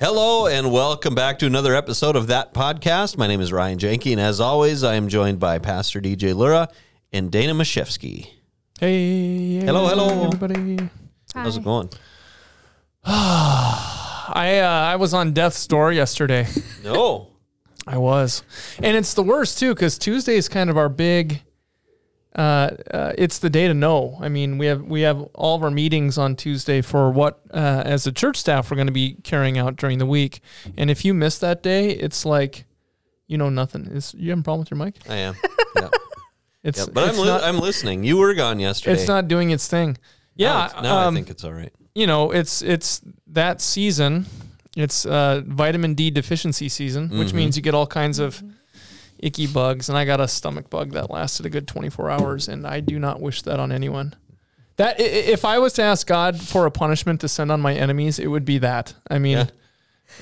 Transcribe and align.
Hello 0.00 0.46
and 0.46 0.72
welcome 0.72 1.14
back 1.14 1.38
to 1.40 1.46
another 1.46 1.74
episode 1.74 2.16
of 2.16 2.28
that 2.28 2.54
podcast. 2.54 3.18
My 3.18 3.26
name 3.26 3.42
is 3.42 3.52
Ryan 3.52 3.78
Janke, 3.78 4.12
and 4.12 4.20
as 4.20 4.40
always, 4.40 4.82
I 4.82 4.94
am 4.94 5.08
joined 5.08 5.38
by 5.38 5.58
Pastor 5.58 6.00
DJ 6.00 6.34
Lura 6.34 6.70
and 7.12 7.30
Dana 7.30 7.52
Mashevsky. 7.52 8.30
Hey, 8.78 9.56
Hello, 9.60 9.86
hello. 9.88 10.24
everybody. 10.24 10.88
How's 11.34 11.58
it 11.58 11.64
going? 11.64 11.90
I 13.04 14.60
uh, 14.62 14.66
I 14.92 14.96
was 14.96 15.12
on 15.12 15.34
death's 15.34 15.66
door 15.66 15.92
yesterday. 15.92 16.46
No. 16.82 17.26
I 17.86 17.98
was, 17.98 18.42
and 18.82 18.96
it's 18.96 19.12
the 19.12 19.22
worst 19.22 19.58
too 19.58 19.74
because 19.74 19.98
Tuesday 19.98 20.36
is 20.36 20.48
kind 20.48 20.70
of 20.70 20.78
our 20.78 20.88
big. 20.88 21.42
Uh, 22.34 22.70
uh, 22.92 23.12
it's 23.18 23.40
the 23.40 23.50
day 23.50 23.66
to 23.66 23.74
know. 23.74 24.16
I 24.20 24.28
mean, 24.28 24.56
we 24.56 24.66
have 24.66 24.82
we 24.82 25.00
have 25.02 25.20
all 25.34 25.56
of 25.56 25.62
our 25.64 25.70
meetings 25.70 26.16
on 26.16 26.36
Tuesday 26.36 26.80
for 26.80 27.10
what 27.10 27.40
uh, 27.52 27.82
as 27.84 28.06
a 28.06 28.12
church 28.12 28.36
staff 28.36 28.70
we're 28.70 28.76
going 28.76 28.86
to 28.86 28.92
be 28.92 29.16
carrying 29.24 29.58
out 29.58 29.76
during 29.76 29.98
the 29.98 30.06
week. 30.06 30.40
And 30.76 30.90
if 30.90 31.04
you 31.04 31.12
miss 31.12 31.38
that 31.38 31.60
day, 31.62 31.90
it's 31.90 32.24
like, 32.24 32.66
you 33.26 33.36
know, 33.36 33.48
nothing. 33.48 33.86
Is 33.86 34.14
you 34.16 34.30
have 34.30 34.38
a 34.38 34.42
problem 34.42 34.60
with 34.60 34.70
your 34.70 34.78
mic? 34.84 34.96
I 35.08 35.16
am. 35.16 35.34
Yeah. 35.76 35.88
It's 36.62 36.78
yeah. 36.80 36.86
But 36.92 37.08
I'm, 37.10 37.16
li- 37.16 37.24
not, 37.26 37.42
I'm 37.42 37.58
listening. 37.58 38.04
You 38.04 38.16
were 38.18 38.34
gone 38.34 38.58
yesterday. 38.60 38.94
it's 38.98 39.08
not 39.08 39.28
doing 39.28 39.50
its 39.50 39.66
thing. 39.68 39.96
Yeah, 40.36 40.66
it's- 40.66 40.82
Now, 40.82 41.06
um, 41.06 41.14
I 41.14 41.16
think 41.16 41.30
it's 41.30 41.42
all 41.44 41.52
right. 41.52 41.72
you 41.94 42.06
know, 42.06 42.32
it's 42.32 42.60
it's 42.62 43.00
that 43.28 43.60
season. 43.60 44.26
It's 44.76 45.06
uh, 45.06 45.42
vitamin 45.46 45.94
D 45.94 46.10
deficiency 46.10 46.68
season, 46.68 47.08
which 47.18 47.28
Mhm. 47.30 47.34
means 47.34 47.56
you 47.56 47.62
get 47.62 47.74
all 47.74 47.86
kinds 47.86 48.18
of 48.18 48.42
icky 49.22 49.46
bugs. 49.46 49.88
And 49.88 49.96
I 49.98 50.04
got 50.04 50.20
a 50.20 50.28
stomach 50.28 50.70
bug 50.70 50.92
that 50.92 51.10
lasted 51.10 51.46
a 51.46 51.50
good 51.50 51.66
24 51.68 52.10
hours, 52.10 52.48
and 52.48 52.66
I 52.66 52.80
do 52.80 52.98
not 52.98 53.20
wish 53.20 53.42
that 53.42 53.60
on 53.60 53.72
anyone. 53.72 54.14
That 54.76 54.98
if 54.98 55.44
I 55.44 55.58
was 55.58 55.74
to 55.74 55.82
ask 55.82 56.06
God 56.06 56.40
for 56.40 56.64
a 56.66 56.70
punishment 56.70 57.20
to 57.20 57.28
send 57.28 57.52
on 57.52 57.60
my 57.60 57.74
enemies, 57.74 58.18
it 58.18 58.28
would 58.28 58.44
be 58.46 58.58
that. 58.58 58.94
I 59.10 59.18
mean, 59.18 59.36
Yeah. 59.36 59.46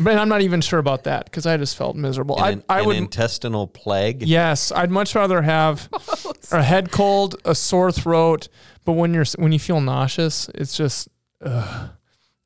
but 0.01 0.19
I'm 0.19 0.29
not 0.29 0.41
even 0.41 0.61
sure 0.61 0.81
about 0.81 1.05
that 1.05 1.27
because 1.27 1.47
I 1.47 1.57
just 1.57 1.77
felt 1.77 1.95
miserable. 1.95 2.43
An, 2.43 2.65
I 2.69 2.79
I 2.79 2.81
an 2.81 2.87
would 2.87 2.97
intestinal 2.97 3.69
plague. 3.69 4.23
Yes, 4.23 4.73
I'd 4.73 4.91
much 4.91 5.15
rather 5.15 5.43
have 5.43 5.89
oh, 5.93 6.33
a 6.51 6.63
head 6.63 6.91
cold, 6.91 7.37
a 7.45 7.55
sore 7.55 7.93
throat, 7.93 8.49
but 8.85 8.93
when 8.95 9.15
you're 9.15 9.27
when 9.37 9.53
you 9.53 9.61
feel 9.61 9.81
nauseous, 9.81 10.49
it's 10.57 10.77
just 10.77 11.09
ugh. 11.45 11.91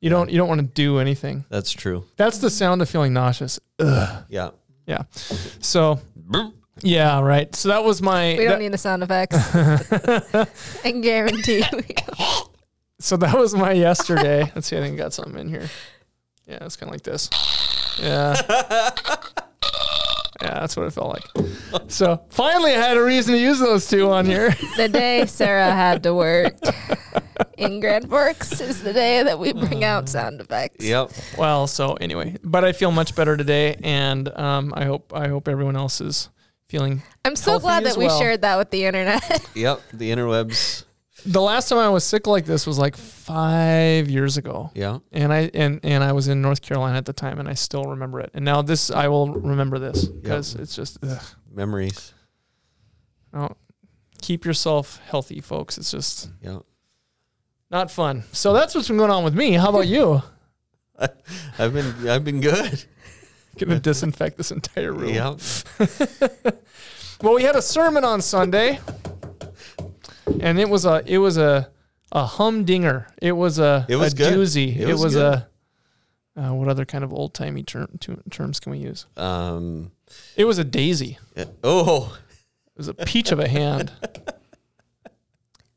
you 0.03 0.11
don't 0.11 0.29
you 0.31 0.37
don't 0.37 0.49
want 0.49 0.61
to 0.61 0.67
do 0.67 0.99
anything. 0.99 1.47
That's 1.49 1.71
true. 1.73 2.05
That's 2.17 2.39
the 2.39 2.51
sound 2.51 2.83
of 2.83 2.91
feeling 2.91 3.15
nauseous. 3.15 3.59
Ugh. 3.79 4.25
Yeah. 4.29 4.51
Yeah. 4.87 5.03
So 5.61 6.01
yeah, 6.83 7.21
right. 7.21 7.55
So 7.55 7.69
that 7.69 7.85
was 7.85 8.03
my 8.03 8.35
We 8.37 8.45
don't 8.45 8.53
that- 8.55 8.59
need 8.61 8.73
the 8.73 8.79
sound 8.79 9.03
effects. 9.03 9.37
I 10.85 10.91
guarantee 10.91 11.65
we 11.73 11.85
so 12.99 13.17
that 13.17 13.37
was 13.37 13.55
my 13.55 13.73
yesterday. 13.73 14.51
Let's 14.55 14.69
see, 14.69 14.77
I 14.77 14.81
think 14.81 14.95
I 14.95 14.97
got 14.99 15.13
something 15.13 15.39
in 15.39 15.49
here. 15.49 15.69
Yeah, 16.47 16.65
it's 16.65 16.77
kind 16.77 16.89
of 16.89 16.95
like 16.95 17.03
this. 17.03 17.29
Yeah. 18.01 18.35
Yeah, 20.43 20.59
that's 20.59 20.77
what 20.77 20.87
it 20.87 20.91
felt 20.93 21.09
like. 21.15 21.83
So 21.89 22.21
finally, 22.31 22.75
I 22.75 22.79
had 22.81 22.97
a 22.97 23.03
reason 23.03 23.35
to 23.35 23.41
use 23.41 23.61
those 23.61 23.87
two 23.89 24.11
on 24.11 24.27
here. 24.27 24.53
The 24.77 24.89
day 24.89 25.25
Sarah 25.27 25.71
had 25.71 26.03
to 26.03 26.15
work 26.15 26.57
in 27.59 27.79
Grand 27.79 28.09
Forks 28.09 28.61
is 28.61 28.83
the 28.83 28.93
day 28.93 29.23
that 29.23 29.39
we 29.39 29.53
bring 29.53 29.85
out 29.85 30.09
sound 30.09 30.41
effects. 30.41 30.85
Yep. 30.85 31.13
Well, 31.39 31.67
so 31.69 31.95
anyway, 31.95 32.37
but 32.43 32.65
I 32.65 32.73
feel 32.73 32.91
much 32.91 33.15
better 33.15 33.37
today, 33.37 33.77
and 33.85 34.29
um, 34.37 34.73
I 34.77 34.85
hope 34.85 35.13
I 35.15 35.29
hope 35.29 35.47
everyone 35.47 35.77
else 35.77 36.01
is 36.01 36.29
feeling. 36.69 37.03
I'm 37.25 37.37
so 37.37 37.59
glad 37.61 37.85
as 37.85 37.93
that 37.95 37.99
we 37.99 38.07
well. 38.07 38.19
shared 38.19 38.41
that 38.43 38.57
with 38.57 38.71
the 38.71 38.85
internet. 38.87 39.23
Yep. 39.55 39.81
The 39.93 40.11
interwebs. 40.11 40.85
The 41.25 41.41
last 41.41 41.69
time 41.69 41.79
I 41.79 41.89
was 41.89 42.03
sick 42.05 42.27
like 42.27 42.45
this 42.47 42.67
was 42.67 42.79
like 42.79 42.97
five 42.97 44.09
years 44.11 44.37
ago, 44.37 44.71
Yeah. 44.75 44.99
and 45.13 45.33
I 45.33 45.51
and 45.55 45.79
and 45.85 46.03
I 46.03 46.13
was 46.13 46.27
in 46.29 46.43
North 46.43 46.63
Carolina 46.63 46.99
at 46.99 47.05
the 47.07 47.13
time, 47.13 47.39
and 47.39 47.49
I 47.49 47.55
still 47.55 47.85
remember 47.85 48.19
it. 48.21 48.31
And 48.35 48.45
now 48.45 48.61
this, 48.63 48.91
I 48.91 49.07
will 49.09 49.29
remember 49.33 49.79
this 49.79 50.05
because 50.07 50.55
it's 50.57 50.75
just 50.75 50.99
ugh. 51.05 51.23
Memories. 51.55 52.13
Oh, 53.33 53.51
keep 54.21 54.45
yourself 54.45 55.01
healthy, 55.07 55.41
folks. 55.41 55.79
It's 55.79 55.91
just 55.91 56.31
Yeah. 56.43 56.59
not 57.71 57.91
fun. 57.91 58.25
So 58.33 58.53
that's 58.53 58.75
what's 58.75 58.89
been 58.89 58.97
going 58.97 59.11
on 59.11 59.23
with 59.23 59.35
me. 59.35 59.53
How 59.53 59.69
about 59.71 59.87
you? 59.87 60.23
I've 61.59 61.73
been 61.73 62.09
I've 62.09 62.25
been 62.25 62.41
good. 62.41 62.85
Gonna 63.59 63.79
disinfect 63.81 64.39
this 64.39 64.51
entire 64.51 64.93
room. 64.93 65.15
Yeah. 65.15 65.37
Well, 67.23 67.35
we 67.35 67.45
had 67.45 67.55
a 67.55 67.63
sermon 67.63 68.03
on 68.03 68.21
Sunday, 68.21 68.81
and 70.41 70.59
it 70.61 70.69
was 70.69 70.85
a 70.85 71.03
it 71.07 71.19
was 71.19 71.37
a 71.37 71.69
a 72.13 72.27
humdinger. 72.27 73.07
It 73.21 73.33
was 73.33 73.59
a 73.59 73.87
It 73.89 73.97
was 73.97 74.13
a 74.13 74.17
good. 74.17 74.35
doozy. 74.35 74.77
It 74.77 74.89
It, 74.89 74.93
was 74.93 75.03
was, 75.05 75.17
a 75.17 75.49
uh, 76.37 76.53
what 76.55 76.69
other 76.69 76.85
kind 76.85 77.05
of 77.05 77.13
old 77.13 77.35
timey 77.35 77.63
term, 77.63 77.99
terms 78.31 78.61
can 78.61 78.73
we 78.73 78.79
use? 78.79 79.07
Um. 79.17 79.93
It 80.37 80.45
was 80.45 80.59
a 80.59 80.65
daisy. 80.65 81.19
yeah. 81.37 81.47
Oh. 81.65 82.19
It 82.75 82.79
was 82.79 82.89
a 82.89 82.95
peach 82.95 83.33
of 83.33 83.39
a 83.39 83.49
hand. 83.49 83.93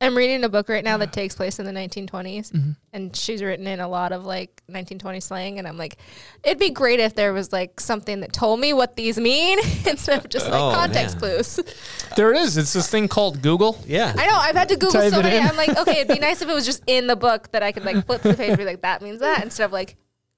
I'm 0.02 0.16
reading 0.16 0.44
a 0.44 0.50
book 0.50 0.68
right 0.68 0.84
now 0.84 0.98
that 0.98 1.14
takes 1.14 1.36
place 1.36 1.58
in 1.58 1.66
the 1.66 1.72
1920s, 1.72 2.52
Mm-hmm. 2.52 2.72
and 2.92 3.16
she's 3.16 3.42
written 3.42 3.66
in 3.66 3.80
a 3.80 3.88
lot 3.88 4.12
of 4.12 4.26
like 4.26 4.62
1920 4.68 5.20
slang. 5.22 5.58
And 5.58 5.66
I'm 5.68 5.78
like, 5.78 5.98
it'd 6.44 6.60
be 6.60 6.70
great 6.70 7.00
if 7.00 7.16
there 7.16 7.32
was 7.32 7.54
like 7.54 7.80
something 7.80 8.20
that 8.20 8.34
told 8.34 8.60
me 8.60 8.74
what 8.74 8.98
these 8.98 9.18
mean 9.18 9.58
instead 9.88 10.20
of 10.20 10.30
just 10.30 10.50
like 10.50 10.62
Oh, 10.62 10.74
context 10.76 11.16
man. 11.22 11.36
clues. 11.36 11.60
There 12.18 12.34
it 12.34 12.38
is. 12.38 12.58
It's 12.58 12.74
this 12.74 12.90
thing 12.90 13.08
called 13.08 13.42
Google. 13.42 13.82
Yeah. 13.88 14.14
I 14.18 14.28
know 14.28 14.36
I've 14.36 14.56
had 14.56 14.68
to 14.70 14.76
Google 14.76 15.00
Type 15.02 15.14
so 15.14 15.22
many. 15.22 15.38
in. 15.38 15.44
I'm 15.48 15.56
like, 15.56 15.78
okay, 15.78 16.02
it'd 16.02 16.10
be 16.14 16.20
nice 16.20 16.42
if 16.42 16.50
it 16.50 16.54
was 16.54 16.66
just 16.66 16.84
in 16.88 17.08
the 17.08 17.16
book 17.16 17.52
that 17.52 17.64
I 17.64 17.72
could 17.72 17.86
like 17.86 18.06
flip 18.06 18.22
to 18.24 18.28
the 18.30 18.34
page 18.38 18.50
and 18.50 18.58
be 18.58 18.66
like, 18.66 18.82
that 18.82 19.02
means 19.02 19.22
that 19.22 19.44
instead 19.44 19.64
of 19.66 19.72
like 19.72 19.96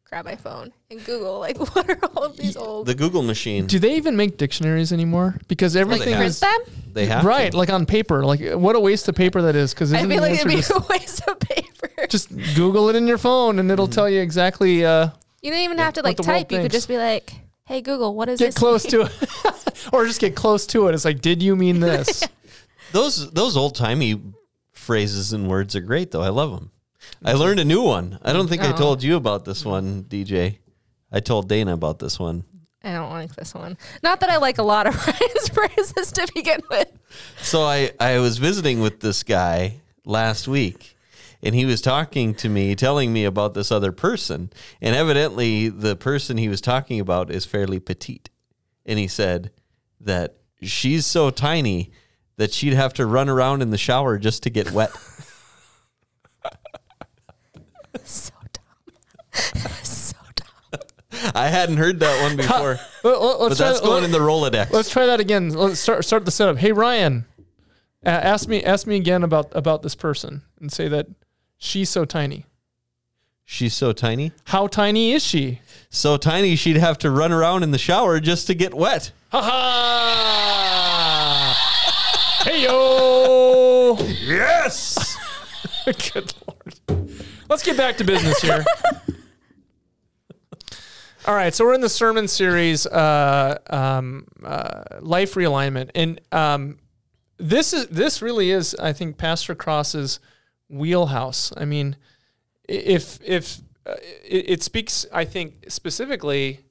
grab 0.09 0.23
my 0.25 0.35
phone 0.35 0.71
and 0.89 1.03
Google 1.05 1.39
like 1.39 1.57
what 1.75 1.89
are 1.89 1.99
all 2.15 2.23
of 2.23 2.37
these 2.37 2.55
old 2.55 2.87
The 2.87 2.95
Google 2.95 3.23
machine. 3.23 3.65
Do 3.67 3.77
they 3.79 3.95
even 3.95 4.15
make 4.15 4.37
dictionaries 4.37 4.93
anymore? 4.93 5.35
Because 5.47 5.75
everything 5.75 6.13
have. 6.13 6.23
is 6.23 6.39
them? 6.39 6.57
They 6.93 7.05
have 7.07 7.25
right, 7.25 7.51
to. 7.51 7.57
like 7.57 7.69
on 7.69 7.85
paper. 7.85 8.25
Like 8.25 8.53
what 8.53 8.75
a 8.75 8.79
waste 8.79 9.07
of 9.07 9.15
paper 9.15 9.41
that 9.43 9.55
is. 9.55 9.73
Because 9.73 9.93
I 9.93 10.07
feel 10.07 10.21
like 10.21 10.33
it'd 10.33 10.47
be 10.47 10.55
just, 10.55 10.71
a 10.75 10.83
waste 10.89 11.27
of 11.27 11.39
paper. 11.39 12.07
just 12.07 12.29
Google 12.55 12.89
it 12.89 12.95
in 12.95 13.05
your 13.05 13.17
phone, 13.17 13.59
and 13.59 13.69
it'll 13.69 13.87
tell 13.87 14.09
you 14.09 14.21
exactly. 14.21 14.85
Uh, 14.85 15.09
You 15.41 15.51
don't 15.51 15.61
even 15.61 15.77
have 15.77 15.93
to 15.95 16.01
like 16.01 16.17
type. 16.17 16.51
You 16.51 16.61
could 16.61 16.71
just 16.71 16.87
be 16.87 16.97
like, 16.97 17.33
"Hey 17.65 17.81
Google, 17.81 18.15
what 18.15 18.29
is 18.29 18.39
get 18.39 18.47
this?" 18.47 18.55
close 18.55 18.83
to 18.85 19.01
it, 19.01 19.89
or 19.93 20.05
just 20.05 20.19
get 20.19 20.35
close 20.35 20.65
to 20.67 20.87
it. 20.87 20.95
It's 20.95 21.05
like, 21.05 21.21
did 21.21 21.43
you 21.43 21.55
mean 21.55 21.79
this? 21.79 22.23
Those 22.93 23.29
those 23.31 23.57
old 23.57 23.75
timey 23.75 24.19
phrases 24.71 25.33
and 25.33 25.47
words 25.47 25.75
are 25.75 25.81
great 25.81 26.11
though. 26.11 26.21
I 26.21 26.29
love 26.29 26.51
them. 26.51 26.71
I 27.23 27.33
learned 27.33 27.59
a 27.59 27.65
new 27.65 27.81
one. 27.81 28.19
I 28.23 28.33
don't 28.33 28.47
think 28.47 28.61
I 28.61 28.71
Oh. 28.73 28.77
told 28.77 29.03
you 29.03 29.15
about 29.15 29.45
this 29.45 29.65
one, 29.65 30.03
DJ. 30.03 30.57
I 31.11 31.19
told 31.19 31.47
Dana 31.49 31.73
about 31.73 31.99
this 31.99 32.19
one. 32.19 32.43
I 32.83 32.93
don't 32.93 33.09
like 33.09 33.35
this 33.35 33.53
one. 33.53 33.77
Not 34.03 34.19
that 34.21 34.29
I 34.29 34.37
like 34.37 34.57
a 34.59 34.63
lot 34.63 34.87
of 34.87 34.95
Ryan's 35.07 35.49
phrases 35.49 36.11
to 36.13 36.27
begin 36.33 36.61
with. 36.69 36.89
So 37.41 37.63
I 37.63 37.91
I 37.99 38.19
was 38.19 38.37
visiting 38.37 38.79
with 38.81 38.99
this 39.01 39.23
guy 39.23 39.81
last 40.05 40.47
week 40.47 40.95
and 41.43 41.53
he 41.55 41.65
was 41.65 41.81
talking 41.81 42.33
to 42.35 42.49
me 42.49 42.75
telling 42.75 43.11
me 43.11 43.25
about 43.25 43.53
this 43.55 43.71
other 43.71 43.91
person 43.91 44.51
and 44.81 44.95
evidently 44.95 45.69
the 45.69 45.95
person 45.95 46.37
he 46.37 46.47
was 46.49 46.61
talking 46.61 46.99
about 46.99 47.29
is 47.31 47.45
fairly 47.45 47.79
petite. 47.79 48.29
And 48.85 48.97
he 48.99 49.07
said 49.07 49.51
that 49.99 50.35
she's 50.61 51.05
so 51.05 51.29
tiny 51.29 51.91
that 52.37 52.53
she'd 52.53 52.73
have 52.73 52.93
to 52.93 53.05
run 53.05 53.27
around 53.27 53.61
in 53.61 53.71
the 53.71 53.77
shower 53.77 54.17
just 54.17 54.43
to 54.43 54.49
get 54.49 54.71
wet. 54.71 54.91
So 58.03 58.31
dumb. 58.53 58.95
So 59.83 60.15
dumb. 60.35 60.81
I 61.33 61.47
hadn't 61.47 61.77
heard 61.77 61.99
that 62.01 62.21
one 62.21 62.35
before. 62.37 62.79
Let- 63.03 63.21
let- 63.21 63.21
but 63.21 63.39
let's, 63.41 63.57
try, 63.57 63.67
that's 63.67 63.81
going 63.81 64.01
let, 64.01 64.05
in 64.05 64.11
the 64.11 64.19
Rolodex. 64.19 64.71
let's 64.71 64.89
try 64.89 65.05
that 65.05 65.19
again. 65.19 65.49
Let's 65.49 65.79
start 65.79 66.03
start 66.05 66.25
the 66.25 66.31
setup. 66.31 66.57
Hey 66.57 66.71
Ryan, 66.71 67.25
uh, 68.05 68.09
ask 68.09 68.47
me 68.47 68.63
ask 68.63 68.87
me 68.87 68.95
again 68.97 69.23
about 69.23 69.51
about 69.55 69.81
this 69.83 69.95
person 69.95 70.41
and 70.59 70.71
say 70.71 70.87
that 70.87 71.07
she's 71.57 71.89
so 71.89 72.05
tiny. 72.05 72.45
She's 73.49 73.73
so 73.73 73.93
tiny. 73.93 74.33
How 74.45 74.67
tiny 74.67 75.13
is 75.13 75.25
she? 75.25 75.61
So 75.89 76.17
tiny 76.17 76.57
she'd 76.57 76.75
have 76.75 76.97
to 76.99 77.09
run 77.09 77.31
around 77.31 77.63
in 77.63 77.71
the 77.71 77.77
shower 77.77 78.19
just 78.19 78.45
to 78.47 78.53
get 78.53 78.73
wet. 78.73 79.11
Ha 79.31 79.41
ha! 79.41 80.33
hey 82.43 82.63
yo! 82.63 83.95
Yes. 84.25 85.15
Good 86.13 86.33
lord. 86.45 86.75
Let's 87.49 87.63
get 87.63 87.77
back 87.77 87.95
to 87.97 88.03
business 88.03 88.41
here. 88.41 88.65
All 91.27 91.35
right, 91.35 91.53
so 91.53 91.65
we're 91.65 91.73
in 91.73 91.81
the 91.81 91.89
sermon 91.89 92.25
series, 92.29 92.87
uh, 92.87 93.57
um, 93.69 94.27
uh, 94.41 94.83
life 95.01 95.33
realignment, 95.33 95.89
and 95.93 96.21
um, 96.31 96.77
this 97.37 97.73
is 97.73 97.87
this 97.87 98.21
really 98.21 98.51
is, 98.51 98.73
I 98.75 98.93
think, 98.93 99.17
Pastor 99.17 99.53
Cross's 99.53 100.21
wheelhouse. 100.69 101.51
I 101.57 101.65
mean, 101.65 101.97
if 102.69 103.19
if 103.21 103.59
uh, 103.85 103.95
it, 104.23 104.51
it 104.51 104.63
speaks, 104.63 105.05
I 105.11 105.25
think 105.25 105.65
specifically. 105.67 106.61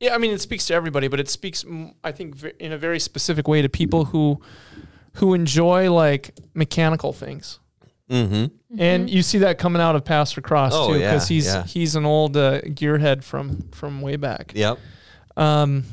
Yeah, 0.00 0.14
I 0.14 0.18
mean, 0.18 0.32
it 0.32 0.42
speaks 0.42 0.66
to 0.66 0.74
everybody, 0.74 1.08
but 1.08 1.18
it 1.18 1.30
speaks, 1.30 1.64
I 2.04 2.12
think, 2.12 2.44
in 2.58 2.72
a 2.72 2.78
very 2.78 3.00
specific 3.00 3.48
way 3.48 3.62
to 3.62 3.70
people 3.70 4.04
who 4.04 4.42
who 5.14 5.32
enjoy 5.32 5.90
like 5.90 6.38
mechanical 6.52 7.14
things 7.14 7.58
Mm-hmm. 8.10 8.80
and 8.80 9.08
you 9.08 9.22
see 9.22 9.38
that 9.38 9.58
coming 9.58 9.80
out 9.80 9.94
of 9.96 10.04
Pastor 10.04 10.40
Cross 10.40 10.72
Oh, 10.74 10.92
too, 10.92 10.98
yeah, 10.98 11.12
because 11.12 11.28
he's 11.28 11.46
yeah. 11.46 11.64
he's 11.64 11.94
an 11.96 12.04
old 12.04 12.36
uh, 12.36 12.60
gearhead 12.62 13.22
from 13.24 13.68
from 13.72 14.00
way 14.02 14.16
back. 14.16 14.52
Yep. 14.54 14.78
Um, 15.36 15.84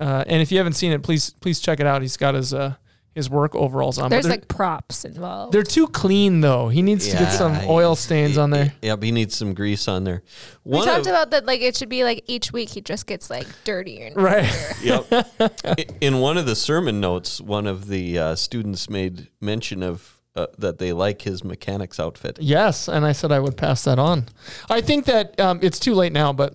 uh, 0.00 0.24
and 0.26 0.40
if 0.40 0.52
you 0.52 0.58
haven't 0.58 0.74
seen 0.74 0.92
it, 0.92 1.02
please 1.02 1.30
please 1.40 1.60
check 1.60 1.80
it 1.80 1.86
out. 1.86 2.02
He's 2.02 2.16
got 2.16 2.34
his 2.34 2.54
uh 2.54 2.74
his 3.14 3.28
work 3.28 3.56
overalls 3.56 3.98
on. 3.98 4.10
There's 4.10 4.28
like 4.28 4.46
props 4.46 5.04
involved. 5.04 5.52
they're 5.52 5.64
too 5.64 5.88
clean 5.88 6.40
though. 6.40 6.68
He 6.68 6.82
needs 6.82 7.08
to 7.08 7.16
get 7.16 7.30
some 7.32 7.58
oil 7.66 7.96
stains 7.96 8.38
on 8.38 8.50
there. 8.50 8.72
Yep. 8.82 9.02
He 9.02 9.10
needs 9.10 9.34
some 9.36 9.54
grease 9.54 9.88
on 9.88 10.04
there. 10.04 10.22
we 10.62 10.78
talked 10.84 11.00
of- 11.00 11.06
about 11.08 11.30
that. 11.32 11.44
Like 11.44 11.60
it 11.60 11.76
should 11.76 11.88
be 11.88 12.04
like 12.04 12.22
each 12.28 12.52
week 12.52 12.68
he 12.68 12.80
just 12.80 13.06
gets 13.08 13.28
like 13.28 13.48
dirtier 13.64 14.06
and 14.06 14.16
Right. 14.16 14.44
dirtier. 14.44 15.04
Yep. 15.60 15.90
In 16.00 16.20
one 16.20 16.38
of 16.38 16.46
the 16.46 16.54
sermon 16.54 17.00
notes, 17.00 17.40
one 17.40 17.66
of 17.66 17.88
the 17.88 18.16
uh, 18.16 18.34
students 18.36 18.88
made 18.88 19.26
mention 19.40 19.82
of 19.82 20.17
uh, 20.38 20.46
that 20.58 20.78
they 20.78 20.92
like 20.92 21.22
his 21.22 21.42
mechanic's 21.42 21.98
outfit. 21.98 22.38
Yes, 22.40 22.88
and 22.88 23.04
I 23.04 23.12
said 23.12 23.32
I 23.32 23.40
would 23.40 23.56
pass 23.56 23.84
that 23.84 23.98
on. 23.98 24.26
I 24.70 24.80
think 24.80 25.04
that 25.06 25.38
um, 25.40 25.58
it's 25.62 25.80
too 25.80 25.94
late 25.94 26.12
now, 26.12 26.32
but 26.32 26.54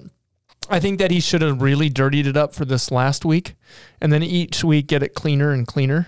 I 0.69 0.79
think 0.79 0.99
that 0.99 1.11
he 1.11 1.19
should 1.19 1.41
have 1.41 1.61
really 1.61 1.89
dirtied 1.89 2.25
it 2.25 2.37
up 2.37 2.55
for 2.55 2.65
this 2.65 2.91
last 2.91 3.25
week, 3.25 3.55
and 3.99 4.11
then 4.13 4.23
each 4.23 4.63
week 4.63 4.87
get 4.87 5.03
it 5.03 5.13
cleaner 5.15 5.51
and 5.51 5.67
cleaner. 5.67 6.07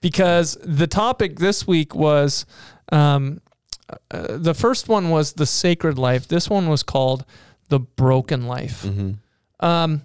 Because 0.00 0.58
the 0.62 0.86
topic 0.86 1.38
this 1.38 1.66
week 1.66 1.94
was 1.94 2.44
um, 2.90 3.40
uh, 4.10 4.36
the 4.36 4.54
first 4.54 4.88
one 4.88 5.10
was 5.10 5.34
the 5.34 5.46
sacred 5.46 5.98
life. 5.98 6.26
This 6.26 6.50
one 6.50 6.68
was 6.68 6.82
called 6.82 7.24
the 7.68 7.78
broken 7.78 8.46
life. 8.46 8.84
Um, 9.60 10.02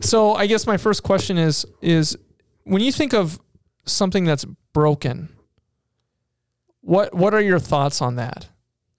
so 0.00 0.34
I 0.34 0.46
guess 0.46 0.66
my 0.66 0.76
first 0.76 1.02
question 1.02 1.38
is 1.38 1.64
is 1.80 2.16
when 2.64 2.82
you 2.82 2.92
think 2.92 3.14
of 3.14 3.38
something 3.86 4.24
that's 4.24 4.44
broken, 4.72 5.28
what 6.82 7.14
what 7.14 7.34
are 7.34 7.40
your 7.40 7.58
thoughts 7.58 8.00
on 8.02 8.16
that? 8.16 8.48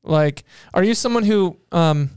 Like, 0.04 0.44
are 0.74 0.84
you 0.84 0.94
someone 0.96 1.24
who 1.24 1.58
um, 1.72 2.10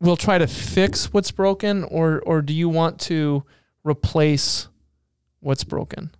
will 0.00 0.16
try 0.16 0.38
to 0.38 0.46
fix 0.46 1.12
what's 1.12 1.30
broken, 1.30 1.84
or 1.84 2.22
or 2.26 2.42
do 2.42 2.52
you 2.52 2.68
want 2.68 3.00
to 3.02 3.44
replace 3.84 4.68
what's 5.40 5.64
broken? 5.64 6.10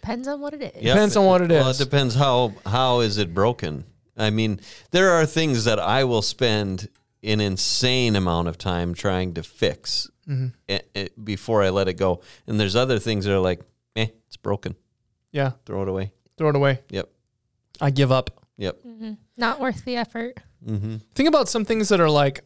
Depends 0.00 0.28
on 0.28 0.40
what 0.40 0.52
it 0.54 0.62
is. 0.62 0.82
Yep. 0.82 0.94
Depends 0.94 1.16
on 1.16 1.24
what 1.26 1.40
it 1.40 1.50
is. 1.50 1.58
Well, 1.60 1.70
it 1.70 1.78
depends 1.78 2.14
how 2.14 2.52
how 2.66 3.00
is 3.00 3.18
it 3.18 3.32
broken. 3.34 3.84
I 4.16 4.30
mean, 4.30 4.60
there 4.92 5.10
are 5.10 5.26
things 5.26 5.64
that 5.64 5.78
I 5.80 6.04
will 6.04 6.22
spend 6.22 6.88
an 7.22 7.40
insane 7.40 8.14
amount 8.16 8.48
of 8.48 8.58
time 8.58 8.94
trying 8.94 9.34
to 9.34 9.42
fix 9.42 10.10
Mm-hmm. 10.28 10.46
eh, 10.70 10.78
eh, 10.94 11.08
before 11.22 11.62
I 11.62 11.68
let 11.68 11.86
it 11.86 11.94
go, 11.98 12.22
and 12.46 12.58
there's 12.58 12.74
other 12.74 12.98
things 12.98 13.26
that 13.26 13.34
are 13.34 13.38
like, 13.40 13.60
eh, 13.94 14.06
it's 14.26 14.38
broken, 14.38 14.74
Yeah, 15.32 15.50
throw 15.66 15.82
it 15.82 15.88
away. 15.88 16.12
Throw 16.38 16.48
it 16.50 16.56
away. 16.56 16.80
Yep. 16.90 17.08
I 17.80 17.90
give 17.90 18.10
up. 18.12 18.44
Yep. 18.56 18.78
Mm-hmm. 18.86 19.12
Not 19.36 19.60
worth 19.60 19.84
the 19.84 19.96
effort. 19.96 20.38
Mm-hmm. 20.66 20.96
Think 21.14 21.28
about 21.28 21.48
some 21.48 21.64
things 21.64 21.88
that 21.88 22.00
are 22.00 22.08
like 22.10 22.44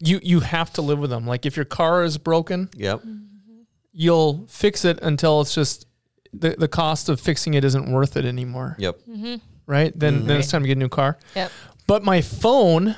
you 0.00 0.20
you 0.22 0.40
have 0.40 0.72
to 0.74 0.82
live 0.82 0.98
with 0.98 1.10
them. 1.10 1.26
Like 1.26 1.44
if 1.46 1.56
your 1.56 1.64
car 1.64 2.04
is 2.04 2.18
broken, 2.18 2.68
Yep. 2.76 3.00
Mm-hmm. 3.00 3.62
you'll 3.92 4.46
fix 4.48 4.84
it 4.84 5.00
until 5.02 5.40
it's 5.40 5.54
just 5.54 5.86
the, 6.32 6.54
the 6.58 6.68
cost 6.68 7.08
of 7.08 7.20
fixing 7.20 7.54
it 7.54 7.64
isn't 7.64 7.90
worth 7.90 8.16
it 8.16 8.24
anymore. 8.24 8.76
Yep. 8.78 8.98
Mm-hmm. 9.08 9.34
Right? 9.66 9.92
Then 9.98 10.26
then 10.26 10.38
it's 10.38 10.50
time 10.50 10.62
to 10.62 10.68
get 10.68 10.76
a 10.76 10.80
new 10.80 10.88
car. 10.88 11.18
Yep. 11.36 11.50
But 11.86 12.04
my 12.04 12.20
phone 12.22 12.96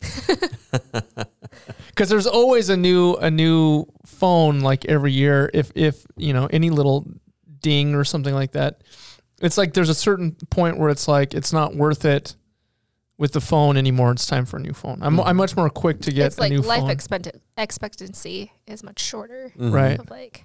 because 1.88 2.08
there's 2.08 2.26
always 2.26 2.68
a 2.68 2.76
new 2.76 3.14
a 3.16 3.30
new 3.30 3.86
phone 4.06 4.60
like 4.60 4.84
every 4.86 5.12
year 5.12 5.50
if 5.54 5.70
if 5.74 6.04
you 6.16 6.32
know 6.32 6.46
any 6.46 6.70
little 6.70 7.06
ding 7.62 7.94
or 7.94 8.04
something 8.04 8.34
like 8.34 8.52
that 8.52 8.82
it's 9.40 9.56
like 9.58 9.72
there's 9.72 9.88
a 9.88 9.94
certain 9.94 10.32
point 10.50 10.78
where 10.78 10.90
it's 10.90 11.08
like 11.08 11.32
it's 11.34 11.52
not 11.52 11.74
worth 11.74 12.04
it 12.04 12.36
with 13.18 13.32
the 13.32 13.40
phone 13.40 13.76
anymore 13.76 14.12
it's 14.12 14.26
time 14.26 14.44
for 14.44 14.56
a 14.56 14.60
new 14.60 14.72
phone 14.72 14.98
i'm, 15.02 15.18
I'm 15.20 15.36
much 15.36 15.56
more 15.56 15.70
quick 15.70 16.00
to 16.02 16.12
get 16.12 16.26
it's 16.26 16.38
a 16.38 16.40
like 16.42 16.50
new 16.52 16.60
life 16.60 16.80
phone 16.80 16.90
expect- 16.90 17.28
expectancy 17.56 18.52
is 18.66 18.82
much 18.82 19.00
shorter. 19.00 19.52
Mhm. 19.56 19.72
right 19.72 19.98
Of 20.00 20.10
like 20.10 20.44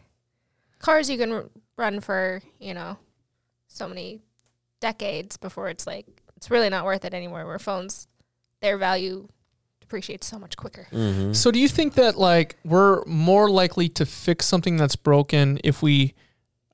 cars, 0.79 1.09
you 1.09 1.17
can 1.17 1.31
r- 1.31 1.45
run 1.75 1.99
for 1.99 2.41
you 2.59 2.73
know 2.73 2.97
so 3.67 3.87
many 3.87 4.21
decades 4.79 5.37
before 5.37 5.69
it's 5.69 5.85
like 5.87 6.05
it's 6.35 6.49
really 6.51 6.69
not 6.69 6.85
worth 6.85 7.03
it 7.03 7.13
anymore. 7.15 7.45
Where 7.47 7.57
phones, 7.59 8.07
their 8.61 8.77
value 8.77 9.27
depreciates 9.79 10.27
so 10.27 10.37
much 10.37 10.55
quicker. 10.57 10.87
Mm-hmm. 10.91 11.33
so 11.33 11.49
do 11.49 11.59
you 11.59 11.67
think 11.67 11.93
that 11.95 12.17
like 12.17 12.57
we're 12.63 13.03
more 13.05 13.49
likely 13.49 13.89
to 13.89 14.05
fix 14.05 14.45
something 14.45 14.77
that's 14.77 14.95
broken 14.95 15.59
if 15.63 15.81
we 15.81 16.13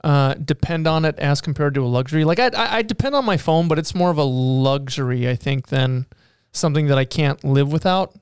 uh, 0.04 0.34
depend 0.36 0.86
on 0.88 1.06
it 1.06 1.18
as 1.20 1.40
compared 1.42 1.74
to 1.76 1.82
a 1.82 1.88
luxury 1.88 2.26
like 2.26 2.40
I, 2.40 2.48
I, 2.48 2.78
I 2.78 2.82
depend 2.82 3.16
on 3.16 3.24
my 3.26 3.38
phone 3.38 3.68
but 3.70 3.80
it's 3.80 3.96
more 3.96 4.10
of 4.12 4.18
a 4.18 4.24
luxury 4.24 5.30
i 5.30 5.36
think 5.36 5.68
than 5.68 6.06
something 6.52 6.88
that 6.88 6.98
i 6.98 7.06
can't 7.06 7.42
live 7.44 7.72
without 7.72 8.14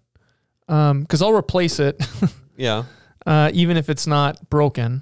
because 0.67 1.21
i'll 1.21 1.33
replace 1.33 1.79
it 1.79 2.01
Yeah. 2.57 2.83
uh, 3.25 3.49
even 3.53 3.77
if 3.77 3.89
it's 3.89 4.05
not 4.07 4.49
broken 4.49 5.01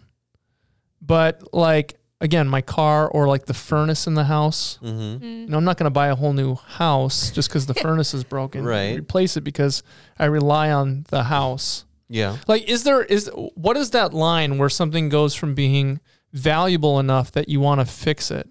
but 1.01 1.53
like 1.53 1.95
again 2.21 2.47
my 2.47 2.61
car 2.61 3.07
or 3.09 3.27
like 3.27 3.45
the 3.45 3.53
furnace 3.53 4.07
in 4.07 4.13
the 4.13 4.23
house 4.25 4.79
Mm-hmm. 4.81 5.23
you 5.23 5.47
know, 5.47 5.57
I'm 5.57 5.63
not 5.65 5.77
going 5.77 5.85
to 5.85 5.89
buy 5.91 6.07
a 6.07 6.15
whole 6.15 6.33
new 6.33 6.55
house 6.55 7.31
just 7.31 7.49
because 7.49 7.65
the 7.65 7.73
furnace 7.73 8.13
is 8.13 8.23
broken. 8.23 8.63
Right. 8.65 8.97
Replace 8.97 9.35
it 9.37 9.41
because 9.41 9.83
I 10.17 10.25
rely 10.25 10.71
on 10.71 11.05
the 11.09 11.23
house. 11.23 11.85
Yeah. 12.07 12.37
Like, 12.47 12.63
is 12.69 12.83
there 12.83 13.03
is 13.03 13.29
what 13.55 13.77
is 13.77 13.91
that 13.91 14.13
line 14.13 14.57
where 14.57 14.69
something 14.69 15.09
goes 15.09 15.33
from 15.35 15.53
being 15.55 15.99
valuable 16.33 16.99
enough 16.99 17.31
that 17.31 17.49
you 17.49 17.59
want 17.59 17.81
to 17.81 17.85
fix 17.85 18.29
it, 18.31 18.47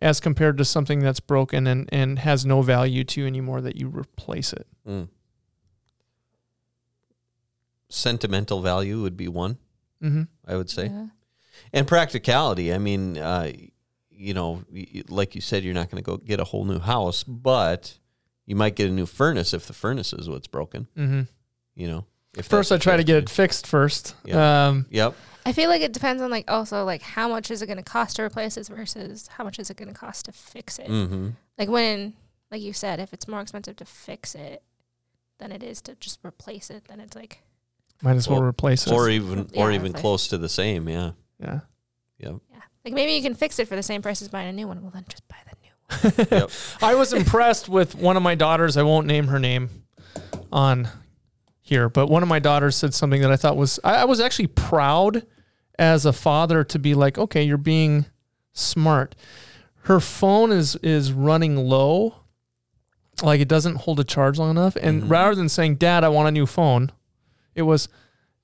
as 0.00 0.20
compared 0.20 0.58
to 0.58 0.64
something 0.64 1.00
that's 1.00 1.20
broken 1.20 1.66
and 1.66 1.88
and 1.92 2.18
has 2.20 2.44
no 2.44 2.62
value 2.62 3.04
to 3.04 3.20
you 3.20 3.26
anymore 3.26 3.60
that 3.60 3.76
you 3.76 3.88
replace 3.88 4.52
it? 4.52 4.66
Mm. 4.86 5.08
Sentimental 7.88 8.60
value 8.60 9.00
would 9.02 9.16
be 9.16 9.28
one, 9.28 9.58
Mm-hmm. 10.02 10.22
I 10.46 10.56
would 10.56 10.68
say. 10.68 10.86
Yeah. 10.86 11.06
And 11.72 11.86
practicality. 11.86 12.74
I 12.74 12.78
mean, 12.78 13.16
uh, 13.16 13.50
you 14.10 14.34
know, 14.34 14.64
y- 14.70 14.86
y- 14.94 15.02
like 15.08 15.34
you 15.34 15.40
said, 15.40 15.62
you're 15.64 15.72
not 15.74 15.90
going 15.90 16.02
to 16.02 16.06
go 16.06 16.16
get 16.18 16.40
a 16.40 16.44
whole 16.44 16.64
new 16.64 16.78
house, 16.80 17.22
but 17.22 17.96
you 18.44 18.54
might 18.56 18.74
get 18.76 18.88
a 18.90 18.92
new 18.92 19.06
furnace 19.06 19.54
if 19.54 19.66
the 19.66 19.72
furnace 19.72 20.12
is 20.12 20.28
what's 20.28 20.46
broken. 20.46 20.88
Mm-hmm. 20.96 21.22
You 21.76 21.88
know, 21.88 22.06
if 22.36 22.46
First, 22.46 22.70
I 22.72 22.76
try 22.78 22.96
to 22.96 23.04
get 23.04 23.16
it 23.16 23.30
fixed 23.30 23.66
first. 23.66 24.14
Yeah. 24.24 24.66
Um, 24.68 24.86
Yep. 24.90 25.14
I 25.46 25.52
feel 25.52 25.68
like 25.68 25.82
it 25.82 25.92
depends 25.92 26.22
on 26.22 26.30
like 26.30 26.50
also 26.50 26.84
like 26.84 27.02
how 27.02 27.28
much 27.28 27.50
is 27.50 27.60
it 27.62 27.66
going 27.66 27.76
to 27.76 27.82
cost 27.82 28.16
to 28.16 28.22
replace 28.22 28.54
this 28.54 28.68
versus 28.68 29.28
how 29.28 29.44
much 29.44 29.58
is 29.58 29.70
it 29.70 29.76
going 29.76 29.88
to 29.88 29.94
cost 29.94 30.24
to 30.26 30.32
fix 30.32 30.78
it. 30.78 30.88
Mm-hmm. 30.88 31.30
Like 31.58 31.68
when, 31.68 32.14
like 32.50 32.62
you 32.62 32.72
said, 32.72 32.98
if 33.00 33.12
it's 33.12 33.28
more 33.28 33.40
expensive 33.40 33.76
to 33.76 33.84
fix 33.84 34.34
it 34.34 34.62
than 35.38 35.52
it 35.52 35.62
is 35.62 35.80
to 35.82 35.94
just 35.96 36.20
replace 36.24 36.70
it, 36.70 36.84
then 36.88 37.00
it's 37.00 37.14
like 37.14 37.40
might 38.02 38.16
as 38.16 38.28
well 38.28 38.40
Or- 38.40 38.48
replace 38.48 38.86
it. 38.86 38.92
Or 38.92 39.08
even, 39.08 39.48
Yeah, 39.52 39.62
or 39.64 39.70
even 39.72 39.88
replace. 39.88 40.00
close 40.00 40.28
to 40.28 40.38
the 40.38 40.48
same. 40.48 40.88
Yeah. 40.88 41.12
yeah. 41.38 41.60
Yep. 42.18 42.34
yeah, 42.50 42.60
like 42.84 42.94
maybe 42.94 43.12
you 43.12 43.22
can 43.22 43.34
fix 43.34 43.58
it 43.58 43.68
for 43.68 43.76
the 43.76 43.82
same 43.82 44.00
price 44.02 44.22
as 44.22 44.28
buying 44.28 44.48
a 44.48 44.52
new 44.52 44.66
one. 44.68 44.80
Well, 44.82 44.92
then 44.92 45.04
just 45.08 45.26
buy 45.28 45.36
the 45.44 45.56
new. 46.30 46.36
Yep. 46.40 46.50
I 46.82 46.94
was 46.94 47.12
impressed 47.12 47.68
with 47.68 47.94
one 47.94 48.16
of 48.16 48.22
my 48.22 48.34
daughters. 48.34 48.76
I 48.76 48.82
won't 48.82 49.06
name 49.06 49.26
her 49.28 49.38
name 49.38 49.68
on 50.52 50.88
here, 51.60 51.88
but 51.88 52.06
one 52.08 52.22
of 52.22 52.28
my 52.28 52.38
daughters 52.38 52.76
said 52.76 52.94
something 52.94 53.20
that 53.22 53.30
I 53.32 53.36
thought 53.36 53.56
was 53.56 53.78
I, 53.84 53.96
I 53.96 54.04
was 54.04 54.20
actually 54.20 54.46
proud 54.48 55.26
as 55.78 56.06
a 56.06 56.12
father 56.12 56.64
to 56.64 56.78
be 56.78 56.94
like, 56.94 57.18
okay, 57.18 57.42
you're 57.42 57.56
being 57.56 58.06
smart. 58.52 59.14
Her 59.82 60.00
phone 60.00 60.50
is 60.52 60.76
is 60.76 61.12
running 61.12 61.56
low, 61.56 62.14
like 63.22 63.40
it 63.40 63.48
doesn't 63.48 63.76
hold 63.76 64.00
a 64.00 64.04
charge 64.04 64.38
long 64.38 64.50
enough. 64.50 64.76
And 64.76 65.02
Mhm. 65.04 65.10
rather 65.10 65.34
than 65.34 65.48
saying, 65.48 65.76
"Dad, 65.76 66.04
I 66.04 66.08
want 66.08 66.28
a 66.28 66.32
new 66.32 66.46
phone," 66.46 66.90
it 67.54 67.62
was, 67.62 67.88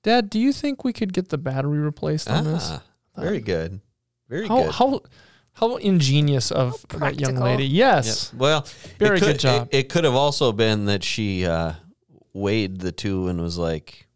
"Dad, 0.03 0.29
do 0.29 0.39
you 0.39 0.53
think 0.53 0.83
we 0.83 0.93
could 0.93 1.13
get 1.13 1.29
the 1.29 1.37
battery 1.37 1.79
replaced 1.79 2.29
on 2.29 2.43
this?" 2.43 2.67
Ah, 2.69 2.83
very 3.17 3.39
good. 3.39 3.79
Very 4.29 4.47
How 4.47 4.63
good. 4.63 4.71
how 4.73 5.01
how 5.53 5.75
ingenious 5.77 6.49
of 6.51 6.85
How 6.91 6.99
that 6.99 7.19
young 7.19 7.31
practical. 7.35 7.43
lady. 7.43 7.65
Yep. 7.65 8.05
Yes. 8.05 8.33
Well, 8.33 8.65
Very 8.99 9.17
it 9.17 9.19
could, 9.19 9.25
good 9.33 9.39
job. 9.39 9.67
It, 9.71 9.77
it 9.79 9.89
could 9.89 10.03
have 10.05 10.15
also 10.15 10.51
been 10.53 10.85
that 10.85 11.03
she 11.03 11.45
uh, 11.45 11.73
weighed 12.33 12.79
the 12.79 12.91
two 12.93 13.27
and 13.27 13.41
was 13.41 13.57
like, 13.57 14.07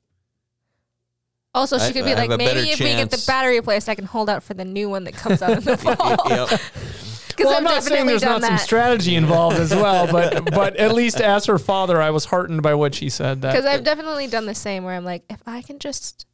Also, 1.56 1.78
she 1.80 1.86
I- 1.86 1.92
could 1.94 2.02
I 2.02 2.04
be 2.04 2.10
have 2.10 2.18
like, 2.20 2.30
a 2.32 2.38
better 2.38 2.56
maybe 2.60 2.72
if 2.72 2.80
we 2.80 2.86
get 2.86 3.10
the 3.10 3.18
chance. 3.18 3.26
battery 3.26 3.56
replaced, 3.56 3.90
I 3.90 3.96
can 3.96 4.06
hold 4.06 4.30
out 4.30 4.44
for 4.44 4.54
the 4.54 4.66
new 4.66 4.90
one 4.90 5.06
that 5.06 5.14
comes 5.16 5.42
out 5.42 5.58
in 5.58 5.64
the 5.64 5.78
fall. 5.96 6.18
yep. 6.30 6.62
Because 7.36 7.48
Well, 7.48 7.54
I've 7.56 7.58
I'm 7.58 7.64
not 7.66 7.84
saying 7.84 8.06
definitely 8.08 8.14
there's 8.14 8.22
done 8.22 8.32
not 8.42 8.42
some 8.48 8.56
that. 8.56 8.62
strategy 8.64 9.16
involved 9.16 9.58
as 9.58 9.76
well, 9.76 10.08
but 10.12 10.54
but 10.54 10.78
at 10.78 10.94
least 10.94 11.20
as 11.20 11.46
her 11.48 11.60
father, 11.60 12.02
I 12.02 12.12
was 12.12 12.24
heartened 12.24 12.62
by 12.62 12.76
what 12.76 12.96
she 12.96 13.10
said. 13.10 13.42
That 13.42 13.52
Because 13.52 13.66
I've 13.66 13.84
definitely 13.84 14.28
done 14.28 14.46
the 14.46 14.56
same 14.56 14.86
where 14.86 14.96
I'm 14.96 15.04
like, 15.04 15.24
if 15.30 15.42
I 15.46 15.62
can 15.62 15.80
just 15.80 16.26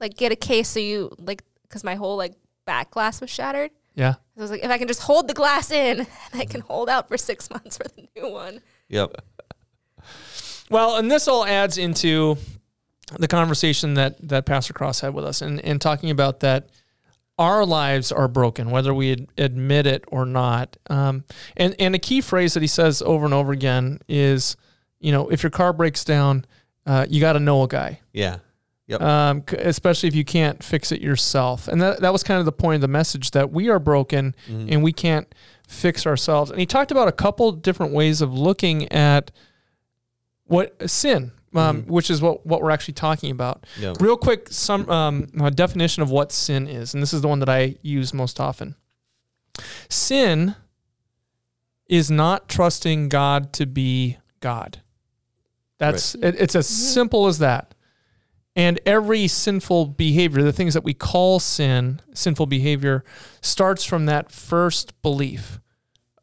like 0.00 0.16
get 0.16 0.32
a 0.32 0.36
case 0.36 0.68
so 0.70 0.80
you 0.80 1.14
like, 1.18 1.42
because 1.64 1.84
my 1.84 1.94
whole 1.94 2.16
like 2.16 2.32
back 2.64 2.90
glass 2.90 3.20
was 3.20 3.28
shattered. 3.28 3.70
yeah, 3.96 4.14
I 4.36 4.40
was 4.40 4.50
like, 4.50 4.64
if 4.64 4.70
I 4.70 4.78
can 4.78 4.88
just 4.88 5.02
hold 5.02 5.28
the 5.28 5.34
glass 5.34 5.70
in, 5.70 6.06
I 6.32 6.46
can 6.46 6.62
hold 6.62 6.88
out 6.88 7.06
for 7.08 7.18
six 7.18 7.50
months 7.50 7.76
for 7.76 7.84
the 7.94 8.08
new 8.16 8.30
one. 8.30 8.62
Yep. 8.88 9.14
Well, 10.70 10.96
and 10.96 11.10
this 11.10 11.28
all 11.28 11.44
adds 11.44 11.76
into 11.78 12.38
the 13.18 13.28
conversation 13.28 13.94
that 13.94 14.16
that 14.28 14.46
Pastor 14.46 14.72
Cross 14.72 15.00
had 15.00 15.14
with 15.14 15.24
us, 15.24 15.42
and 15.42 15.60
and 15.64 15.80
talking 15.80 16.10
about 16.10 16.40
that 16.40 16.68
our 17.38 17.64
lives 17.66 18.10
are 18.12 18.28
broken, 18.28 18.70
whether 18.70 18.94
we 18.94 19.12
ad- 19.12 19.28
admit 19.36 19.86
it 19.86 20.04
or 20.08 20.24
not. 20.26 20.76
Um, 20.88 21.24
and 21.56 21.74
and 21.78 21.94
a 21.94 21.98
key 21.98 22.20
phrase 22.20 22.54
that 22.54 22.62
he 22.62 22.66
says 22.66 23.02
over 23.02 23.24
and 23.24 23.34
over 23.34 23.52
again 23.52 24.00
is, 24.08 24.56
you 25.00 25.12
know, 25.12 25.28
if 25.28 25.42
your 25.42 25.50
car 25.50 25.72
breaks 25.72 26.02
down, 26.04 26.44
uh, 26.86 27.06
you 27.08 27.20
got 27.20 27.34
to 27.34 27.40
know 27.40 27.62
a 27.62 27.68
guy, 27.68 28.00
Yeah. 28.12 28.38
Yep. 28.88 29.00
um, 29.02 29.42
especially 29.58 30.08
if 30.08 30.14
you 30.14 30.24
can't 30.24 30.62
fix 30.62 30.92
it 30.92 31.00
yourself. 31.02 31.68
And 31.68 31.80
that 31.82 32.00
that 32.00 32.12
was 32.12 32.22
kind 32.22 32.38
of 32.40 32.46
the 32.46 32.52
point 32.52 32.76
of 32.76 32.80
the 32.80 32.88
message 32.88 33.32
that 33.32 33.52
we 33.52 33.68
are 33.68 33.78
broken 33.80 34.34
Mhm. 34.48 34.72
and 34.72 34.82
we 34.82 34.92
can't 34.92 35.26
fix 35.68 36.06
ourselves. 36.06 36.50
And 36.50 36.58
he 36.58 36.66
talked 36.66 36.90
about 36.90 37.06
a 37.08 37.12
couple 37.12 37.52
different 37.52 37.92
ways 37.92 38.20
of 38.22 38.32
looking 38.32 38.90
at 38.90 39.30
what 40.46 40.88
sin, 40.88 41.32
um, 41.56 41.82
Mhm. 41.82 41.86
which 41.86 42.10
is 42.10 42.20
what 42.20 42.44
what 42.46 42.62
we're 42.62 42.70
actually 42.70 42.94
talking 42.94 43.30
about. 43.30 43.64
Yep. 43.80 44.00
Real 44.00 44.16
quick, 44.16 44.48
some 44.50 44.88
um, 44.90 45.28
a 45.40 45.50
definition 45.50 46.02
of 46.02 46.10
what 46.10 46.32
sin 46.32 46.66
is, 46.68 46.94
and 46.94 47.02
this 47.02 47.12
is 47.14 47.20
the 47.22 47.28
one 47.28 47.40
that 47.40 47.48
I 47.48 47.76
use 47.82 48.12
most 48.14 48.38
often. 48.40 48.74
Sin 49.88 50.54
is 51.88 52.10
not 52.10 52.48
trusting 52.48 53.08
God 53.08 53.52
to 53.54 53.66
be 53.66 54.18
God. 54.40 54.82
That's 55.78 56.14
it, 56.16 56.34
it's 56.38 56.54
as 56.56 56.66
simple 56.66 57.26
as 57.26 57.38
that. 57.38 57.74
And 58.54 58.80
every 58.86 59.28
sinful 59.28 59.86
behavior, 59.88 60.42
the 60.42 60.52
things 60.52 60.72
that 60.72 60.82
we 60.84 60.94
call 60.94 61.38
sin, 61.40 62.00
sinful 62.14 62.46
behavior, 62.46 63.04
starts 63.42 63.84
from 63.84 64.06
that 64.06 64.32
first 64.32 65.00
belief 65.02 65.60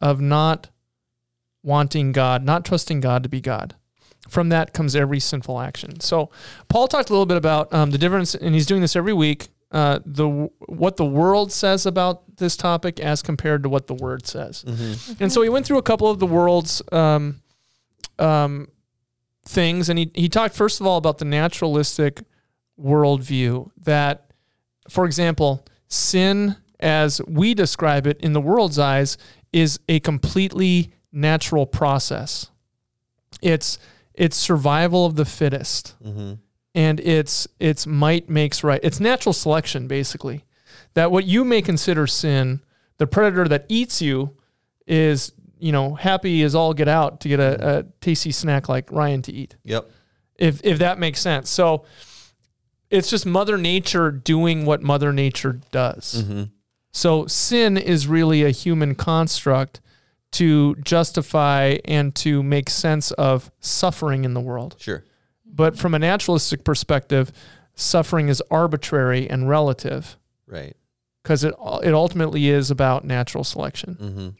of 0.02 0.20
not 0.20 0.70
wanting 1.62 2.12
God, 2.12 2.44
not 2.44 2.66
trusting 2.66 3.02
God 3.02 3.22
to 3.24 3.30
be 3.30 3.40
God. 3.40 3.76
From 4.30 4.50
that 4.50 4.74
comes 4.74 4.96
every 4.96 5.20
sinful 5.20 5.60
action. 5.60 6.00
So 6.00 6.30
Paul 6.70 6.88
talked 6.88 7.10
a 7.10 7.14
little 7.14 7.26
bit 7.26 7.38
about 7.38 7.74
um, 7.74 7.92
the 7.92 7.98
difference, 7.98 8.34
and 8.36 8.54
he's 8.56 8.66
doing 8.66 8.82
this 8.82 8.96
every 8.96 9.14
week. 9.14 9.50
Uh, 9.72 10.00
the 10.06 10.50
what 10.68 10.98
the 10.98 11.06
world 11.06 11.52
says 11.52 11.86
about 11.88 12.38
this 12.38 12.56
topic 12.56 13.00
as 13.00 13.22
compared 13.24 13.64
to 13.64 13.70
what 13.70 13.88
the 13.88 13.94
Word 13.96 14.28
says, 14.28 14.64
Mhm. 14.68 15.18
and 15.20 15.32
so 15.34 15.42
he 15.42 15.50
went 15.50 15.66
through 15.66 15.80
a 15.80 15.84
couple 15.84 16.10
of 16.12 16.20
the 16.20 16.28
world's 16.28 16.82
um, 16.92 17.42
um, 18.20 18.68
things, 19.46 19.90
and 19.90 19.98
he 19.98 20.12
he 20.14 20.30
talked 20.30 20.56
first 20.56 20.80
of 20.80 20.86
all 20.88 20.98
about 20.98 21.18
the 21.18 21.26
naturalistic 21.26 22.22
worldview. 22.80 23.70
That, 23.84 24.32
for 24.90 25.06
example, 25.06 25.66
sin 25.88 26.56
as 26.80 27.20
we 27.28 27.54
describe 27.54 28.06
it 28.08 28.20
in 28.22 28.34
the 28.34 28.42
world's 28.42 28.78
eyes 28.80 29.18
is 29.52 29.80
a 29.90 30.00
completely 30.02 30.92
natural 31.12 31.66
process. 31.66 32.48
It's 33.42 33.80
it's 34.14 34.36
survival 34.38 35.06
of 35.06 35.16
the 35.16 35.26
fittest 35.26 35.96
Mhm. 36.06 36.40
and 36.76 37.00
it's 37.00 37.48
it's 37.60 37.86
might 37.88 38.30
makes 38.30 38.64
right. 38.64 38.80
It's 38.84 39.00
natural 39.00 39.34
selection 39.34 39.88
basically. 39.88 40.44
That 40.94 41.12
what 41.12 41.26
you 41.26 41.44
may 41.44 41.62
consider 41.62 42.06
sin, 42.08 42.62
the 42.98 43.08
predator 43.08 43.48
that 43.48 43.66
eats 43.70 44.02
you 44.02 44.36
is, 44.86 45.32
you 45.60 45.72
know, 45.72 45.96
happy 45.96 46.44
as 46.44 46.54
all 46.56 46.74
get 46.74 46.88
out 46.88 47.20
to 47.22 47.28
get 47.30 47.40
a, 47.40 47.80
a 47.80 47.84
tasty 48.02 48.32
snack 48.32 48.70
like 48.70 48.92
Ryan 48.92 49.22
to 49.24 49.32
eat. 49.32 49.56
Yep. 49.64 49.90
If 50.38 50.62
if 50.64 50.80
that 50.80 51.00
makes 51.00 51.20
sense. 51.22 51.50
So 51.50 51.86
it's 52.92 53.10
just 53.10 53.26
mother 53.26 53.58
nature 53.58 54.12
doing 54.12 54.66
what 54.66 54.82
mother 54.84 55.12
nature 55.12 55.60
does. 55.72 56.24
Mhm. 56.28 56.50
So 56.92 57.26
sin 57.26 57.76
is 57.78 58.06
really 58.06 58.44
a 58.44 58.52
human 58.52 58.94
construct 58.94 59.82
to 60.34 60.76
justify 60.84 61.78
and 61.86 62.14
to 62.16 62.44
make 62.44 62.70
sense 62.70 63.12
of 63.12 63.52
suffering 63.60 64.26
in 64.26 64.34
the 64.34 64.42
world. 64.42 64.76
Sure. 64.80 65.04
But 65.46 65.78
from 65.78 65.94
a 65.94 66.00
naturalistic 66.00 66.64
perspective, 66.64 67.32
suffering 67.76 68.28
is 68.30 68.42
arbitrary 68.52 69.30
and 69.30 69.48
relative 69.50 70.18
Right. 70.48 70.76
because 71.22 71.44
it 71.44 71.54
it 71.84 71.94
ultimately 71.94 72.50
is 72.50 72.70
about 72.72 73.06
natural 73.06 73.44
selection. 73.44 74.36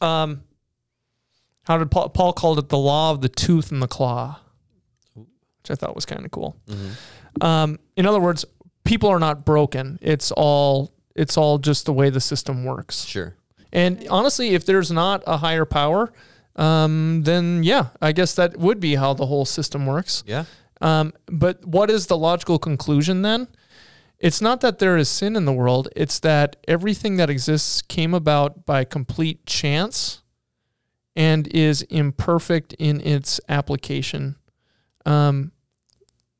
Mhm. 0.00 0.06
Um, 0.06 0.42
how 1.62 1.78
did 1.78 1.90
Paul, 1.90 2.08
Paul 2.10 2.32
called 2.32 2.58
it 2.58 2.68
the 2.68 2.78
law 2.78 3.10
of 3.10 3.20
the 3.20 3.28
tooth 3.28 3.72
and 3.72 3.80
the 3.82 3.88
claw, 3.88 4.38
which 5.14 5.70
I 5.70 5.74
thought 5.74 5.94
was 5.94 6.04
kind 6.04 6.24
of 6.24 6.30
cool. 6.30 6.56
Mhm. 6.66 7.42
Um, 7.44 7.78
in 7.96 8.06
other 8.06 8.20
words, 8.20 8.44
people 8.84 9.08
are 9.08 9.18
not 9.18 9.44
broken. 9.44 9.98
It's 10.02 10.30
all 10.32 10.92
it's 11.16 11.36
all 11.38 11.58
just 11.58 11.86
the 11.86 11.92
way 11.92 12.10
the 12.10 12.20
system 12.20 12.64
works. 12.64 13.04
Sure. 13.04 13.36
And 13.74 14.06
honestly, 14.08 14.50
if 14.50 14.64
there's 14.64 14.90
not 14.92 15.22
a 15.26 15.36
higher 15.38 15.64
power, 15.64 16.12
um, 16.56 17.22
then 17.24 17.64
yeah, 17.64 17.88
I 18.00 18.12
guess 18.12 18.34
that 18.36 18.56
would 18.56 18.78
be 18.80 18.94
how 18.94 19.12
the 19.12 19.26
whole 19.26 19.44
system 19.44 19.84
works. 19.84 20.22
Yeah. 20.26 20.44
Um, 20.80 21.12
but 21.26 21.66
what 21.66 21.90
is 21.90 22.06
the 22.06 22.16
logical 22.16 22.58
conclusion 22.58 23.22
then? 23.22 23.48
It's 24.18 24.40
not 24.40 24.60
that 24.60 24.78
there 24.78 24.96
is 24.96 25.08
sin 25.08 25.36
in 25.36 25.44
the 25.44 25.52
world, 25.52 25.88
it's 25.96 26.20
that 26.20 26.56
everything 26.68 27.16
that 27.16 27.28
exists 27.28 27.82
came 27.82 28.14
about 28.14 28.64
by 28.64 28.84
complete 28.84 29.44
chance 29.44 30.22
and 31.16 31.46
is 31.48 31.82
imperfect 31.82 32.72
in 32.74 33.00
its 33.00 33.40
application 33.48 34.36
um, 35.04 35.52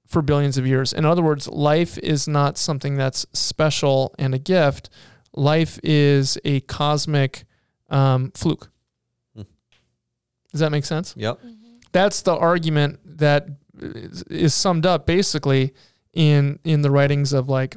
for 0.07 0.23
billions 0.23 0.57
of 0.57 0.67
years. 0.67 0.93
In 0.93 1.05
other 1.05 1.23
words, 1.23 1.49
life 1.49 1.99
is 1.99 2.27
not 2.27 2.59
something 2.59 2.97
that's 2.97 3.27
special 3.33 4.15
and 4.19 4.35
a 4.35 4.39
gift, 4.39 4.89
life 5.35 5.79
is 5.83 6.39
a 6.45 6.61
cosmic 6.61 7.45
um, 7.91 8.31
fluke. 8.35 8.71
Hmm. 9.35 9.43
Does 10.53 10.61
that 10.61 10.71
make 10.71 10.85
sense? 10.85 11.15
Yep. 11.17 11.41
that's 11.93 12.23
the 12.23 12.35
argument 12.37 13.01
that 13.19 13.49
is 13.81 14.23
is 14.25 14.55
summed 14.55 14.87
up 14.87 15.07
basically 15.07 15.73
in 16.13 16.59
in 16.65 16.83
the 16.83 16.91
writings 16.91 17.33
of 17.33 17.49
like 17.49 17.77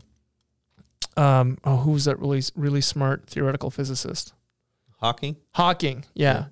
um 1.16 1.58
oh 1.64 1.78
who's 1.78 2.06
that 2.06 2.20
really 2.20 2.42
really 2.56 2.82
smart 2.82 3.28
theoretical 3.28 3.72
physicist 3.72 4.34
Hawking. 5.00 5.36
Hawking 5.54 6.06
yeah, 6.16 6.46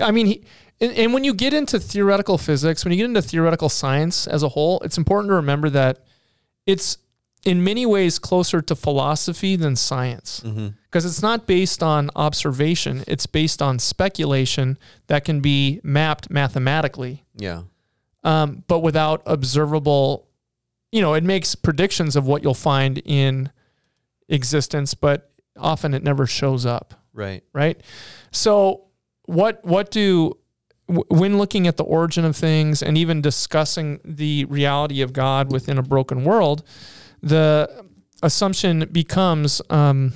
I 0.00 0.10
mean 0.10 0.26
he 0.26 0.44
and, 0.80 0.92
and 0.92 1.14
when 1.14 1.22
you 1.24 1.34
get 1.34 1.54
into 1.54 1.78
theoretical 1.78 2.38
physics 2.38 2.84
when 2.84 2.92
you 2.92 2.98
get 2.98 3.06
into 3.06 3.22
theoretical 3.22 3.68
science 3.68 4.26
as 4.26 4.42
a 4.42 4.48
whole 4.48 4.80
it's 4.80 4.98
important 4.98 5.30
to 5.30 5.34
remember 5.34 5.70
that 5.70 6.04
it's 6.66 6.98
in 7.44 7.64
many 7.64 7.84
ways 7.86 8.18
closer 8.18 8.60
to 8.62 8.74
philosophy 8.76 9.56
than 9.56 9.74
science 9.76 10.40
Mm-hmm. 10.44 10.68
because 10.84 11.04
it's 11.04 11.22
not 11.22 11.46
based 11.46 11.82
on 11.82 12.10
observation 12.16 13.02
it's 13.06 13.26
based 13.26 13.60
on 13.60 13.78
speculation 13.78 14.78
that 15.08 15.24
can 15.24 15.40
be 15.40 15.80
mapped 15.82 16.30
mathematically 16.30 17.24
Yeah. 17.36 17.62
um, 18.24 18.62
but 18.68 18.80
without 18.80 19.22
observable, 19.26 20.28
you 20.92 21.00
know, 21.00 21.14
it 21.14 21.24
makes 21.24 21.54
predictions 21.54 22.16
of 22.16 22.26
what 22.26 22.42
you'll 22.42 22.54
find 22.54 22.98
in 23.04 23.50
existence, 24.28 24.94
but 24.94 25.30
often 25.56 25.94
it 25.94 26.02
never 26.02 26.26
shows 26.26 26.64
up, 26.66 26.94
Right. 27.12 27.42
right? 27.52 27.80
So, 28.30 28.84
what 29.26 29.64
what 29.64 29.90
do 29.90 30.36
when 30.86 31.38
looking 31.38 31.66
at 31.66 31.76
the 31.78 31.84
origin 31.84 32.24
of 32.24 32.36
things 32.36 32.82
and 32.82 32.98
even 32.98 33.22
discussing 33.22 34.00
the 34.04 34.44
reality 34.46 35.00
of 35.00 35.12
God 35.12 35.50
within 35.52 35.78
a 35.78 35.82
broken 35.82 36.24
world, 36.24 36.62
the 37.22 37.84
assumption 38.22 38.88
becomes 38.90 39.62
um, 39.70 40.12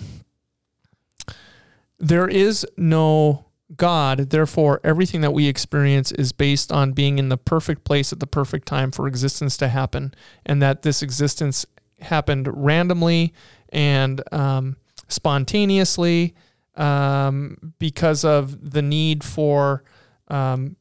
there 1.98 2.28
is 2.28 2.66
no 2.76 3.46
God, 3.75 4.30
therefore, 4.30 4.80
everything 4.84 5.22
that 5.22 5.32
we 5.32 5.48
experience 5.48 6.12
is 6.12 6.32
based 6.32 6.70
on 6.70 6.92
being 6.92 7.18
in 7.18 7.30
the 7.30 7.36
perfect 7.36 7.84
place 7.84 8.12
at 8.12 8.20
the 8.20 8.26
perfect 8.26 8.66
time 8.66 8.92
for 8.92 9.08
existence 9.08 9.56
to 9.56 9.68
happen, 9.68 10.14
and 10.44 10.62
that 10.62 10.82
this 10.82 11.02
existence 11.02 11.66
happened 12.00 12.48
randomly 12.52 13.32
and 13.70 14.22
um, 14.32 14.76
spontaneously 15.08 16.34
um, 16.76 17.75
because 17.78 18.25
of 18.25 18.70
the 18.70 18.82
need 18.82 19.25
for 19.25 19.82
um, 20.28 20.76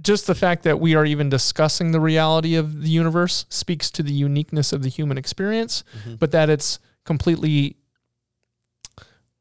just 0.00 0.26
the 0.26 0.34
fact 0.34 0.62
that 0.64 0.78
we 0.80 0.94
are 0.94 1.04
even 1.04 1.28
discussing 1.28 1.90
the 1.92 2.00
reality 2.00 2.54
of 2.54 2.82
the 2.82 2.88
universe 2.88 3.46
speaks 3.48 3.90
to 3.92 4.02
the 4.02 4.12
uniqueness 4.12 4.72
of 4.72 4.82
the 4.82 4.88
human 4.88 5.18
experience, 5.18 5.82
Mhm. 6.06 6.18
but 6.18 6.30
that 6.30 6.48
it's 6.50 6.78
completely 7.04 7.76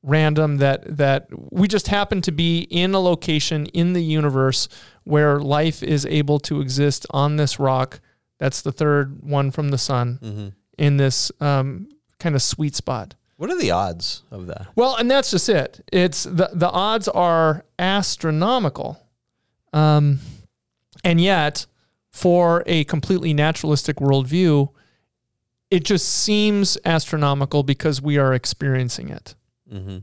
random 0.03 0.57
that 0.57 0.97
that 0.97 1.27
we 1.51 1.67
just 1.67 1.87
happen 1.87 2.21
to 2.21 2.31
be 2.31 2.61
in 2.69 2.93
a 2.93 2.99
location 2.99 3.65
in 3.67 3.93
the 3.93 4.03
universe 4.03 4.69
where 5.03 5.39
life 5.39 5.81
is 5.83 6.05
able 6.05 6.39
to 6.39 6.61
exist 6.61 7.05
on 7.09 7.35
this 7.35 7.59
rock 7.59 7.99
that's 8.37 8.61
the 8.61 8.71
third 8.71 9.21
one 9.23 9.51
from 9.51 9.69
the 9.69 9.77
sun 9.77 10.19
Mm-hmm. 10.21 10.47
in 10.77 10.97
this 10.97 11.31
um, 11.41 11.89
kind 12.19 12.35
of 12.35 12.41
sweet 12.41 12.75
spot 12.75 13.15
What 13.37 13.49
are 13.49 13.57
the 13.59 13.71
odds 13.71 14.21
of 14.31 14.47
that? 14.47 14.67
well 14.75 14.95
and 14.95 15.09
that's 15.11 15.31
just 15.31 15.49
it 15.49 15.81
it's 15.91 16.23
the 16.23 16.51
the 16.53 16.69
odds 16.69 17.07
are 17.09 17.65
astronomical 17.77 18.99
um, 19.73 20.19
and 21.03 21.19
yet 21.21 21.65
for 22.11 22.63
a 22.65 22.83
completely 22.85 23.33
naturalistic 23.33 23.97
worldview 23.97 24.69
it 25.69 25.83
just 25.83 26.07
seems 26.07 26.77
astronomical 26.85 27.61
because 27.63 28.01
we 28.01 28.17
are 28.17 28.33
experiencing 28.33 29.09
it 29.09 29.35
Mm-hmm. 29.73 29.97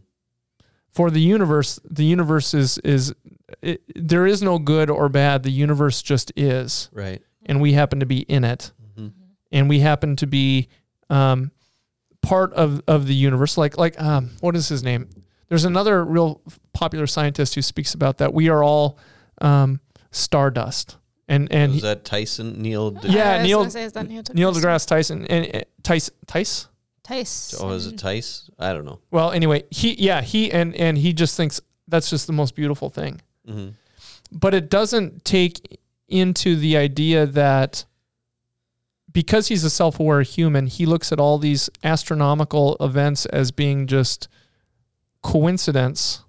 for 0.92 1.10
the 1.10 1.20
universe 1.20 1.80
the 1.88 2.04
universe 2.04 2.52
is 2.54 2.78
is 2.78 3.14
it, 3.62 3.82
there 3.94 4.26
is 4.26 4.42
no 4.42 4.58
good 4.58 4.90
or 4.90 5.08
bad 5.08 5.42
the 5.42 5.50
universe 5.50 6.02
just 6.02 6.32
is 6.36 6.90
Right. 6.92 7.22
and 7.46 7.60
we 7.60 7.72
happen 7.72 8.00
to 8.00 8.06
be 8.06 8.20
in 8.20 8.44
it 8.44 8.72
Mm-hmm. 8.98 9.08
and 9.52 9.68
we 9.68 9.80
happen 9.80 10.16
to 10.16 10.26
be 10.26 10.68
um, 11.10 11.50
part 12.22 12.52
of 12.54 12.82
of 12.86 13.06
the 13.06 13.14
universe. 13.14 13.58
Like 13.58 13.76
like 13.76 14.00
um, 14.00 14.30
what 14.40 14.56
is 14.56 14.68
his 14.68 14.82
name? 14.82 15.08
There's 15.48 15.64
another 15.66 16.02
real 16.04 16.40
popular 16.72 17.06
scientist 17.06 17.54
who 17.54 17.60
speaks 17.62 17.92
about 17.94 18.18
that. 18.18 18.32
We 18.32 18.48
are 18.48 18.62
all 18.64 18.98
um, 19.42 19.80
stardust, 20.14 20.96
and 21.28 21.50
and 21.52 21.72
Was 21.72 21.82
that 21.82 22.04
Tyson 22.04 22.60
Neil? 22.62 22.90
De- 22.92 23.08
Yeah, 23.08 23.42
Neil- 23.42 23.58
gonna 23.60 23.70
say, 23.70 23.88
that 23.88 24.08
Neil, 24.08 24.22
Neil 24.32 24.52
deGrasse 24.52 24.86
Tyson 24.86 25.26
and 25.26 25.56
uh, 25.56 25.60
Tice 25.82 26.10
Tice. 26.26 26.68
Tice. 27.02 27.54
Oh, 27.60 27.70
is 27.70 27.86
it 27.86 27.98
Tice? 27.98 28.48
I 28.58 28.72
don't 28.72 28.84
know. 28.86 28.98
Well, 29.10 29.30
anyway, 29.32 29.64
he 29.70 29.94
yeah 29.94 30.22
he 30.22 30.50
and 30.50 30.74
and 30.76 30.96
he 30.96 31.12
just 31.12 31.36
thinks 31.36 31.60
that's 31.88 32.08
just 32.10 32.26
the 32.26 32.32
most 32.32 32.54
beautiful 32.54 32.88
thing. 32.90 33.20
hmm 33.46 33.68
but 34.32 34.52
it 34.54 34.68
doesn't 34.68 35.24
take 35.24 35.78
into 36.08 36.56
the 36.56 36.76
idea 36.76 37.24
that 37.24 37.84
because 39.12 39.46
he's 39.46 39.62
a 39.62 39.70
self-aware 39.70 40.22
human, 40.22 40.66
he 40.66 40.86
looks 40.86 41.12
at 41.12 41.20
all 41.20 41.38
these 41.38 41.70
astronomical 41.84 42.76
events 42.80 43.26
as 43.26 43.52
being 43.52 43.86
just 43.86 44.26
coincidence 45.22 46.23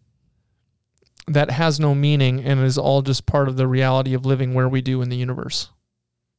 that 1.27 1.51
has 1.51 1.79
no 1.79 1.95
meaning 1.95 2.43
and 2.43 2.59
is 2.61 2.77
all 2.77 3.01
just 3.01 3.25
part 3.25 3.47
of 3.47 3.57
the 3.57 3.67
reality 3.67 4.13
of 4.13 4.25
living 4.25 4.53
where 4.53 4.69
we 4.69 4.81
do 4.81 5.01
in 5.01 5.09
the 5.09 5.15
universe. 5.17 5.69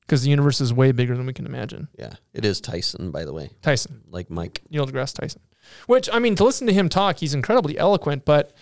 Because 0.02 0.22
the 0.22 0.30
universe 0.30 0.60
is 0.60 0.72
way 0.72 0.92
bigger 0.92 1.16
than 1.16 1.26
we 1.26 1.32
can 1.32 1.46
imagine. 1.46 1.88
Yeah, 1.98 2.14
it 2.32 2.44
is 2.44 2.60
Tyson, 2.60 3.10
by 3.10 3.24
the 3.24 3.32
way. 3.32 3.50
Tyson, 3.62 4.02
Like 4.08 4.30
Mike. 4.30 4.62
Neil 4.70 4.86
deGrasse 4.86 5.14
Tyson. 5.14 5.40
Which, 5.86 6.08
I 6.12 6.20
mean, 6.20 6.36
to 6.36 6.44
listen 6.44 6.68
to 6.68 6.72
him 6.72 6.88
talk, 6.88 7.18
he's 7.18 7.34
incredibly 7.34 7.76
eloquent, 7.76 8.24
but 8.24 8.52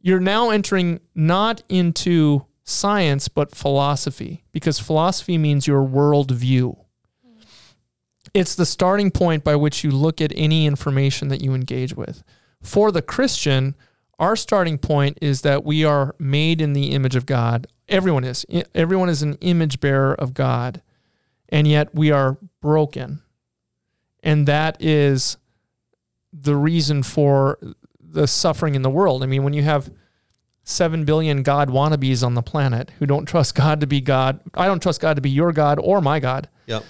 you're 0.00 0.20
now 0.20 0.48
entering 0.48 1.00
not 1.14 1.62
into 1.68 2.46
science, 2.64 3.28
but 3.28 3.54
philosophy, 3.54 4.44
because 4.52 4.78
philosophy 4.78 5.36
means 5.36 5.66
your 5.66 5.86
worldview. 5.86 6.78
It's 8.32 8.54
the 8.54 8.64
starting 8.64 9.10
point 9.10 9.44
by 9.44 9.56
which 9.56 9.84
you 9.84 9.90
look 9.90 10.22
at 10.22 10.32
any 10.34 10.64
information 10.66 11.28
that 11.28 11.42
you 11.42 11.52
engage 11.52 11.94
with. 11.94 12.22
For 12.62 12.90
the 12.92 13.02
Christian, 13.02 13.74
our 14.20 14.36
starting 14.36 14.78
point 14.78 15.18
is 15.20 15.40
that 15.42 15.64
we 15.64 15.84
are 15.84 16.14
made 16.18 16.60
in 16.60 16.74
the 16.74 16.92
image 16.92 17.16
of 17.16 17.26
God. 17.26 17.66
Everyone 17.88 18.22
is. 18.22 18.46
Everyone 18.74 19.08
is 19.08 19.22
an 19.22 19.34
image 19.40 19.80
bearer 19.80 20.14
of 20.14 20.34
God. 20.34 20.82
And 21.48 21.66
yet 21.66 21.92
we 21.94 22.12
are 22.12 22.36
broken. 22.60 23.22
And 24.22 24.46
that 24.46 24.76
is 24.80 25.38
the 26.32 26.54
reason 26.54 27.02
for 27.02 27.58
the 27.98 28.28
suffering 28.28 28.74
in 28.74 28.82
the 28.82 28.90
world. 28.90 29.22
I 29.22 29.26
mean, 29.26 29.42
when 29.42 29.54
you 29.54 29.62
have 29.62 29.90
7 30.64 31.04
billion 31.04 31.42
God 31.42 31.70
wannabes 31.70 32.24
on 32.24 32.34
the 32.34 32.42
planet 32.42 32.92
who 32.98 33.06
don't 33.06 33.26
trust 33.26 33.54
God 33.54 33.80
to 33.80 33.86
be 33.86 34.00
God, 34.00 34.40
I 34.54 34.66
don't 34.66 34.82
trust 34.82 35.00
God 35.00 35.16
to 35.16 35.22
be 35.22 35.30
your 35.30 35.52
God 35.52 35.80
or 35.82 36.00
my 36.00 36.20
God. 36.20 36.48
Yep. 36.66 36.84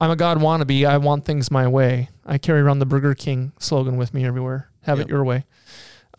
I'm 0.00 0.10
a 0.10 0.16
God 0.16 0.38
wannabe. 0.38 0.88
I 0.88 0.96
want 0.96 1.24
things 1.26 1.50
my 1.50 1.66
way. 1.68 2.08
I 2.24 2.38
carry 2.38 2.60
around 2.60 2.78
the 2.78 2.86
Burger 2.86 3.14
King 3.14 3.52
slogan 3.58 3.96
with 3.98 4.14
me 4.14 4.24
everywhere. 4.24 4.70
Have 4.82 4.98
Yep. 4.98 5.08
it 5.08 5.10
your 5.10 5.24
way. 5.24 5.44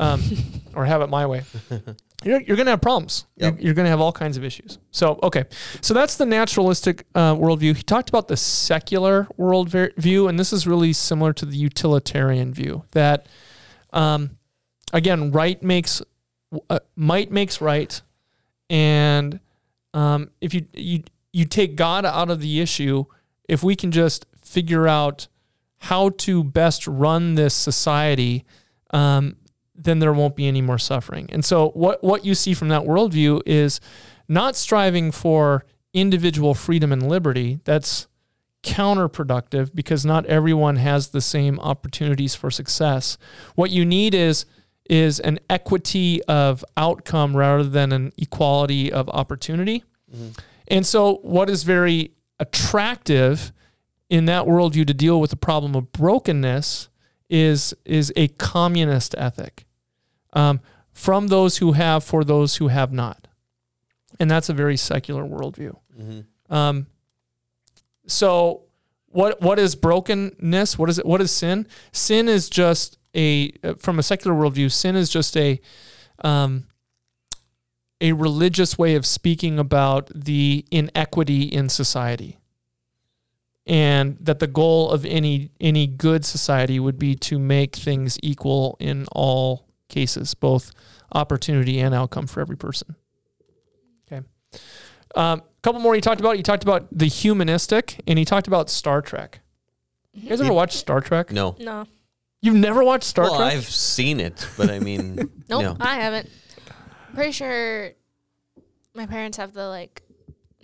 Um, 0.01 0.22
or 0.75 0.86
have 0.86 1.01
it 1.01 1.08
my 1.08 1.25
way. 1.25 1.43
You're, 2.24 2.41
you're 2.41 2.55
going 2.55 2.67
to 2.67 2.72
have 2.72 2.81
problems. 2.81 3.25
Yep. 3.38 3.55
You're, 3.55 3.65
you're 3.65 3.74
going 3.74 3.86
to 3.86 3.89
have 3.89 4.00
all 4.00 4.12
kinds 4.12 4.38
of 4.38 4.43
issues. 4.43 4.77
So, 4.91 5.20
okay. 5.24 5.46
So 5.81 5.96
that's 5.96 6.17
the 6.17 6.25
naturalistic 6.27 7.05
uh, 7.15 7.34
worldview. 7.34 7.75
He 7.75 7.81
talked 7.81 8.10
about 8.10 8.27
the 8.27 8.38
secular 8.38 9.27
worldview, 9.39 10.29
and 10.29 10.38
this 10.38 10.53
is 10.53 10.67
really 10.67 10.93
similar 10.93 11.34
to 11.34 11.48
the 11.48 11.58
utilitarian 11.58 12.53
view 12.53 12.84
that, 12.91 13.27
um, 13.91 14.38
again, 14.93 15.31
right 15.31 15.62
makes, 15.63 16.03
uh, 16.70 16.79
might 16.96 17.31
makes 17.31 17.60
right. 17.60 18.00
And 18.70 19.39
um, 19.96 20.29
if 20.41 20.53
you, 20.53 20.67
you, 20.74 21.03
you 21.34 21.46
take 21.46 21.75
God 21.75 22.05
out 22.05 22.29
of 22.29 22.39
the 22.39 22.62
issue, 22.62 23.05
if 23.50 23.63
we 23.63 23.75
can 23.75 23.91
just 23.91 24.27
figure 24.43 24.88
out 24.88 25.27
how 25.79 26.10
to 26.10 26.43
best 26.43 26.86
run 26.86 27.34
this 27.34 27.55
society, 27.55 28.46
um, 28.91 29.38
then 29.83 30.00
there 30.00 30.13
won't 30.13 30.35
be 30.35 30.47
any 30.47 30.61
more 30.61 30.77
suffering. 30.77 31.27
And 31.31 31.43
so, 31.43 31.69
what 31.69 32.03
what 32.03 32.25
you 32.25 32.35
see 32.35 32.53
from 32.53 32.69
that 32.69 32.83
worldview 32.83 33.41
is 33.46 33.79
not 34.27 34.55
striving 34.55 35.11
for 35.11 35.65
individual 35.94 36.53
freedom 36.53 36.91
and 36.91 37.07
liberty. 37.07 37.59
That's 37.63 38.07
counterproductive 38.63 39.74
because 39.74 40.05
not 40.05 40.25
everyone 40.27 40.75
has 40.75 41.09
the 41.09 41.22
same 41.22 41.59
opportunities 41.59 42.35
for 42.35 42.51
success. 42.51 43.17
What 43.55 43.72
you 43.72 43.85
need 43.85 44.13
is 44.13 44.46
is 44.89 45.20
an 45.20 45.39
equity 45.50 46.22
of 46.24 46.65
outcome 46.75 47.35
rather 47.35 47.63
than 47.63 47.91
an 47.91 48.11
equality 48.17 48.91
of 48.91 49.07
opportunity. 49.09 49.83
Mm-hmm. 50.13 50.31
And 50.67 50.85
so, 50.85 51.15
what 51.24 51.50
is 51.50 51.63
very 51.63 52.11
attractive 52.39 53.51
in 54.09 54.25
that 54.25 54.46
worldview 54.46 54.85
to 54.87 54.94
deal 54.94 55.20
with 55.22 55.29
the 55.29 55.37
problem 55.37 55.75
of 55.75 55.91
brokenness 55.91 56.89
is 57.29 57.74
is 57.85 58.11
a 58.15 58.27
communist 58.27 59.15
ethic 59.17 59.65
um, 60.33 60.59
from 60.94 61.27
those 61.27 61.57
who 61.57 61.72
have 61.74 62.03
for 62.03 62.24
those 62.24 62.57
who 62.57 62.67
have 62.67 62.91
not, 62.91 63.27
and 64.20 64.29
that's 64.29 64.50
a 64.50 64.53
very 64.53 64.77
secular 64.77 65.24
worldview. 65.24 65.75
hmm 65.96 66.22
Um, 66.53 66.87
so 68.07 68.63
what 69.07 69.41
what 69.41 69.59
is 69.59 69.75
brokenness? 69.75 70.77
What 70.77 70.89
is 70.89 71.00
it? 71.00 71.05
What 71.05 71.22
is 71.22 71.31
sin? 71.31 71.67
Sin 71.91 72.27
is 72.27 72.50
just 72.50 72.98
a 73.15 73.51
from 73.77 74.00
a 74.00 74.03
secular 74.03 74.35
worldview. 74.35 74.72
Sin 74.72 74.96
is 74.96 75.09
just 75.09 75.35
a 75.37 75.59
um, 76.24 76.67
a 78.00 78.13
religious 78.13 78.77
way 78.77 78.96
of 78.96 79.05
speaking 79.05 79.59
about 79.59 80.09
the 80.13 80.65
inequity 80.72 81.44
in 81.44 81.70
society, 81.70 82.39
and 83.67 84.17
that 84.20 84.39
the 84.39 84.48
goal 84.48 84.89
of 84.91 85.05
any 85.05 85.51
any 85.59 85.87
good 85.87 86.25
society 86.25 86.79
would 86.79 86.98
be 86.98 87.15
to 87.15 87.37
make 87.37 87.75
things 87.75 88.17
equal 88.24 88.75
in 88.79 89.05
all 89.11 89.67
cases, 89.91 90.33
both 90.33 90.71
opportunity 91.13 91.79
and 91.79 91.93
outcome 91.93 92.25
for 92.27 92.41
every 92.41 92.57
person. 92.57 92.95
Okay. 94.11 94.25
Um, 95.15 95.39
a 95.39 95.43
couple 95.61 95.81
more 95.81 95.93
you 95.95 96.01
talked 96.01 96.19
about. 96.21 96.37
You 96.37 96.43
talked 96.43 96.63
about 96.63 96.87
the 96.91 97.05
humanistic, 97.07 97.99
and 98.07 98.17
he 98.17 98.25
talked 98.25 98.47
about 98.47 98.69
Star 98.69 99.01
Trek. 99.01 99.41
You 100.13 100.29
guys 100.29 100.41
ever 100.41 100.49
He- 100.49 100.55
watch 100.55 100.75
Star 100.75 101.01
Trek? 101.01 101.31
No. 101.31 101.55
No. 101.59 101.85
You've 102.41 102.55
never 102.55 102.83
watched 102.83 103.03
Star 103.05 103.25
well, 103.25 103.37
Trek? 103.37 103.53
I've 103.53 103.65
seen 103.69 104.19
it, 104.19 104.47
but 104.57 104.69
I 104.71 104.79
mean, 104.79 105.15
Nope, 105.49 105.61
no. 105.61 105.77
I 105.79 105.95
haven't. 105.95 106.27
Pretty 107.13 107.31
sure 107.33 107.91
my 108.95 109.05
parents 109.05 109.37
have 109.37 109.53
the 109.53 109.67
like 109.67 110.01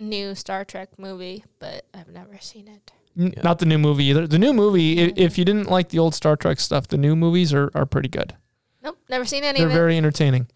new 0.00 0.34
Star 0.34 0.64
Trek 0.64 0.98
movie, 0.98 1.44
but 1.60 1.84
I've 1.94 2.08
never 2.08 2.38
seen 2.40 2.66
it. 2.68 2.92
N- 3.16 3.32
Yeah. 3.36 3.42
Not 3.42 3.58
the 3.60 3.66
new 3.66 3.78
movie 3.78 4.04
either. 4.06 4.26
The 4.26 4.38
new 4.40 4.52
movie, 4.52 5.00
i- 5.04 5.12
if 5.16 5.38
you 5.38 5.44
didn't 5.44 5.70
like 5.70 5.90
the 5.90 5.98
old 6.00 6.14
Star 6.14 6.36
Trek 6.36 6.58
stuff, 6.58 6.88
the 6.88 6.98
new 6.98 7.14
movies 7.14 7.52
are, 7.54 7.70
are 7.74 7.86
pretty 7.86 8.08
good. 8.08 8.34
Nope, 8.82 8.96
never 9.08 9.24
seen 9.24 9.42
any 9.42 9.58
They're 9.58 9.66
of 9.68 9.72
it. 9.72 9.76
very 9.76 9.96
entertaining. 9.96 10.46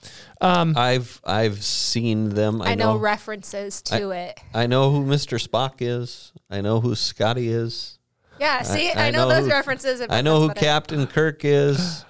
Um, 0.41 0.75
I've 0.77 1.21
I've 1.25 1.63
seen 1.63 2.29
them. 2.31 2.63
I, 2.63 2.71
I 2.73 2.75
know 2.77 2.95
know 2.95 2.99
references 2.99 3.83
to 3.83 4.11
it. 4.11 4.39
I 4.55 4.67
know 4.69 4.91
who 4.91 5.05
Mr. 5.05 5.45
Spock 5.45 5.75
is. 5.81 6.33
I 6.49 6.61
know 6.61 6.81
who 6.81 6.95
Scotty 6.95 7.49
is. 7.49 7.99
Yeah, 8.39 8.63
see, 8.63 8.91
I 8.93 9.09
I, 9.09 9.11
know, 9.11 9.29
know 9.29 9.35
those 9.35 9.47
who- 9.47 9.51
references. 9.53 10.05
I 10.09 10.21
know 10.23 10.41
who. 10.41 10.55
Captain 10.55 11.07
Kirk 11.07 11.45
is. 11.45 12.05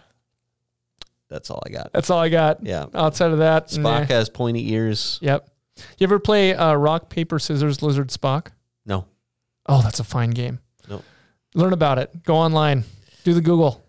That's 1.28 1.50
all 1.50 1.62
I 1.64 1.70
got. 1.70 1.92
that's 1.94 2.10
all 2.10 2.18
I 2.18 2.28
got. 2.28 2.64
Yeah. 2.64 2.86
Outside 2.94 3.30
of 3.32 3.38
that, 3.38 3.68
Spock 3.68 3.82
nah. 3.82 4.04
has 4.04 4.28
pointy 4.28 4.70
ears. 4.72 5.18
Yep. 5.22 5.48
You 5.98 6.04
ever 6.04 6.18
play 6.18 6.54
uh, 6.54 6.74
Rock 6.74 7.08
Paper 7.08 7.38
Scissors 7.38 7.82
Lizard 7.82 8.08
Spock? 8.08 8.48
No. 8.84 9.06
Oh, 9.66 9.80
that's 9.80 9.98
a 10.00 10.04
fine 10.04 10.30
game. 10.32 10.58
Nope. 10.90 11.04
Learn 11.54 11.72
about 11.72 11.98
it. 11.98 12.22
Go 12.24 12.36
online. 12.36 12.84
Do 13.24 13.32
the 13.32 13.40
Google. 13.40 13.82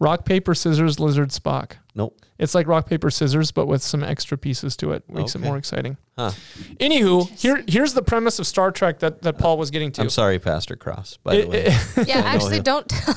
Rock 0.00 0.24
Paper 0.24 0.54
Scissors 0.54 0.98
Lizard 0.98 1.28
Spock. 1.28 1.72
Nope. 1.94 2.18
It's 2.38 2.54
like 2.54 2.66
rock 2.66 2.88
paper 2.88 3.10
scissors, 3.10 3.50
but 3.50 3.66
with 3.66 3.82
some 3.82 4.02
extra 4.02 4.38
pieces 4.38 4.74
to 4.78 4.92
it. 4.92 5.04
Makes 5.10 5.34
it 5.34 5.40
more 5.40 5.58
exciting. 5.58 5.98
Huh. 6.16 6.30
Anywho, 6.78 7.28
here 7.38 7.62
here's 7.68 7.92
the 7.92 8.00
premise 8.00 8.38
of 8.38 8.46
Star 8.46 8.70
Trek 8.70 9.00
that, 9.00 9.20
that 9.22 9.36
Paul 9.36 9.58
was 9.58 9.70
getting 9.70 9.92
to. 9.92 10.00
I'm 10.00 10.08
sorry, 10.08 10.38
Pastor 10.38 10.74
Cross. 10.74 11.18
By 11.22 11.34
It- 11.34 11.42
the 11.42 11.48
way. 11.50 11.64
it- 11.66 11.96
Yeah, 12.08 12.20
actually, 12.20 12.60
don't 12.60 12.88
tell. 12.88 13.14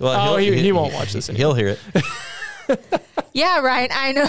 Well, 0.00 0.34
Oh, 0.34 0.36
he- 0.38 0.58
he 0.58 0.72
won't 0.72 0.94
watch 0.94 1.12
this 1.12 1.26
He'll 1.26 1.52
hear 1.52 1.76
it. 1.76 1.80
yeah, 3.34 3.60
Ryan, 3.60 3.90
I 3.92 4.12
know. 4.12 4.28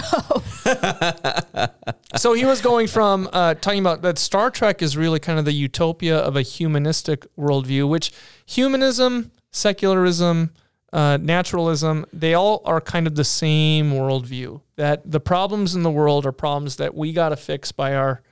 so 2.16 2.34
he 2.34 2.44
was 2.44 2.60
going 2.60 2.86
from 2.86 3.30
uh, 3.32 3.54
talking 3.54 3.80
about 3.80 4.02
that 4.02 4.18
Star 4.18 4.50
Trek 4.50 4.82
is 4.82 4.94
really 4.96 5.20
kind 5.20 5.38
of 5.38 5.46
the 5.46 5.52
utopia 5.52 6.18
of 6.18 6.36
a 6.36 6.42
humanistic 6.42 7.26
worldview, 7.36 7.88
which 7.88 8.12
humanism, 8.44 9.30
secularism, 9.52 10.52
uh, 10.94 11.18
naturalism, 11.20 12.06
they 12.12 12.34
all 12.34 12.62
are 12.64 12.80
kind 12.80 13.08
of 13.08 13.16
the 13.16 13.24
same 13.24 13.90
worldview. 13.90 14.60
That 14.76 15.10
the 15.10 15.18
problems 15.18 15.74
in 15.74 15.82
the 15.82 15.90
world 15.90 16.24
are 16.24 16.32
problems 16.32 16.76
that 16.76 16.94
we 16.94 17.12
got 17.12 17.30
to 17.30 17.36
fix 17.36 17.72
by 17.72 17.96
our 17.96 18.22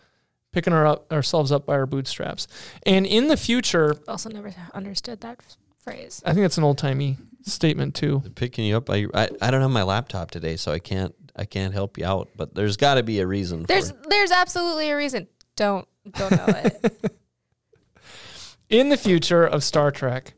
picking 0.52 0.72
our 0.72 0.86
up, 0.86 1.12
ourselves 1.12 1.50
up 1.50 1.66
by 1.66 1.74
our 1.74 1.86
bootstraps. 1.86 2.46
And 2.86 3.04
in 3.04 3.26
the 3.26 3.36
future, 3.36 3.96
also 4.06 4.30
never 4.30 4.54
understood 4.74 5.22
that 5.22 5.40
phrase. 5.80 6.22
I 6.24 6.34
think 6.34 6.44
that's 6.44 6.56
an 6.56 6.62
old 6.62 6.78
timey 6.78 7.18
statement 7.42 7.96
too. 7.96 8.22
Picking 8.36 8.66
you 8.66 8.76
up. 8.76 8.88
I, 8.88 9.06
I 9.12 9.28
I 9.40 9.50
don't 9.50 9.60
have 9.62 9.70
my 9.72 9.82
laptop 9.82 10.30
today, 10.30 10.54
so 10.54 10.70
I 10.70 10.78
can't 10.78 11.16
I 11.34 11.46
can't 11.46 11.74
help 11.74 11.98
you 11.98 12.06
out. 12.06 12.28
But 12.36 12.54
there's 12.54 12.76
got 12.76 12.94
to 12.94 13.02
be 13.02 13.18
a 13.18 13.26
reason. 13.26 13.64
There's 13.64 13.90
for 13.90 13.96
it. 13.96 14.08
there's 14.08 14.30
absolutely 14.30 14.90
a 14.90 14.96
reason. 14.96 15.26
Don't 15.56 15.88
don't 16.12 16.30
know 16.30 16.46
it. 16.46 17.12
in 18.68 18.88
the 18.88 18.96
future 18.96 19.44
of 19.44 19.64
Star 19.64 19.90
Trek, 19.90 20.34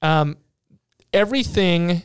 um, 0.00 0.38
everything 1.16 2.02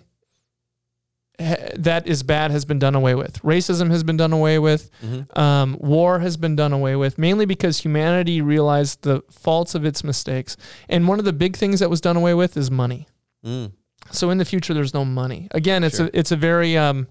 that 1.75 2.05
is 2.05 2.21
bad 2.21 2.51
has 2.51 2.65
been 2.65 2.77
done 2.77 2.93
away 2.93 3.15
with. 3.15 3.41
Racism 3.41 3.89
has 3.89 4.03
been 4.03 4.17
done 4.17 4.31
away 4.31 4.59
with. 4.59 4.91
Mhm. 5.01 5.35
Um, 5.37 5.77
war 5.79 6.19
has 6.19 6.37
been 6.37 6.55
done 6.55 6.71
away 6.71 6.95
with, 6.95 7.17
mainly 7.17 7.45
because 7.45 7.79
humanity 7.79 8.41
realized 8.41 9.01
the 9.01 9.23
faults 9.31 9.73
of 9.73 9.83
its 9.83 10.03
mistakes. 10.03 10.55
And 10.87 11.07
one 11.07 11.17
of 11.17 11.25
the 11.25 11.33
big 11.33 11.57
things 11.57 11.79
that 11.79 11.89
was 11.89 11.99
done 11.99 12.15
away 12.15 12.35
with 12.35 12.55
is 12.57 12.69
money. 12.69 13.07
Mm. 13.43 13.71
So 14.11 14.29
in 14.29 14.37
the 14.37 14.45
future, 14.45 14.73
there's 14.75 14.93
no 14.93 15.03
money. 15.03 15.47
Again, 15.51 15.83
it's 15.83 15.97
Sure. 15.97 16.07
a 16.07 16.09
it's 16.13 16.31
a 16.31 16.35
very 16.35 16.77
um, 16.77 17.07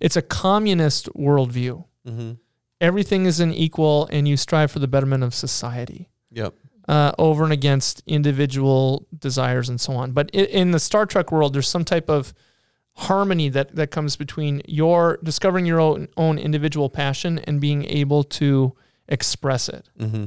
it's 0.00 0.16
a 0.16 0.22
communist 0.22 1.08
worldview. 1.14 1.84
hmm 2.06 2.32
Everything 2.80 3.24
is 3.24 3.40
an 3.40 3.52
equal, 3.54 4.08
and 4.12 4.28
you 4.28 4.36
strive 4.36 4.70
for 4.70 4.78
the 4.78 4.88
betterment 4.88 5.22
of 5.22 5.32
society 5.34 6.10
Yep. 6.32 6.54
Uh, 6.88 7.12
over 7.18 7.44
and 7.44 7.52
against 7.52 8.02
individual 8.06 9.06
desires 9.18 9.68
and 9.68 9.80
so 9.80 9.94
on. 9.94 10.12
But 10.12 10.30
i 10.34 10.38
in 10.38 10.70
the 10.70 10.80
Star 10.80 11.06
Trek 11.06 11.32
world, 11.32 11.54
there's 11.54 11.68
some 11.68 11.84
type 11.84 12.08
of 12.08 12.34
harmony 12.96 13.48
that 13.48 13.74
that 13.74 13.90
comes 13.90 14.16
between 14.16 14.62
your 14.66 15.18
discovering 15.22 15.66
your 15.66 15.80
own 15.80 16.08
own 16.16 16.38
individual 16.38 16.88
passion 16.88 17.38
and 17.40 17.60
being 17.60 17.84
able 17.86 18.24
to 18.24 18.74
express 19.08 19.68
it. 19.68 19.88
hmm 19.98 20.26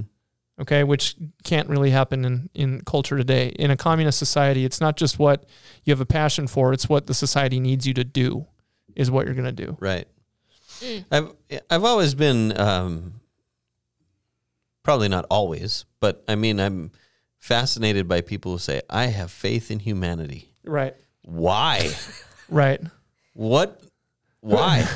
Okay, 0.60 0.84
which 0.84 1.16
can't 1.44 1.70
really 1.70 1.92
happen 1.92 2.26
in 2.26 2.50
in 2.56 2.82
culture 2.82 3.16
today. 3.16 3.50
In 3.50 3.70
a 3.70 3.78
communist 3.78 4.18
society, 4.18 4.66
it's 4.66 4.82
not 4.82 4.98
just 4.98 5.20
what 5.20 5.46
you 5.84 5.92
have 5.92 6.02
a 6.02 6.06
passion 6.06 6.48
for; 6.48 6.74
it's 6.74 6.90
what 6.90 7.06
the 7.06 7.14
society 7.14 7.60
needs 7.60 7.86
you 7.86 7.94
to 7.94 8.04
do. 8.04 8.48
Is 8.96 9.12
what 9.12 9.28
you're 9.28 9.36
going 9.36 9.56
to 9.56 9.66
do. 9.66 9.78
Right. 9.80 10.08
Mm. 10.80 11.06
I've 11.12 11.62
I've 11.70 11.84
always 11.84 12.16
been 12.16 12.60
um, 12.60 13.22
probably 14.88 15.10
not 15.10 15.26
always, 15.30 15.84
but 16.00 16.24
I 16.30 16.36
mean 16.36 16.62
I'm 16.62 16.92
fascinated 17.40 18.08
by 18.08 18.22
people 18.22 18.54
who 18.54 18.58
say 18.58 18.82
I 18.90 19.08
have 19.08 19.30
faith 19.32 19.70
in 19.70 19.80
humanity. 19.80 20.54
Right. 20.64 20.96
Why? 21.24 21.92
Right. 22.48 22.80
what? 23.34 23.82
Why? 24.40 24.88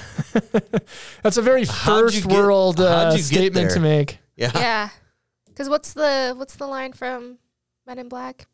That's 1.24 1.36
a 1.36 1.42
very 1.42 1.66
first 1.66 2.24
get- 2.24 2.32
world 2.32 2.80
uh, 2.80 3.18
statement 3.18 3.72
to 3.72 3.82
make. 3.82 4.20
Yeah. 4.38 4.52
Yeah. 4.56 4.90
Because 5.48 5.68
what's 5.68 5.92
the 5.92 6.36
what's 6.38 6.56
the 6.56 6.68
line 6.68 6.94
from 6.94 7.38
Men 7.86 8.00
in 8.00 8.08
Black? 8.08 8.48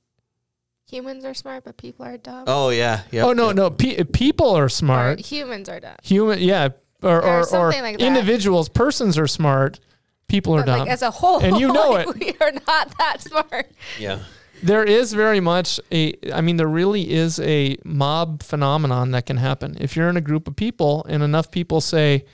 Humans 0.89 1.23
are 1.23 1.35
smart, 1.35 1.65
but 1.65 1.77
people 1.77 2.03
are 2.05 2.17
dumb. 2.17 2.45
Oh 2.47 2.69
yeah. 2.69 3.01
Yep, 3.11 3.25
oh 3.27 3.33
no, 3.33 3.47
yep. 3.47 3.55
no. 3.57 3.69
Pe- 3.69 4.03
people 4.05 4.55
are 4.55 4.63
Or 4.65 4.69
smart. 4.69 5.19
humans 5.19 5.69
are 5.69 5.79
dumb. 5.79 5.97
Human, 6.03 6.39
yeah, 6.39 6.69
or 7.03 7.21
Or 7.21 7.21
or, 7.21 7.39
or 7.41 7.43
something 7.43 7.83
like 7.83 7.99
that. 7.99 8.03
individuals, 8.07 8.69
persons 8.69 9.19
are 9.19 9.27
smart. 9.27 9.79
People 10.27 10.53
are 10.55 10.59
But 10.59 10.65
dumb. 10.65 10.79
like 10.81 10.89
as 10.89 11.01
a 11.01 11.11
whole, 11.11 11.39
And 11.39 11.57
you 11.57 11.71
know 11.71 11.95
it. 12.01 12.07
we 12.19 12.33
are 12.41 12.51
not 12.67 12.97
that 12.97 13.21
smart. 13.21 13.71
Yeah. 13.99 14.19
there 14.63 14.83
is 14.83 15.13
very 15.13 15.39
much 15.39 15.79
a. 15.91 16.13
I 16.33 16.41
mean, 16.41 16.57
there 16.57 16.67
really 16.67 17.09
is 17.11 17.39
a 17.39 17.77
mob 17.85 18.43
phenomenon 18.43 19.11
that 19.11 19.25
can 19.25 19.37
happen 19.37 19.77
if 19.79 19.95
you're 19.95 20.09
in 20.09 20.17
a 20.17 20.21
group 20.21 20.47
of 20.47 20.55
people 20.55 21.05
and 21.07 21.23
enough 21.23 21.49
people 21.51 21.79
say, 21.79 22.25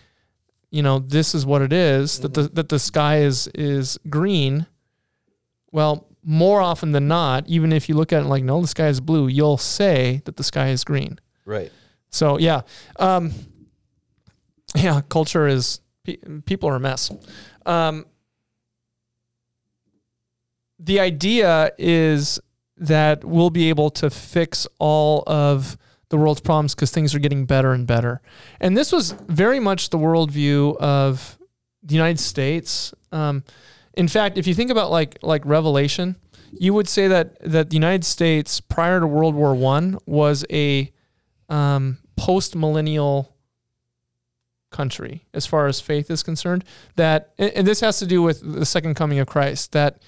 you 0.72 0.82
know, 0.82 1.00
this 1.00 1.36
is 1.36 1.46
what 1.46 1.62
it 1.62 1.72
is, 1.74 2.20
that 2.22 2.34
the 2.34 2.44
that 2.54 2.70
the 2.70 2.80
sky 2.80 3.20
is 3.20 3.48
is 3.54 4.00
green. 4.10 4.66
Well, 5.72 6.08
more 6.24 6.62
often 6.62 6.94
than 6.94 7.08
not, 7.08 7.48
even 7.48 7.72
if 7.74 7.90
you 7.90 7.96
look 7.96 8.14
at 8.14 8.22
it 8.24 8.28
like, 8.28 8.44
no, 8.44 8.62
the 8.62 8.68
sky 8.68 8.88
is 8.88 9.02
blue, 9.02 9.28
you'll 9.28 9.58
say 9.58 10.22
that 10.26 10.38
the 10.38 10.44
sky 10.44 10.70
is 10.70 10.84
green. 10.84 11.20
Right. 11.46 11.72
So 12.10 12.38
yeah, 12.40 12.62
um, 12.98 13.32
yeah, 14.76 15.02
culture 15.10 15.48
is 15.48 15.80
people 16.46 16.70
are 16.70 16.76
a 16.76 16.80
mess. 16.80 17.12
Um, 17.66 18.06
the 20.80 21.00
idea 21.00 21.72
is 21.78 22.40
that 22.78 23.24
we'll 23.24 23.50
be 23.50 23.70
able 23.70 23.90
to 23.90 24.10
fix 24.10 24.68
all 24.80 25.24
of 25.28 25.78
the 26.10 26.18
world's 26.18 26.42
problems 26.42 26.76
because 26.76 26.92
things 26.92 27.16
are 27.16 27.20
getting 27.20 27.46
better 27.46 27.72
and 27.72 27.88
better. 27.88 28.22
And 28.60 28.78
this 28.78 28.92
was 28.92 29.12
very 29.28 29.60
much 29.60 29.90
the 29.90 29.98
worldview 29.98 30.78
of 30.78 31.40
the 31.82 31.96
United 31.96 32.20
States. 32.20 32.94
Um, 33.12 33.44
in 33.96 34.08
fact, 34.08 34.38
if 34.38 34.46
you 34.46 34.54
think 34.54 34.72
about 34.72 34.92
like 34.92 35.18
like 35.22 35.46
Revelation, 35.46 36.16
you 36.52 36.74
would 36.74 36.88
say 36.88 37.08
that 37.08 37.40
that 37.42 37.70
the 37.70 37.76
United 37.76 38.06
States 38.06 38.60
prior 38.60 39.00
to 39.00 39.08
World 39.08 39.36
War 39.36 39.56
One 39.56 39.98
was 40.06 40.46
a 40.52 40.92
um, 41.50 42.00
post 42.16 42.56
millennial 42.56 43.33
country 44.74 45.26
as 45.34 45.46
far 45.46 45.68
as 45.68 45.80
faith 45.80 46.12
is 46.12 46.22
concerned. 46.24 46.66
That 46.98 47.32
and 47.38 47.52
and 47.52 47.68
this 47.68 47.80
has 47.80 48.00
to 48.00 48.06
do 48.06 48.22
with 48.22 48.42
the 48.44 48.66
second 48.66 48.96
coming 48.96 49.20
of 49.20 49.28
Christ. 49.28 49.72
That 49.72 50.02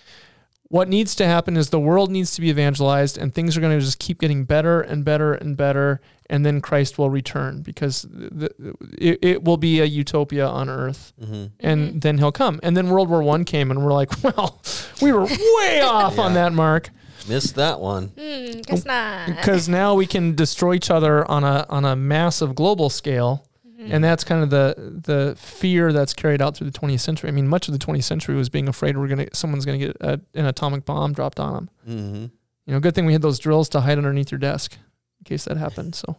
what 0.67 0.89
needs 0.89 1.15
to 1.15 1.25
happen 1.25 1.55
is 1.55 1.69
the 1.69 1.79
world 1.79 2.11
needs 2.11 2.33
to 2.35 2.41
be 2.41 2.49
evangelized, 2.49 3.17
and 3.17 3.33
things 3.33 3.55
are 3.55 3.61
going 3.61 3.79
to 3.79 3.85
just 3.85 3.99
keep 3.99 4.19
getting 4.19 4.43
better 4.43 4.81
and 4.81 5.05
better 5.05 5.33
and 5.33 5.55
better, 5.55 6.01
and 6.29 6.45
then 6.45 6.59
Christ 6.59 6.97
will 6.97 7.09
return 7.11 7.61
because 7.61 8.01
the, 8.01 8.49
it, 8.97 9.19
it 9.21 9.43
will 9.43 9.57
be 9.57 9.79
a 9.79 9.85
utopia 9.85 10.45
on 10.45 10.67
earth, 10.67 11.13
hmm 11.23 11.45
and 11.59 12.01
then 12.01 12.17
He'll 12.17 12.31
come. 12.31 12.59
And 12.63 12.75
then 12.75 12.89
World 12.89 13.09
War 13.09 13.21
One 13.23 13.45
came, 13.45 13.71
and 13.71 13.85
we're 13.85 13.93
like, 13.93 14.11
well, 14.23 14.59
we 15.01 15.13
were 15.13 15.25
way 15.25 15.81
off 15.85 16.19
on 16.19 16.33
that 16.33 16.51
mark 16.51 16.89
Missed 17.27 17.55
that 17.55 17.79
one. 17.79 18.09
Hmm, 18.09 18.61
guess 18.61 18.85
not. 18.85 19.27
because 19.27 19.67
now 19.67 19.95
we 19.95 20.05
can 20.05 20.35
destroy 20.35 20.75
each 20.75 20.91
other 20.91 21.29
on 21.29 21.43
a 21.43 21.65
on 21.69 21.83
a 21.85 21.95
massive 21.95 22.53
global 22.53 22.89
scale, 22.89 23.47
Mm-hmm. 23.85 23.93
and 23.95 24.03
that's 24.03 24.23
kind 24.23 24.41
of 24.43 24.49
the 24.49 24.75
the 25.05 25.35
fear 25.37 25.93
that's 25.93 26.13
carried 26.13 26.41
out 26.41 26.57
through 26.57 26.69
the 26.69 26.77
20th 26.79 27.01
century. 27.01 27.29
I 27.29 27.31
mean, 27.31 27.47
much 27.47 27.67
of 27.67 27.73
the 27.77 27.79
20th 27.85 28.03
century 28.03 28.35
was 28.35 28.49
being 28.49 28.67
afraid 28.67 28.97
we're 28.97 29.07
gonna 29.07 29.27
someone's 29.33 29.65
gonna 29.65 29.77
get 29.77 29.97
a, 30.01 30.19
an 30.33 30.45
atomic 30.45 30.85
bomb 30.85 31.13
dropped 31.13 31.39
on 31.39 31.53
them. 31.53 31.69
hmm 31.85 32.23
You 32.65 32.73
know, 32.73 32.79
good 32.79 32.95
thing 32.95 33.05
we 33.05 33.13
had 33.13 33.21
those 33.21 33.37
drills 33.39 33.69
to 33.69 33.81
hide 33.81 33.97
underneath 33.97 34.31
your 34.31 34.39
desk 34.39 34.73
in 35.19 35.23
case 35.25 35.45
that 35.45 35.57
happened. 35.57 35.93
So 35.95 36.17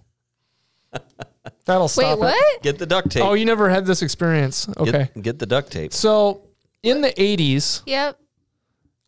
that'll 1.65 1.85
Wait, 1.85 1.91
stop 1.91 2.17
it. 2.19 2.21
what? 2.21 2.63
Get 2.63 2.79
the 2.79 2.87
duct 2.87 3.11
tape. 3.11 3.25
Oh, 3.25 3.35
you 3.35 3.45
never 3.45 3.69
had 3.69 3.87
this 3.87 4.03
experience? 4.03 4.67
Get- 4.67 4.79
Okay, 4.89 5.11
Get, 5.21 5.39
the 5.39 5.47
duct 5.47 5.71
tape. 5.71 5.93
so 5.93 6.43
in 6.83 7.01
the 7.01 7.11
80s, 7.13 7.83
Yep. 7.87 8.19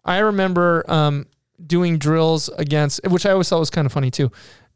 I 0.05 0.18
remember 0.18 0.85
um, 0.90 1.27
doing 1.64 1.99
drills 1.99 2.49
against, 2.57 3.01
which 3.09 3.27
I 3.27 3.31
always 3.33 3.49
thought 3.49 3.59
was 3.59 3.71
kind 3.71 3.85
of 3.87 3.92
funny 3.92 4.11
too. 4.11 4.33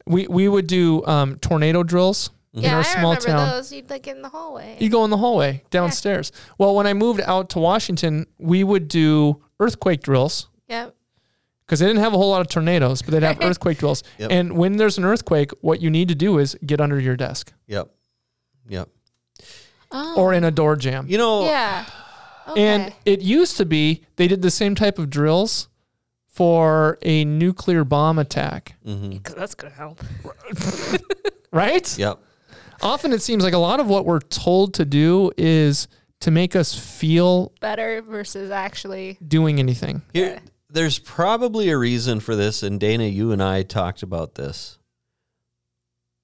We 0.07 0.27
we 0.27 0.47
would 0.49 0.67
do 0.67 1.05
um, 1.07 1.39
tornado 1.39 1.83
drills 1.85 2.31
in 2.55 2.63
Yeah, 2.63 2.75
our 2.75 2.81
I 2.81 2.83
small 2.83 3.15
remember 3.15 3.27
town. 3.27 3.49
those. 3.51 3.73
You'd 3.73 3.89
like 3.91 4.03
get 4.03 4.17
in 4.17 4.23
the 4.23 4.29
hallway. 4.29 4.77
You 4.81 4.89
go 4.91 5.05
in 5.05 5.11
the 5.11 5.17
hallway 5.17 5.63
downstairs. 5.71 6.33
Well, 6.59 6.75
when 6.75 6.87
I 6.87 6.93
moved 6.95 7.21
out 7.23 7.51
to 7.51 7.59
Washington, 7.59 8.27
we 8.39 8.63
would 8.65 8.89
do 8.89 9.43
earthquake 9.61 10.03
drills 10.03 10.49
yep. 10.69 10.95
because 11.65 11.81
they 11.81 11.87
didn't 11.87 12.01
have 12.03 12.13
a 12.15 12.17
whole 12.19 12.31
lot 12.31 12.41
of 12.43 12.49
tornadoes, 12.49 13.01
but 13.03 13.13
they'd 13.13 13.23
have 13.23 13.39
earthquake 13.43 13.79
drills. 13.79 14.03
Yep. 14.19 14.31
And 14.31 14.57
when 14.59 14.77
there's 14.77 14.99
an 14.99 15.05
earthquake, 15.05 15.51
what 15.61 15.81
you 15.81 15.89
need 15.91 16.09
to 16.09 16.15
do 16.15 16.39
is 16.39 16.57
get 16.67 16.81
under 16.81 17.01
your 17.01 17.17
desk 17.17 17.53
Yep. 17.69 17.89
Yep. 18.69 18.89
Oh. 19.91 20.15
or 20.17 20.33
in 20.33 20.45
a 20.45 20.51
door 20.51 20.77
jamb. 20.77 21.07
You 21.09 21.19
know. 21.19 21.45
yeah. 21.45 21.85
Okay. 22.49 22.61
And 22.63 22.93
it 23.05 23.21
used 23.23 23.57
to 23.59 23.65
be 23.65 24.05
they 24.17 24.27
did 24.27 24.43
the 24.43 24.51
same 24.51 24.75
type 24.75 24.99
of 24.99 25.09
drills 25.11 25.69
for 26.27 26.99
a 27.03 27.25
nuclear 27.25 27.85
bomb 27.85 28.19
attack, 28.19 28.75
hmm 28.85 29.11
Because 29.11 29.35
that's 29.35 29.55
gonna 29.55 29.73
help. 29.75 30.03
right? 31.53 31.99
Yep. 31.99 32.19
Often 32.83 33.13
it 33.13 33.23
seems 33.23 33.45
like 33.45 33.55
a 33.55 33.59
lot 33.59 33.81
of 33.81 33.87
what 33.87 34.05
we're 34.05 34.21
told 34.21 34.75
to 34.75 34.85
do 34.85 35.31
is 35.37 35.87
to 36.21 36.31
make 36.31 36.57
us 36.57 36.75
feel 36.75 37.53
Better 37.61 38.03
versus 38.03 38.51
actually. 38.51 39.19
doing 39.27 39.59
anything. 39.59 40.03
Here, 40.13 40.41
there's 40.71 40.99
probably 40.99 41.71
a 41.71 41.79
reason 41.79 42.21
for 42.21 42.35
this, 42.35 42.63
and 42.63 42.81
Dana, 42.81 43.05
you 43.05 43.33
and 43.33 43.43
I 43.43 43.63
talked 43.63 44.03
about 44.03 44.35
this. 44.35 44.79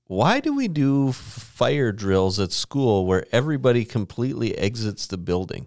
Why 0.06 0.40
do 0.40 0.54
we 0.54 0.68
do 0.68 1.12
fire 1.12 1.92
drills 1.92 2.40
at 2.40 2.50
school 2.50 3.06
where 3.06 3.26
everybody 3.30 3.84
completely 3.84 4.56
exits 4.56 5.06
the 5.06 5.18
building? 5.18 5.66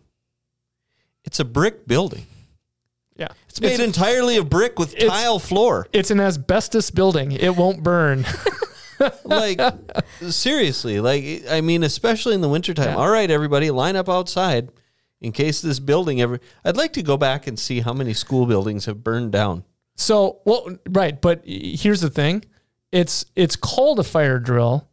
It's 1.23 1.39
a 1.39 1.45
brick 1.45 1.87
building. 1.87 2.25
Yeah. 3.15 3.27
It's 3.47 3.61
made 3.61 3.79
entirely 3.79 4.37
of 4.37 4.49
brick 4.49 4.79
with 4.79 4.97
tile 4.97 5.37
floor. 5.37 5.87
It's 5.93 6.09
an 6.09 6.19
asbestos 6.19 6.89
building. 6.89 7.33
It 7.33 7.55
won't 7.55 7.83
burn. 7.83 8.25
Like 9.25 9.59
seriously, 10.29 10.99
like 10.99 11.43
I 11.49 11.61
mean, 11.61 11.83
especially 11.83 12.35
in 12.35 12.41
the 12.41 12.49
wintertime. 12.49 12.89
Yeah. 12.89 12.95
All 12.95 13.09
right, 13.09 13.29
everybody, 13.29 13.71
line 13.71 13.95
up 13.95 14.09
outside 14.09 14.69
in 15.19 15.31
case 15.31 15.61
this 15.61 15.79
building 15.79 16.21
ever. 16.21 16.39
I'd 16.65 16.77
like 16.77 16.93
to 16.93 17.03
go 17.03 17.17
back 17.17 17.47
and 17.47 17.57
see 17.57 17.81
how 17.81 17.93
many 17.93 18.13
school 18.13 18.45
buildings 18.45 18.85
have 18.85 19.03
burned 19.03 19.31
down. 19.31 19.63
So, 19.95 20.39
well, 20.45 20.67
right, 20.89 21.19
but 21.21 21.41
here's 21.45 22.01
the 22.01 22.09
thing. 22.09 22.43
It's 22.91 23.25
it's 23.35 23.55
called 23.55 23.99
a 23.99 24.03
fire 24.03 24.39
drill, 24.39 24.87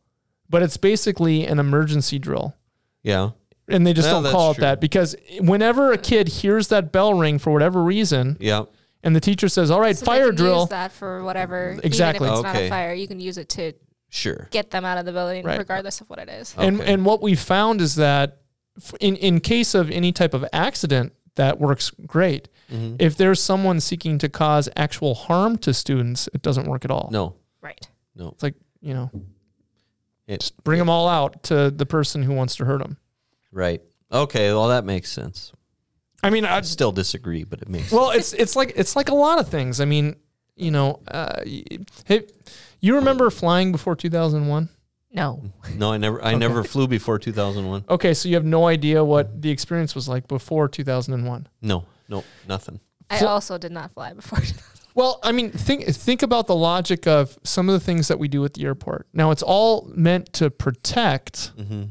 but 0.48 0.62
it's 0.62 0.76
basically 0.76 1.46
an 1.46 1.58
emergency 1.58 2.18
drill. 2.18 2.54
Yeah. 3.02 3.30
And 3.70 3.86
they 3.86 3.92
just 3.92 4.08
Well, 4.10 4.22
don't 4.22 4.32
call 4.32 4.50
it 4.52 4.54
true. 4.54 4.62
that 4.62 4.80
because 4.80 5.14
whenever 5.40 5.92
a 5.92 5.98
kid 5.98 6.28
hears 6.28 6.68
that 6.68 6.90
bell 6.90 7.12
ring 7.14 7.38
for 7.38 7.52
whatever 7.52 7.82
reason 7.82 8.36
Yeah. 8.40 8.64
and 9.02 9.14
the 9.14 9.20
teacher 9.20 9.48
says, 9.48 9.70
"All 9.70 9.80
right, 9.80 9.96
So 9.96 10.06
fire 10.06 10.32
drill." 10.32 10.60
Use 10.60 10.68
that 10.70 10.92
for 10.92 11.22
whatever. 11.22 11.78
Exactly. 11.82 12.26
Even 12.28 12.38
if 12.38 12.44
it's 12.46 12.54
not 12.54 12.62
a 12.62 12.68
fire, 12.70 12.94
you 12.94 13.06
can 13.06 13.20
use 13.20 13.36
it 13.36 13.48
to 13.50 13.72
Sure. 14.10 14.48
get 14.50 14.70
them 14.70 14.84
out 14.84 14.96
of 14.98 15.04
the 15.04 15.12
building, 15.12 15.44
Right. 15.44 15.58
regardless 15.58 16.00
of 16.00 16.08
what 16.08 16.18
it 16.18 16.28
is. 16.28 16.54
And 16.56 16.80
Okay. 16.80 16.92
and 16.92 17.04
what 17.04 17.20
we 17.22 17.34
found 17.34 17.80
is 17.80 17.94
that 17.96 18.38
in 19.00 19.16
in 19.16 19.40
case 19.40 19.74
of 19.74 19.90
any 19.90 20.12
type 20.12 20.32
of 20.34 20.44
accident, 20.52 21.12
that 21.34 21.60
works 21.60 21.90
great. 22.06 22.48
Mhm. 22.72 22.96
If 22.98 23.16
there's 23.16 23.40
someone 23.40 23.80
seeking 23.80 24.18
to 24.18 24.28
cause 24.28 24.68
actual 24.76 25.14
harm 25.14 25.58
to 25.58 25.74
students, 25.74 26.28
it 26.32 26.42
doesn't 26.42 26.66
work 26.66 26.84
at 26.84 26.90
all. 26.90 27.08
No. 27.12 27.34
Right. 27.60 27.86
No. 28.14 28.28
It's 28.28 28.42
like 28.42 28.54
you 28.80 28.94
know, 28.94 29.10
It- 30.26 30.40
just 30.40 30.62
bring 30.64 30.78
them 30.78 30.88
all 30.88 31.08
out 31.08 31.42
to 31.44 31.70
the 31.70 31.86
person 31.86 32.22
who 32.22 32.32
wants 32.32 32.56
to 32.56 32.64
hurt 32.64 32.78
them. 32.80 32.96
Right. 33.50 33.82
Okay. 34.12 34.52
Well, 34.52 34.68
that 34.68 34.84
makes 34.84 35.10
sense. 35.10 35.52
I 36.22 36.30
mean, 36.30 36.44
I 36.44 36.56
I 36.56 36.60
still 36.62 36.92
disagree, 36.92 37.44
but 37.44 37.60
it 37.62 37.68
makes. 37.68 37.90
well, 37.92 38.10
it's 38.10 38.32
it's 38.32 38.56
like 38.56 38.72
it's 38.76 38.96
like 38.96 39.08
a 39.08 39.14
lot 39.14 39.38
of 39.38 39.48
things. 39.48 39.80
I 39.80 39.84
mean, 39.84 40.16
you 40.56 40.70
know, 40.70 41.00
uh, 41.08 41.42
hey, 42.04 42.26
you 42.80 42.96
remember 42.96 43.30
flying 43.30 43.72
before 43.72 43.96
two 43.96 44.10
thousand 44.10 44.48
one? 44.48 44.68
No. 45.10 45.42
no, 45.74 45.92
I 45.92 45.96
never. 45.96 46.22
I 46.22 46.34
never 46.34 46.62
flew 46.62 46.86
before 46.86 47.18
2001. 47.18 47.84
Okay, 47.88 48.12
so 48.12 48.28
you 48.28 48.34
have 48.34 48.44
no 48.44 48.66
idea 48.66 49.02
what 49.02 49.40
the 49.40 49.50
experience 49.50 49.94
was 49.94 50.06
like 50.06 50.28
before 50.28 50.68
two 50.68 50.84
thousand 50.84 51.14
and 51.14 51.26
one. 51.26 51.48
No. 51.62 51.86
No. 52.08 52.24
Nothing. 52.46 52.80
I 53.10 53.20
also 53.20 53.56
did 53.56 53.72
not 53.72 53.92
fly 53.92 54.12
before. 54.12 54.40
Well, 54.94 55.20
I 55.22 55.30
mean, 55.30 55.52
think 55.52 55.84
think 55.86 56.22
about 56.22 56.48
the 56.48 56.56
logic 56.56 57.06
of 57.06 57.38
some 57.44 57.68
of 57.68 57.72
the 57.72 57.78
things 57.78 58.08
that 58.08 58.18
we 58.18 58.26
do 58.26 58.44
at 58.44 58.54
the 58.54 58.64
airport. 58.64 59.06
Now, 59.12 59.30
it's 59.30 59.44
all 59.44 59.88
meant 59.94 60.32
to 60.34 60.50
protect, 60.50 61.52
hmm 61.56 61.84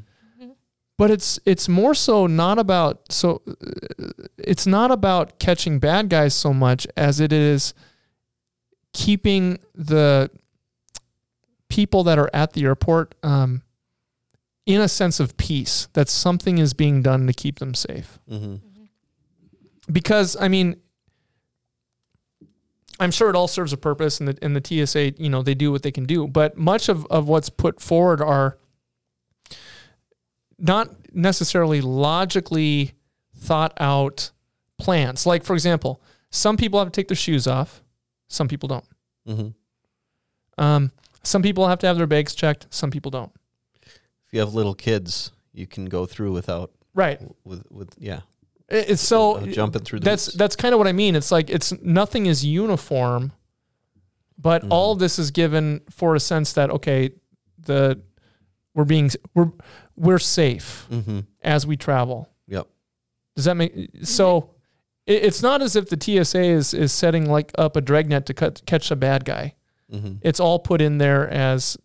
but 0.98 1.12
it's 1.12 1.40
it's 1.46 1.70
more 1.70 1.94
so 1.94 2.28
not 2.28 2.58
about 2.60 3.12
so 3.12 3.42
uh, 3.48 4.08
it's 4.38 4.66
not 4.66 4.92
about 4.92 5.40
catching 5.40 5.80
bad 5.80 6.10
guys 6.10 6.34
so 6.34 6.54
much 6.54 6.88
as 6.98 7.20
it 7.20 7.32
is 7.32 7.74
keeping 8.94 9.60
the 9.76 10.30
people 11.78 12.04
that 12.04 12.18
are 12.18 12.30
at 12.34 12.54
the 12.54 12.64
airport 12.66 13.14
um, 13.24 13.62
in 14.66 14.82
a 14.82 14.88
sense 14.88 15.20
of 15.20 15.38
peace 15.38 15.88
that 15.94 16.10
something 16.10 16.58
is 16.58 16.74
being 16.74 17.04
done 17.04 17.28
to 17.28 17.34
keep 17.34 17.60
them 17.60 17.74
safe 17.76 18.20
hmm 18.28 18.56
because 19.90 20.36
I 20.46 20.48
mean, 20.50 20.76
I'm 23.00 23.12
sure 23.12 23.30
it 23.30 23.36
all 23.38 23.48
serves 23.48 23.72
a 23.72 23.78
purpose, 23.78 24.20
and 24.20 24.28
the 24.28 24.38
and 24.42 24.54
the 24.54 24.86
TSA, 24.86 25.14
you 25.18 25.30
know, 25.30 25.42
they 25.44 25.54
do 25.56 25.72
what 25.72 25.82
they 25.84 25.92
can 25.92 26.06
do. 26.06 26.28
But 26.28 26.58
much 26.58 26.90
of 26.90 27.06
of 27.06 27.30
what's 27.30 27.50
put 27.50 27.80
forward 27.80 28.22
are 28.22 28.58
not 30.60 30.90
necessarily 31.14 31.80
logically 31.82 32.94
thought 33.38 33.74
out 33.80 34.32
plans. 34.78 35.26
Like 35.26 35.44
for 35.46 35.54
example, 35.54 36.02
some 36.32 36.58
people 36.58 36.80
have 36.80 36.90
to 36.92 36.92
take 37.02 37.08
their 37.08 37.16
shoes 37.16 37.48
off, 37.48 37.82
some 38.28 38.48
people 38.48 38.68
don't. 38.68 38.86
hmm 39.26 39.48
Um, 40.58 40.92
some 41.24 41.42
people 41.42 41.68
have 41.68 41.80
to 41.80 41.88
have 41.88 41.98
their 41.98 42.08
bags 42.08 42.34
checked, 42.36 42.68
some 42.70 42.92
people 42.92 43.12
don't. 43.12 43.32
If 43.84 44.34
you 44.34 44.40
have 44.40 44.54
little 44.54 44.76
kids, 44.76 45.32
you 45.54 45.68
can 45.68 45.86
go 45.86 46.06
through 46.06 46.32
without 46.34 46.72
Right. 46.94 47.20
with 47.44 47.64
with 47.72 47.90
yeah. 47.98 48.22
It's 48.70 49.02
so 49.02 49.36
without 49.40 49.54
jumping 49.54 49.84
through. 49.84 50.00
The 50.00 50.06
that's 50.06 50.26
hoops. 50.26 50.36
that's 50.38 50.56
kind 50.56 50.74
of 50.74 50.80
what 50.80 50.88
I 50.88 50.92
mean. 50.94 51.16
It's 51.16 51.32
like 51.32 51.50
it's 51.50 51.72
nothing 51.82 52.26
is 52.26 52.44
uniform, 52.46 53.32
but 54.38 54.64
Mhm. 54.64 54.68
all 54.72 54.96
this 54.96 55.18
is 55.20 55.32
given 55.32 55.82
for 55.90 56.16
a 56.16 56.20
sense 56.20 56.54
that 56.54 56.70
okay, 56.72 57.12
the 57.60 58.02
we're 58.74 58.84
being 58.86 59.10
we're 59.34 59.52
we're 59.96 60.20
safe 60.20 60.86
hmm 60.90 61.20
as 61.42 61.66
we 61.66 61.78
travel. 61.78 62.30
Yep. 62.48 62.68
Does 63.36 63.46
that 63.46 63.56
make 63.56 63.90
so? 64.04 64.52
It, 65.06 65.24
it's 65.24 65.42
not 65.42 65.62
as 65.62 65.76
if 65.78 65.88
the 65.90 65.98
TSA 66.00 66.42
is 66.44 66.74
is 66.74 66.92
setting 66.92 67.30
like 67.30 67.52
up 67.58 67.76
a 67.78 67.82
dragnet 67.82 68.26
to 68.26 68.34
cut, 68.34 68.62
catch 68.66 68.92
a 68.92 68.96
bad 68.96 69.24
guy. 69.26 69.56
Hmm 69.90 70.16
It's 70.22 70.40
all 70.40 70.60
put 70.60 70.82
in 70.82 70.98
there 70.98 71.30
as 71.30 71.78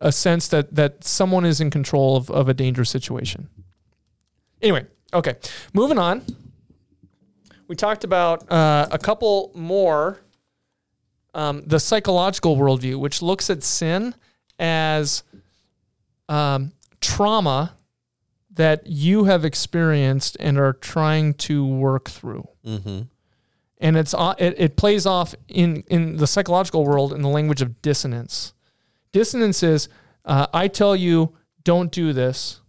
a 0.00 0.10
sense 0.12 0.48
that 0.48 0.74
that 0.74 1.04
someone 1.04 1.44
is 1.44 1.60
in 1.60 1.70
control 1.70 2.16
of, 2.16 2.30
of 2.30 2.48
a 2.48 2.54
dangerous 2.54 2.90
situation. 2.90 3.48
Anyway, 4.62 4.86
okay, 5.12 5.36
moving 5.72 5.98
on. 5.98 6.22
We 7.68 7.76
talked 7.76 8.04
about 8.04 8.50
uh, 8.50 8.88
a 8.90 8.98
couple 8.98 9.52
more. 9.54 10.20
Um, 11.32 11.62
the 11.64 11.78
psychological 11.78 12.56
worldview, 12.56 12.98
which 12.98 13.22
looks 13.22 13.50
at 13.50 13.62
sin 13.62 14.16
as 14.58 15.22
um, 16.28 16.72
trauma 17.00 17.76
that 18.54 18.86
you 18.86 19.24
have 19.24 19.44
experienced 19.44 20.36
and 20.40 20.58
are 20.58 20.72
trying 20.72 21.34
to 21.34 21.64
work 21.66 22.10
through 22.10 22.48
hmm 22.64 23.02
and 23.80 23.96
it's 23.96 24.14
it, 24.38 24.54
it 24.58 24.76
plays 24.76 25.06
off 25.06 25.34
in 25.48 25.82
in 25.88 26.16
the 26.16 26.26
psychological 26.26 26.84
world 26.84 27.12
in 27.12 27.22
the 27.22 27.28
language 27.28 27.62
of 27.62 27.82
dissonance. 27.82 28.52
Dissonance 29.12 29.62
is 29.62 29.88
uh, 30.24 30.46
I 30.52 30.68
tell 30.68 30.94
you 30.94 31.36
don't 31.64 31.90
do 31.90 32.12
this, 32.12 32.60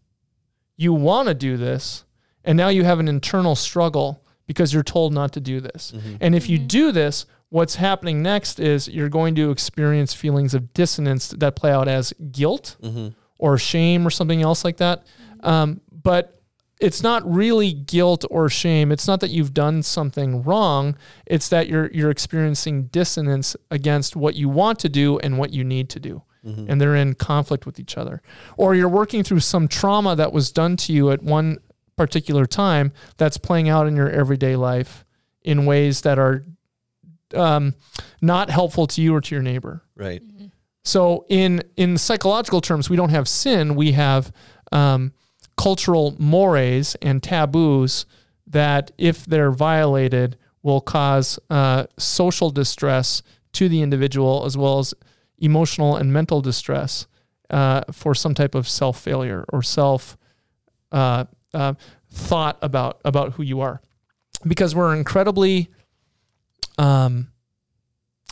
you 0.77 0.93
want 0.93 1.27
to 1.27 1.33
do 1.33 1.57
this, 1.57 2.05
and 2.43 2.57
now 2.57 2.69
you 2.69 2.83
have 2.83 2.99
an 2.99 3.07
internal 3.07 3.55
struggle 3.55 4.23
because 4.47 4.73
you're 4.73 4.83
told 4.83 5.13
not 5.13 5.33
to 5.33 5.39
do 5.39 5.59
this. 5.59 5.93
And 6.19 6.33
if 6.35 6.49
you 6.49 6.57
do 6.57 6.91
this, 6.91 7.25
what's 7.49 7.75
happening 7.75 8.21
next 8.21 8.59
is 8.59 8.87
you're 8.87 9.09
going 9.09 9.35
to 9.35 9.51
experience 9.51 10.13
feelings 10.13 10.53
of 10.53 10.73
dissonance 10.73 11.29
that 11.29 11.55
play 11.55 11.71
out 11.71 11.87
as 11.87 12.13
guilt 12.31 12.77
hmm 12.81 13.09
or 13.41 13.57
shame 13.57 14.05
or 14.05 14.11
something 14.11 14.43
else 14.43 14.63
like 14.63 14.77
that. 14.77 15.03
Um, 15.39 15.81
but 15.91 16.40
it's 16.81 17.03
not 17.03 17.21
really 17.31 17.71
guilt 17.71 18.25
or 18.31 18.49
shame. 18.49 18.91
It's 18.91 19.07
not 19.07 19.19
that 19.19 19.29
you've 19.29 19.53
done 19.53 19.83
something 19.83 20.43
wrong. 20.43 20.97
It's 21.27 21.47
that 21.49 21.69
you're 21.69 21.89
you're 21.91 22.09
experiencing 22.09 22.85
dissonance 22.85 23.55
against 23.69 24.15
what 24.15 24.35
you 24.35 24.49
want 24.49 24.79
to 24.79 24.89
do 24.89 25.19
and 25.19 25.37
what 25.37 25.53
you 25.53 25.63
need 25.63 25.89
to 25.91 25.99
do. 25.99 26.23
And 26.69 26.81
they're 26.81 26.95
in 26.95 27.13
conflict 27.13 27.67
with 27.67 27.79
each 27.79 27.99
other. 27.99 28.23
Or 28.57 28.73
you're 28.73 28.89
working 28.89 29.23
through 29.23 29.41
some 29.41 29.67
trauma 29.67 30.15
that 30.15 30.33
was 30.33 30.51
done 30.51 30.75
to 30.77 30.91
you 30.91 31.11
at 31.11 31.21
one 31.21 31.59
particular 31.97 32.47
time 32.47 32.93
that's 33.17 33.37
playing 33.37 33.69
out 33.69 33.85
in 33.85 33.95
your 33.95 34.09
everyday 34.09 34.55
life 34.55 35.05
in 35.43 35.67
ways 35.67 36.01
that 36.01 36.17
are 36.17 36.43
um, 37.35 37.75
not 38.21 38.49
helpful 38.49 38.87
to 38.87 39.03
you 39.03 39.13
or 39.13 39.21
to 39.21 39.35
your 39.35 39.43
neighbor. 39.43 39.83
Right. 39.95 40.23
So 40.83 41.25
in 41.29 41.61
in 41.77 41.97
psychological 41.99 42.59
terms, 42.59 42.89
we 42.89 42.95
don't 42.95 43.09
have 43.09 43.27
sin. 43.27 43.75
We 43.75 43.91
have 43.91 44.31
um, 44.71 45.13
cultural 45.57 46.15
mores 46.17 46.95
and 47.01 47.21
taboos 47.21 48.05
that, 48.47 48.91
if 48.97 49.25
they're 49.25 49.51
violated, 49.51 50.37
will 50.63 50.81
cause 50.81 51.39
uh, 51.49 51.85
social 51.97 52.49
distress 52.49 53.21
to 53.53 53.67
the 53.67 53.81
individual 53.81 54.45
as 54.45 54.57
well 54.57 54.79
as 54.79 54.93
emotional 55.39 55.95
and 55.95 56.13
mental 56.13 56.41
distress 56.41 57.07
uh, 57.49 57.83
for 57.91 58.15
some 58.15 58.33
type 58.33 58.55
of 58.55 58.67
self 58.67 58.99
failure 58.99 59.45
or 59.51 59.61
self 59.61 60.17
uh, 60.91 61.25
uh, 61.53 61.73
thought 62.09 62.57
about 62.61 63.01
about 63.03 63.33
who 63.33 63.43
you 63.43 63.61
are, 63.61 63.81
because 64.47 64.75
we're 64.75 64.95
incredibly 64.95 65.69
um, 66.77 67.31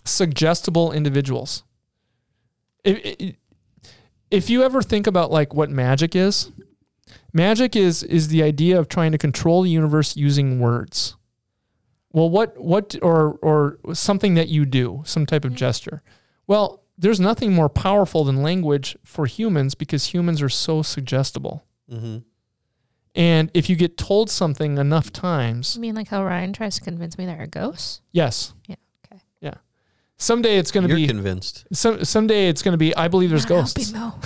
suggestible 0.05 0.91
individuals. 0.91 1.63
If, 2.84 3.36
if 4.32 4.49
you 4.49 4.63
ever 4.63 4.82
think 4.82 5.08
about 5.08 5.32
like 5.32 5.53
what 5.53 5.69
magic 5.69 6.15
is 6.15 6.51
magic 7.34 7.76
is 7.76 8.04
is 8.04 8.28
the 8.30 8.41
idea 8.43 8.80
of 8.80 8.88
trying 8.88 9.12
to 9.12 9.17
control 9.17 9.62
the 9.63 9.69
universe 9.69 10.15
using 10.17 10.60
words 10.60 11.15
well 12.12 12.30
what 12.30 12.58
what 12.60 12.95
or 13.02 13.38
or 13.41 13.78
something 13.93 14.34
that 14.36 14.48
you 14.50 14.65
do 14.65 15.02
some 15.06 15.26
type 15.26 15.45
of 15.45 15.54
gesture 15.54 16.02
well 16.48 16.84
there's 16.98 17.19
nothing 17.19 17.54
more 17.54 17.69
powerful 17.69 18.24
than 18.26 18.41
language 18.43 18.98
for 19.06 19.26
humans 19.26 19.74
because 19.76 20.13
humans 20.13 20.41
are 20.41 20.50
so 20.50 20.82
suggestible 20.82 21.63
hmm 21.89 22.17
and 23.15 23.50
if 23.56 23.69
you 23.72 23.76
get 23.76 23.98
told 23.98 24.30
something 24.30 24.78
enough 24.78 25.12
times 25.12 25.76
You 25.76 25.82
mean 25.82 25.95
like 25.95 26.10
how 26.10 26.24
Ryan 26.24 26.54
tries 26.54 26.76
to 26.76 26.82
convince 26.82 27.17
me 27.17 27.26
there 27.26 27.41
are 27.41 27.48
ghosts? 27.48 28.02
yes 28.12 28.54
Yeah, 28.67 28.76
okay. 29.06 29.22
yeah 29.41 29.56
someday 30.17 30.58
it's 30.58 30.69
going 30.72 30.88
to 30.88 30.93
be 30.95 31.08
convinced. 31.08 31.65
some, 31.74 32.06
someday 32.06 32.50
it's 32.50 32.62
going 32.62 32.74
to 32.74 32.78
be 32.78 32.95
i 32.95 33.08
believe 33.08 33.30
there's 33.32 33.50
Not 33.50 33.56
ghosts 33.74 33.91
helping, 33.91 34.22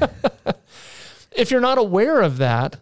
though. 0.00 0.08
if 1.38 1.50
you're 1.50 1.60
not 1.60 1.78
aware 1.78 2.20
of 2.20 2.38
that, 2.38 2.76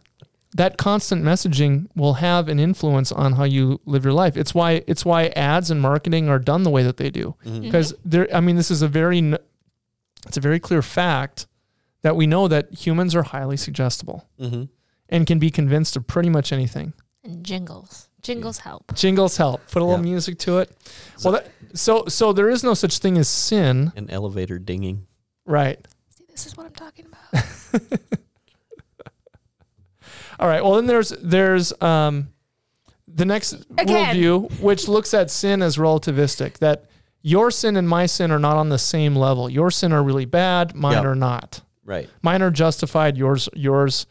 that 0.55 0.79
constant 0.79 1.23
messaging 1.23 1.87
will 1.95 2.15
have 2.15 2.49
an 2.49 2.59
influence 2.59 3.13
on 3.13 3.35
how 3.35 3.45
you 3.45 3.81
live 3.85 4.05
your 4.05 4.15
life. 4.15 4.37
It's 4.37 4.55
why 4.55 4.83
it's 4.87 5.05
why 5.05 5.27
ads 5.37 5.71
and 5.71 5.81
marketing 5.81 6.29
are 6.29 6.39
done 6.39 6.63
the 6.63 6.71
way 6.71 6.83
that 6.83 6.97
they 6.97 7.11
do. 7.11 7.35
Mhm. 7.45 7.61
Because 7.63 7.93
there, 8.05 8.27
I 8.35 8.41
mean, 8.41 8.57
this 8.57 8.71
is 8.71 8.81
a 8.83 8.89
very, 8.89 9.19
it's 10.27 10.37
a 10.37 10.41
very 10.41 10.59
clear 10.59 10.81
fact 10.83 11.47
that 12.03 12.17
we 12.17 12.27
know 12.27 12.49
that 12.49 12.73
humans 12.73 13.15
are 13.15 13.23
highly 13.23 13.57
suggestible 13.57 14.25
hmm 14.39 14.65
and 15.09 15.25
can 15.27 15.39
be 15.39 15.51
convinced 15.51 15.95
of 15.97 16.05
pretty 16.07 16.29
much 16.29 16.53
anything. 16.53 16.93
And 17.23 17.45
jingles. 17.45 18.09
Jingles 18.23 18.59
help. 18.59 18.93
Jingles 18.97 19.37
help. 19.37 19.61
Put 19.71 19.83
a 19.83 19.85
little 19.85 20.03
music 20.03 20.37
to 20.41 20.59
it. 20.59 20.73
Well, 21.23 21.35
that, 21.35 21.47
so 21.75 22.07
so 22.09 22.33
there 22.33 22.49
is 22.51 22.65
no 22.65 22.75
such 22.75 22.99
thing 22.99 23.17
as 23.19 23.29
sin, 23.29 23.93
An 23.95 24.11
elevator 24.11 24.59
dinging. 24.59 25.07
right? 25.45 25.79
See, 26.11 26.25
this 26.29 26.45
is 26.47 26.57
what 26.57 26.67
I'm 26.67 26.73
talking 26.73 27.07
about. 27.07 27.45
All 30.39 30.49
right. 30.49 30.63
Well, 30.63 30.75
then 30.75 30.87
there's 30.87 31.11
there's 31.23 31.73
um, 31.83 32.29
the 33.09 33.25
next 33.25 33.53
Again. 33.79 34.17
worldview, 34.17 34.61
which 34.61 34.89
looks 34.89 35.15
at 35.15 35.31
sin 35.31 35.63
as 35.63 35.77
relativistic. 35.77 36.59
That 36.59 36.85
your 37.23 37.51
sin 37.51 37.77
and 37.77 37.89
my 37.89 38.07
sin 38.07 38.31
are 38.31 38.39
not 38.39 38.57
on 38.57 38.69
the 38.69 38.79
same 38.79 39.17
level. 39.17 39.49
Your 39.51 39.71
sin 39.71 39.93
are 39.93 40.03
really 40.03 40.25
bad. 40.27 40.75
Mine 40.75 40.93
Yep. 40.95 41.05
are 41.05 41.15
not. 41.15 41.61
Right. 41.85 42.09
Mine 42.23 42.43
are 42.43 42.51
justified. 42.51 43.17
Yours 43.17 43.49
yours 43.55 44.07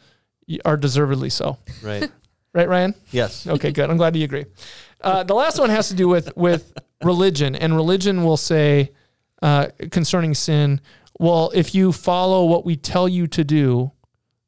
are 0.64 0.76
deservedly 0.76 1.30
so. 1.30 1.58
Right. 1.82 2.10
Right, 2.54 2.70
Ryan? 2.70 2.94
yes. 3.10 3.46
Okay, 3.46 3.70
good. 3.70 3.90
I'm 3.90 3.98
glad 3.98 4.16
you 4.16 4.24
agree. 4.24 4.46
Uh, 5.02 5.22
the 5.24 5.34
last 5.34 5.58
one 5.58 5.68
has 5.68 5.88
to 5.90 5.94
do 5.94 6.08
with 6.08 6.34
with 6.38 6.72
religion, 7.04 7.54
and 7.54 7.76
religion 7.76 8.24
will 8.24 8.38
say 8.38 8.92
uh, 9.42 9.66
concerning 9.90 10.32
sin. 10.32 10.80
Well, 11.20 11.50
if 11.54 11.74
you 11.74 11.92
follow 11.92 12.46
what 12.46 12.64
we 12.64 12.74
tell 12.76 13.06
you 13.10 13.26
to 13.26 13.44
do, 13.44 13.92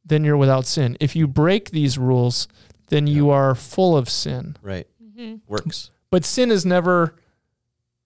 then 0.08 0.24
you're 0.24 0.36
without 0.36 0.66
sin. 0.66 0.96
If 1.00 1.14
you 1.14 1.26
break 1.26 1.70
these 1.70 1.96
rules, 1.98 2.48
then 2.88 3.06
you 3.06 3.30
are 3.30 3.54
full 3.54 3.96
of 3.96 4.08
sin. 4.08 4.56
Right. 4.62 4.86
Mm-hmm. 5.02 5.36
Works. 5.46 5.90
But 6.10 6.24
sin 6.24 6.50
is 6.50 6.64
never 6.66 7.14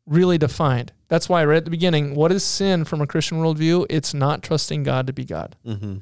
really 0.07 0.39
defined. 0.39 0.93
That's 1.09 1.29
why 1.29 1.45
right 1.45 1.59
at 1.59 1.65
the 1.65 1.71
beginning, 1.71 2.15
what 2.15 2.33
is 2.33 2.43
sin 2.45 2.85
from 2.85 3.01
a 3.01 3.07
Christian 3.07 3.39
worldview? 3.39 3.87
It's 3.89 4.13
not 4.15 4.43
trusting 4.43 4.83
God 4.83 5.07
to 5.07 5.13
be 5.13 5.25
God. 5.25 5.57
Mm-hmm. 5.67 5.99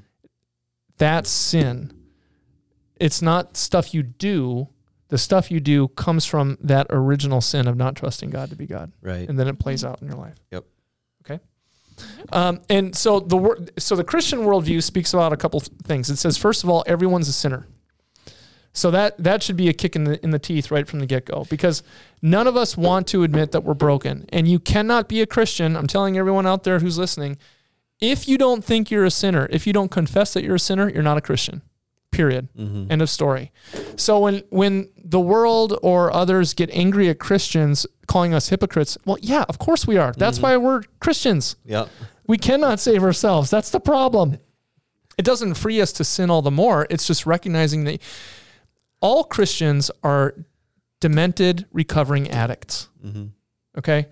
That's 0.99 1.31
sin. 1.31 1.93
It's 2.97 3.23
not 3.23 3.57
stuff 3.57 3.93
you 3.95 4.03
do. 4.03 4.69
The 5.09 5.19
stuff 5.19 5.51
you 5.51 5.59
do 5.61 5.89
comes 5.89 6.25
from 6.25 6.57
that 6.61 6.87
original 6.91 7.41
sin 7.41 7.67
of 7.67 7.77
not 7.77 7.97
trusting 7.97 8.31
God 8.31 8.51
to 8.51 8.57
be 8.57 8.67
God, 8.67 8.93
Right. 9.03 9.29
and 9.29 9.37
then 9.39 9.49
it 9.49 9.59
plays 9.59 9.85
out 9.85 10.01
in 10.01 10.09
your 10.09 10.17
life. 10.17 10.37
Yep. 10.53 10.65
Okay. 12.21 12.29
Um, 12.33 12.61
and 12.69 12.97
so 12.97 13.21
the 13.21 13.37
wor- 13.37 13.59
so 13.79 13.97
the 13.97 14.05
Christian 14.05 14.41
worldview 14.41 14.83
speaks 14.83 15.15
about 15.15 15.33
a 15.33 15.37
couple 15.37 15.61
things. 15.61 16.11
It 16.11 16.17
says 16.17 16.37
first 16.37 16.65
of 16.65 16.71
all, 16.71 16.85
everyone's 16.87 17.29
a 17.29 17.33
sinner. 17.33 17.67
So 18.73 18.91
that 18.93 19.19
that 19.19 19.43
should 19.43 19.57
be 19.57 19.69
a 19.69 19.73
kick 19.73 19.97
in 19.97 20.05
the 20.05 20.23
in 20.23 20.31
the 20.31 20.39
teeth 20.39 20.71
right 20.71 20.87
from 20.87 21.01
the 21.01 21.07
get 21.07 21.27
go 21.27 21.45
because 21.51 21.83
none 22.23 22.47
of 22.47 22.57
us 22.57 22.77
want 22.77 23.09
to 23.09 23.25
admit 23.25 23.51
that 23.53 23.63
we're 23.63 23.75
broken, 23.75 24.27
and 24.31 24.47
you 24.47 24.61
cannot 24.61 25.09
be 25.09 25.21
a 25.21 25.27
Christian. 25.27 25.77
I'm 25.77 25.89
telling 25.89 26.17
everyone 26.17 26.47
out 26.47 26.63
there 26.63 26.79
who's 26.79 26.97
listening, 26.97 27.37
if 28.01 28.29
you 28.29 28.39
don't 28.39 28.65
think 28.65 28.91
you're 28.91 29.05
a 29.05 29.11
sinner, 29.11 29.49
if 29.51 29.67
you 29.67 29.73
don't 29.73 29.91
confess 29.91 30.33
that 30.35 30.45
you're 30.45 30.55
a 30.55 30.61
sinner, 30.61 30.89
you're 30.89 31.03
not 31.03 31.19
a 31.19 31.21
Christian. 31.21 31.63
Period. 32.13 32.49
Mm-hmm. 32.57 32.93
End 32.93 33.03
of 33.03 33.11
story. 33.11 33.51
So 33.97 34.21
when 34.21 34.43
when 34.51 34.91
the 34.97 35.21
world 35.21 35.77
or 35.83 36.13
others 36.13 36.55
get 36.55 36.71
angry 36.71 37.09
at 37.09 37.19
Christians 37.19 37.87
calling 38.11 38.35
us 38.35 38.49
hypocrites, 38.49 38.99
well, 39.07 39.19
yeah, 39.23 39.45
of 39.49 39.61
course 39.61 39.87
we 39.87 39.97
are. 39.97 40.13
That's 40.13 40.41
why 40.41 40.57
we're 40.57 40.83
Christians. 40.99 41.55
Yep. 41.65 41.89
We 42.27 42.39
cannot 42.39 42.81
save 42.81 43.05
ourselves. 43.05 43.51
That's 43.51 43.71
the 43.71 43.79
problem. 43.79 44.39
It 45.17 45.25
doesn't 45.25 45.55
free 45.55 45.81
us 45.81 45.93
to 45.93 46.05
sin 46.05 46.29
all 46.29 46.43
the 46.43 46.51
more. 46.51 46.89
It's 46.91 47.07
just 47.07 47.25
recognizing 47.25 47.85
that 47.85 48.03
all 49.01 49.23
Christians 49.23 49.93
are 50.03 50.35
demented, 50.99 51.67
recovering 51.73 52.29
addicts. 52.31 52.89
Mm-hmm. 53.05 53.27
Okay. 53.79 54.09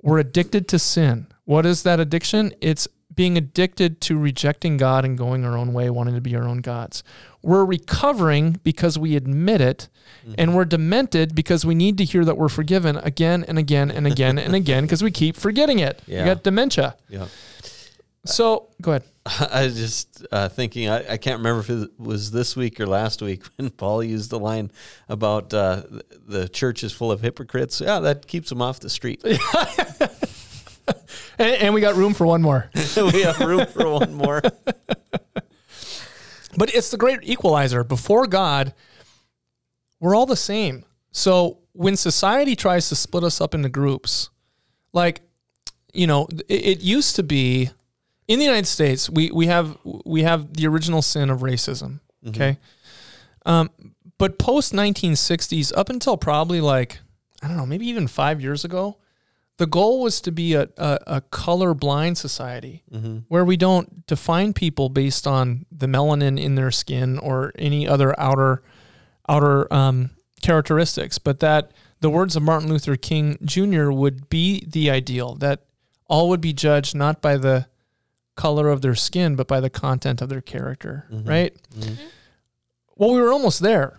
We're 0.00 0.18
addicted 0.18 0.66
to 0.68 0.78
sin. 0.78 1.26
What 1.44 1.66
is 1.66 1.82
that 1.82 2.00
addiction? 2.00 2.54
It's 2.62 2.88
being 3.14 3.36
addicted 3.36 4.00
to 4.02 4.16
rejecting 4.16 4.78
God 4.78 5.04
and 5.04 5.18
going 5.18 5.44
our 5.44 5.58
own 5.58 5.74
way, 5.74 5.90
wanting 5.90 6.14
to 6.14 6.22
be 6.22 6.34
our 6.36 6.48
own 6.48 6.62
gods. 6.62 7.04
We're 7.42 7.64
recovering 7.64 8.60
because 8.62 8.98
we 8.98 9.16
admit 9.16 9.60
it, 9.60 9.88
and 10.36 10.54
we're 10.54 10.64
demented 10.66 11.34
because 11.34 11.64
we 11.64 11.74
need 11.74 11.98
to 11.98 12.04
hear 12.04 12.24
that 12.24 12.36
we're 12.36 12.48
forgiven 12.48 12.96
again 12.98 13.44
and 13.48 13.58
again 13.58 13.90
and 13.90 14.06
again 14.06 14.38
and 14.38 14.54
again 14.54 14.84
because 14.84 15.02
we 15.02 15.10
keep 15.10 15.36
forgetting 15.36 15.78
it. 15.78 16.02
Yeah. 16.06 16.20
You 16.20 16.24
got 16.26 16.42
dementia. 16.42 16.96
Yep. 17.08 17.28
So 18.26 18.68
go 18.82 18.92
ahead. 18.92 19.04
I 19.50 19.64
was 19.64 19.76
just 19.76 20.26
uh, 20.30 20.48
thinking, 20.48 20.88
I, 20.88 21.12
I 21.12 21.16
can't 21.16 21.38
remember 21.38 21.60
if 21.60 21.70
it 21.70 21.90
was 21.98 22.30
this 22.30 22.56
week 22.56 22.78
or 22.80 22.86
last 22.86 23.22
week 23.22 23.44
when 23.56 23.70
Paul 23.70 24.02
used 24.04 24.30
the 24.30 24.38
line 24.38 24.70
about 25.08 25.54
uh, 25.54 25.82
the 26.26 26.48
church 26.48 26.84
is 26.84 26.92
full 26.92 27.10
of 27.10 27.20
hypocrites. 27.20 27.80
Yeah, 27.80 28.00
that 28.00 28.26
keeps 28.26 28.48
them 28.50 28.62
off 28.62 28.80
the 28.80 28.90
street. 28.90 29.24
And, 31.38 31.62
and 31.62 31.74
we 31.74 31.80
got 31.80 31.94
room 31.94 32.12
for 32.12 32.26
one 32.26 32.42
more. 32.42 32.68
we 32.74 33.22
have 33.22 33.40
room 33.40 33.64
for 33.66 33.88
one 33.88 34.12
more. 34.12 34.42
But 36.56 36.74
it's 36.74 36.90
the 36.90 36.96
great 36.96 37.20
equalizer. 37.22 37.84
Before 37.84 38.26
God, 38.26 38.74
we're 40.00 40.14
all 40.14 40.26
the 40.26 40.36
same. 40.36 40.84
So 41.12 41.58
when 41.72 41.96
society 41.96 42.56
tries 42.56 42.88
to 42.88 42.96
split 42.96 43.24
us 43.24 43.40
up 43.40 43.54
into 43.54 43.68
groups, 43.68 44.30
like, 44.92 45.22
you 45.92 46.06
know, 46.06 46.28
it, 46.48 46.66
it 46.66 46.80
used 46.80 47.16
to 47.16 47.22
be 47.22 47.70
in 48.28 48.38
the 48.38 48.44
United 48.44 48.66
States, 48.66 49.10
we, 49.10 49.30
we 49.30 49.46
have 49.46 49.76
we 49.84 50.22
have 50.22 50.54
the 50.54 50.66
original 50.66 51.02
sin 51.02 51.30
of 51.30 51.40
racism. 51.40 52.00
Okay. 52.28 52.58
Um, 53.46 53.70
but 54.18 54.38
post 54.38 54.72
1960s, 54.72 55.72
up 55.76 55.88
until 55.88 56.16
probably 56.16 56.60
like, 56.60 56.98
I 57.42 57.48
don't 57.48 57.56
know, 57.56 57.66
maybe 57.66 57.88
even 57.88 58.06
five 58.06 58.40
years 58.40 58.64
ago, 58.64 58.98
the 59.60 59.66
goal 59.66 60.00
was 60.00 60.22
to 60.22 60.32
be 60.32 60.54
a, 60.54 60.70
a, 60.78 60.98
a 61.06 61.20
color 61.20 61.74
blind 61.74 62.16
society 62.16 62.82
mm-hmm. 62.90 63.18
where 63.28 63.44
we 63.44 63.58
don't 63.58 64.06
define 64.06 64.54
people 64.54 64.88
based 64.88 65.26
on 65.26 65.66
the 65.70 65.86
melanin 65.86 66.40
in 66.40 66.54
their 66.54 66.70
skin 66.70 67.18
or 67.18 67.52
any 67.58 67.86
other 67.86 68.18
outer 68.18 68.62
outer 69.28 69.70
um, 69.70 70.08
characteristics, 70.40 71.18
but 71.18 71.40
that 71.40 71.72
the 72.00 72.08
words 72.08 72.36
of 72.36 72.42
Martin 72.42 72.70
Luther 72.70 72.96
King 72.96 73.36
Jr. 73.44 73.90
would 73.90 74.30
be 74.30 74.64
the 74.66 74.88
ideal 74.88 75.34
that 75.34 75.66
all 76.08 76.30
would 76.30 76.40
be 76.40 76.54
judged 76.54 76.94
not 76.94 77.20
by 77.20 77.36
the 77.36 77.68
color 78.36 78.70
of 78.70 78.80
their 78.80 78.94
skin, 78.94 79.36
but 79.36 79.46
by 79.46 79.60
the 79.60 79.68
content 79.68 80.22
of 80.22 80.30
their 80.30 80.40
character, 80.40 81.06
mm-hmm. 81.12 81.28
right? 81.28 81.54
Mm-hmm. 81.78 82.02
Well, 82.96 83.12
we 83.12 83.20
were 83.20 83.30
almost 83.30 83.60
there. 83.60 83.98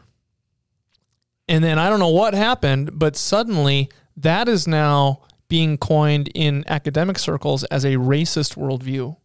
And 1.47 1.63
then 1.63 1.77
I 1.77 1.87
don't 1.87 1.99
know 1.99 2.09
what 2.09 2.33
happened, 2.33 2.97
but 2.97 3.15
suddenly 3.15 3.89
that 4.17 4.49
is 4.49 4.67
now 4.67 5.21
being 5.51 5.77
coined 5.77 6.29
in 6.33 6.63
academic 6.67 7.19
circles 7.19 7.65
as 7.65 7.83
a 7.83 7.95
racist 7.97 8.55
worldview 8.55 9.17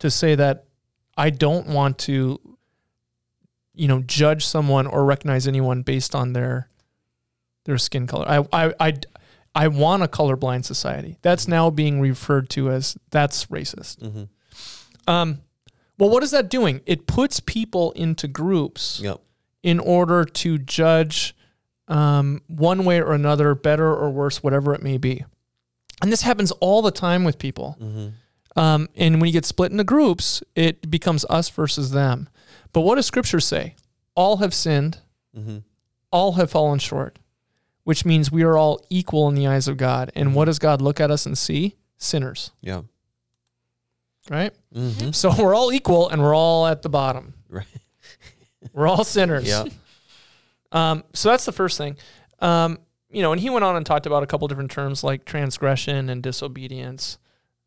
to 0.00 0.10
say 0.10 0.34
that 0.34 0.64
I 1.16 1.30
don't 1.30 1.68
want 1.68 1.98
to, 1.98 2.40
you 3.72 3.86
know, 3.86 4.00
judge 4.02 4.44
someone 4.44 4.88
or 4.88 5.04
recognize 5.04 5.46
anyone 5.46 5.82
based 5.82 6.16
on 6.16 6.32
their 6.32 6.68
their 7.64 7.78
skin 7.78 8.08
color. 8.08 8.26
I 8.28 8.38
I 8.52 8.74
I, 8.80 8.92
I 9.54 9.68
want 9.68 10.02
a 10.02 10.08
colorblind 10.08 10.64
society. 10.64 11.16
That's 11.22 11.46
now 11.46 11.70
being 11.70 12.00
referred 12.00 12.50
to 12.50 12.70
as 12.72 12.98
that's 13.10 13.46
racist. 13.46 13.98
Mhm. 14.00 14.28
Um, 15.06 15.38
well, 15.96 16.10
what 16.10 16.24
is 16.24 16.32
that 16.32 16.50
doing? 16.50 16.80
It 16.86 17.06
puts 17.06 17.38
people 17.38 17.92
into 17.92 18.26
groups 18.26 18.98
Yep. 19.00 19.20
in 19.62 19.78
order 19.78 20.24
to 20.24 20.58
judge 20.58 21.36
um, 21.90 22.40
one 22.46 22.84
way 22.86 23.00
or 23.02 23.12
another, 23.12 23.54
better 23.54 23.92
or 23.94 24.08
worse, 24.10 24.42
whatever 24.42 24.72
it 24.74 24.82
may 24.82 24.96
be. 24.96 25.24
And 26.00 26.10
this 26.10 26.22
happens 26.22 26.50
all 26.52 26.80
the 26.80 26.90
time 26.90 27.24
with 27.24 27.38
people. 27.38 27.76
Um, 28.56 28.88
and 28.96 29.20
when 29.20 29.26
you 29.28 29.32
get 29.32 29.44
split 29.44 29.70
into 29.70 29.84
groups, 29.84 30.42
it 30.56 30.90
becomes 30.90 31.24
us 31.28 31.50
versus 31.50 31.90
them. 31.90 32.28
But 32.72 32.80
what 32.82 32.94
does 32.94 33.06
Scripture 33.06 33.40
say? 33.40 33.74
All 34.14 34.38
have 34.38 34.54
sinned, 34.54 34.98
Mhm. 35.36 35.62
all 36.10 36.32
have 36.32 36.50
fallen 36.50 36.78
short, 36.78 37.18
which 37.84 38.04
means 38.04 38.32
we 38.32 38.42
are 38.42 38.56
all 38.56 38.80
equal 38.90 39.28
in 39.28 39.34
the 39.34 39.46
eyes 39.46 39.68
of 39.68 39.76
God. 39.76 40.10
And 40.14 40.34
what 40.34 40.46
does 40.46 40.58
God 40.58 40.80
look 40.80 41.00
at 41.00 41.10
us 41.10 41.26
and 41.26 41.36
see? 41.36 41.76
Sinners, 41.98 42.50
Yeah. 42.62 42.82
right? 44.28 44.52
Mm-hmm. 44.74 45.10
So 45.12 45.32
we're 45.38 45.54
all 45.54 45.72
equal 45.72 46.08
and 46.08 46.22
we're 46.22 46.34
all 46.34 46.66
at 46.66 46.82
the 46.82 46.88
bottom. 46.88 47.34
Right. 47.48 47.66
We're 48.72 48.86
all 48.86 49.04
sinners. 49.04 49.46
Yeah. 49.48 49.64
Um, 50.72 51.04
so 51.12 51.30
that's 51.30 51.44
the 51.44 51.52
first 51.52 51.78
thing. 51.78 51.96
Um, 52.40 52.78
you 53.10 53.22
know, 53.22 53.32
and 53.32 53.40
he 53.40 53.50
went 53.50 53.64
on 53.64 53.76
and 53.76 53.84
talked 53.84 54.06
about 54.06 54.22
a 54.22 54.26
couple 54.26 54.46
different 54.48 54.70
terms 54.70 55.02
like 55.02 55.24
transgression 55.24 56.08
and 56.08 56.22
disobedience. 56.22 57.18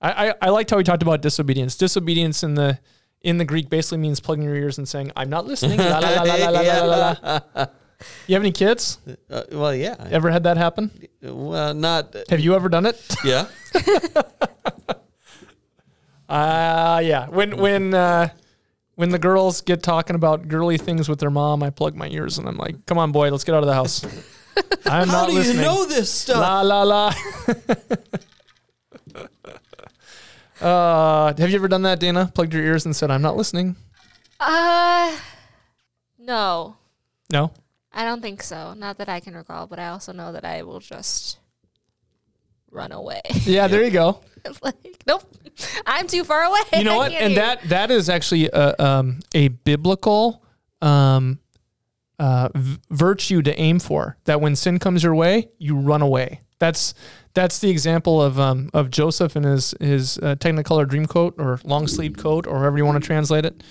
I, 0.02 0.30
I, 0.30 0.34
I 0.44 0.50
liked 0.50 0.70
how 0.70 0.78
he 0.78 0.84
talked 0.84 1.04
about 1.04 1.22
disobedience. 1.22 1.76
Disobedience 1.76 2.44
in 2.44 2.56
the 2.56 2.80
in 3.22 3.38
the 3.38 3.46
Greek 3.46 3.70
basically 3.70 4.00
means 4.00 4.20
plugging 4.20 4.44
your 4.44 4.56
ears 4.56 4.78
and 4.78 4.88
saying, 4.88 5.12
I'm 5.16 5.30
not 5.30 5.46
listening. 5.46 5.78
la, 5.78 6.00
la, 6.00 6.10
la, 6.10 6.24
la, 6.24 6.50
la, 6.50 6.62
la, 6.62 6.84
la, 6.84 7.40
la. 7.56 7.66
You 8.28 8.36
have 8.36 8.44
any 8.44 8.52
kids? 8.52 8.98
Uh, 9.30 9.44
well, 9.54 9.74
yeah. 9.74 9.96
Ever 10.12 10.30
had 10.30 10.44
that 10.44 10.58
happen? 10.58 10.92
Well, 11.22 11.74
not. 11.74 12.14
Uh, 12.14 12.24
have 12.30 12.42
you 12.42 12.54
ever 12.54 12.68
done 12.68 12.86
it? 12.86 13.00
Yeah. 13.24 13.48
Ah, 16.28 16.96
uh, 16.96 17.00
yeah. 17.00 17.28
When 17.30 17.58
when 17.58 17.94
uh, 17.94 18.30
when 18.96 19.10
the 19.10 19.20
girls 19.20 19.62
get 19.62 19.82
talking 19.84 20.16
about 20.16 20.48
girly 20.48 20.78
things 20.78 21.10
with 21.10 21.20
their 21.20 21.30
mom, 21.32 21.64
I 21.64 21.70
plug 21.70 21.96
my 21.96 22.08
ears 22.10 22.38
and 22.38 22.48
I'm 22.48 22.58
like, 22.58 22.86
"Come 22.86 22.98
on, 22.98 23.12
boy, 23.12 23.30
let's 23.32 23.44
get 23.44 23.56
out 23.56 23.64
of 23.64 23.68
the 23.68 23.74
house." 23.74 24.04
I'm 24.86 25.08
How 25.08 25.22
not 25.22 25.30
do 25.30 25.36
listening. 25.36 25.58
you 25.58 25.62
know 25.64 25.86
this 25.86 26.12
stuff? 26.12 26.38
La 26.38 26.62
la 26.62 26.84
la. 26.84 27.14
uh, 30.62 31.34
have 31.38 31.50
you 31.50 31.56
ever 31.56 31.68
done 31.68 31.82
that, 31.84 32.00
Dana? 32.00 32.32
Plugged 32.34 32.54
your 32.54 32.64
ears 32.64 32.86
and 32.86 32.96
said, 32.96 33.12
"I'm 33.12 33.22
not 33.22 33.36
listening." 33.36 33.76
Uh, 34.40 35.18
no, 36.20 36.76
No. 37.32 37.52
I 37.96 38.04
don't 38.06 38.22
think 38.22 38.42
so. 38.44 38.74
Not 38.74 38.98
that 38.98 39.08
I 39.08 39.20
can 39.20 39.36
recall, 39.36 39.68
but 39.68 39.78
I 39.80 39.88
also 39.90 40.12
know 40.14 40.32
that 40.34 40.44
I 40.44 40.64
will 40.64 40.80
just 40.80 41.38
run 42.72 42.92
away. 42.92 43.22
Yeah, 43.44 43.68
there 43.68 43.84
you 43.84 43.92
go. 43.92 44.20
like, 44.64 44.76
nope, 45.06 45.24
I'm 45.86 46.08
too 46.08 46.24
far 46.24 46.44
away. 46.44 46.60
You 46.78 46.84
know 46.84 46.98
what? 46.98 47.12
And 47.12 47.38
that 47.38 47.62
that 47.70 47.92
is 47.92 48.10
actually 48.10 48.50
a 48.52 48.76
um, 48.84 49.20
a 49.34 49.48
biblical 49.50 50.44
um, 50.82 51.40
uh, 52.20 52.50
v- 52.56 52.80
virtue 52.90 53.42
to 53.42 53.60
aim 53.60 53.80
for. 53.80 54.18
That 54.26 54.42
when 54.42 54.56
sin 54.56 54.80
comes 54.80 55.04
your 55.04 55.16
way, 55.16 55.50
you 55.58 55.78
run 55.78 56.02
away. 56.02 56.42
That's 56.60 56.94
that's 57.34 57.60
the 57.60 57.70
example 57.70 58.22
of 58.22 58.40
um, 58.40 58.70
of 58.74 58.90
Joseph 58.90 59.36
and 59.36 59.46
his 59.46 59.74
his 59.80 60.18
uh, 60.20 60.36
Technicolor 60.40 60.88
dream 60.88 61.06
coat 61.08 61.36
or 61.38 61.60
long 61.64 61.88
sleeve 61.88 62.16
coat 62.18 62.48
or 62.48 62.60
however 62.60 62.78
you 62.78 62.86
want 62.86 63.02
to 63.02 63.06
translate 63.06 63.46
it. 63.46 63.64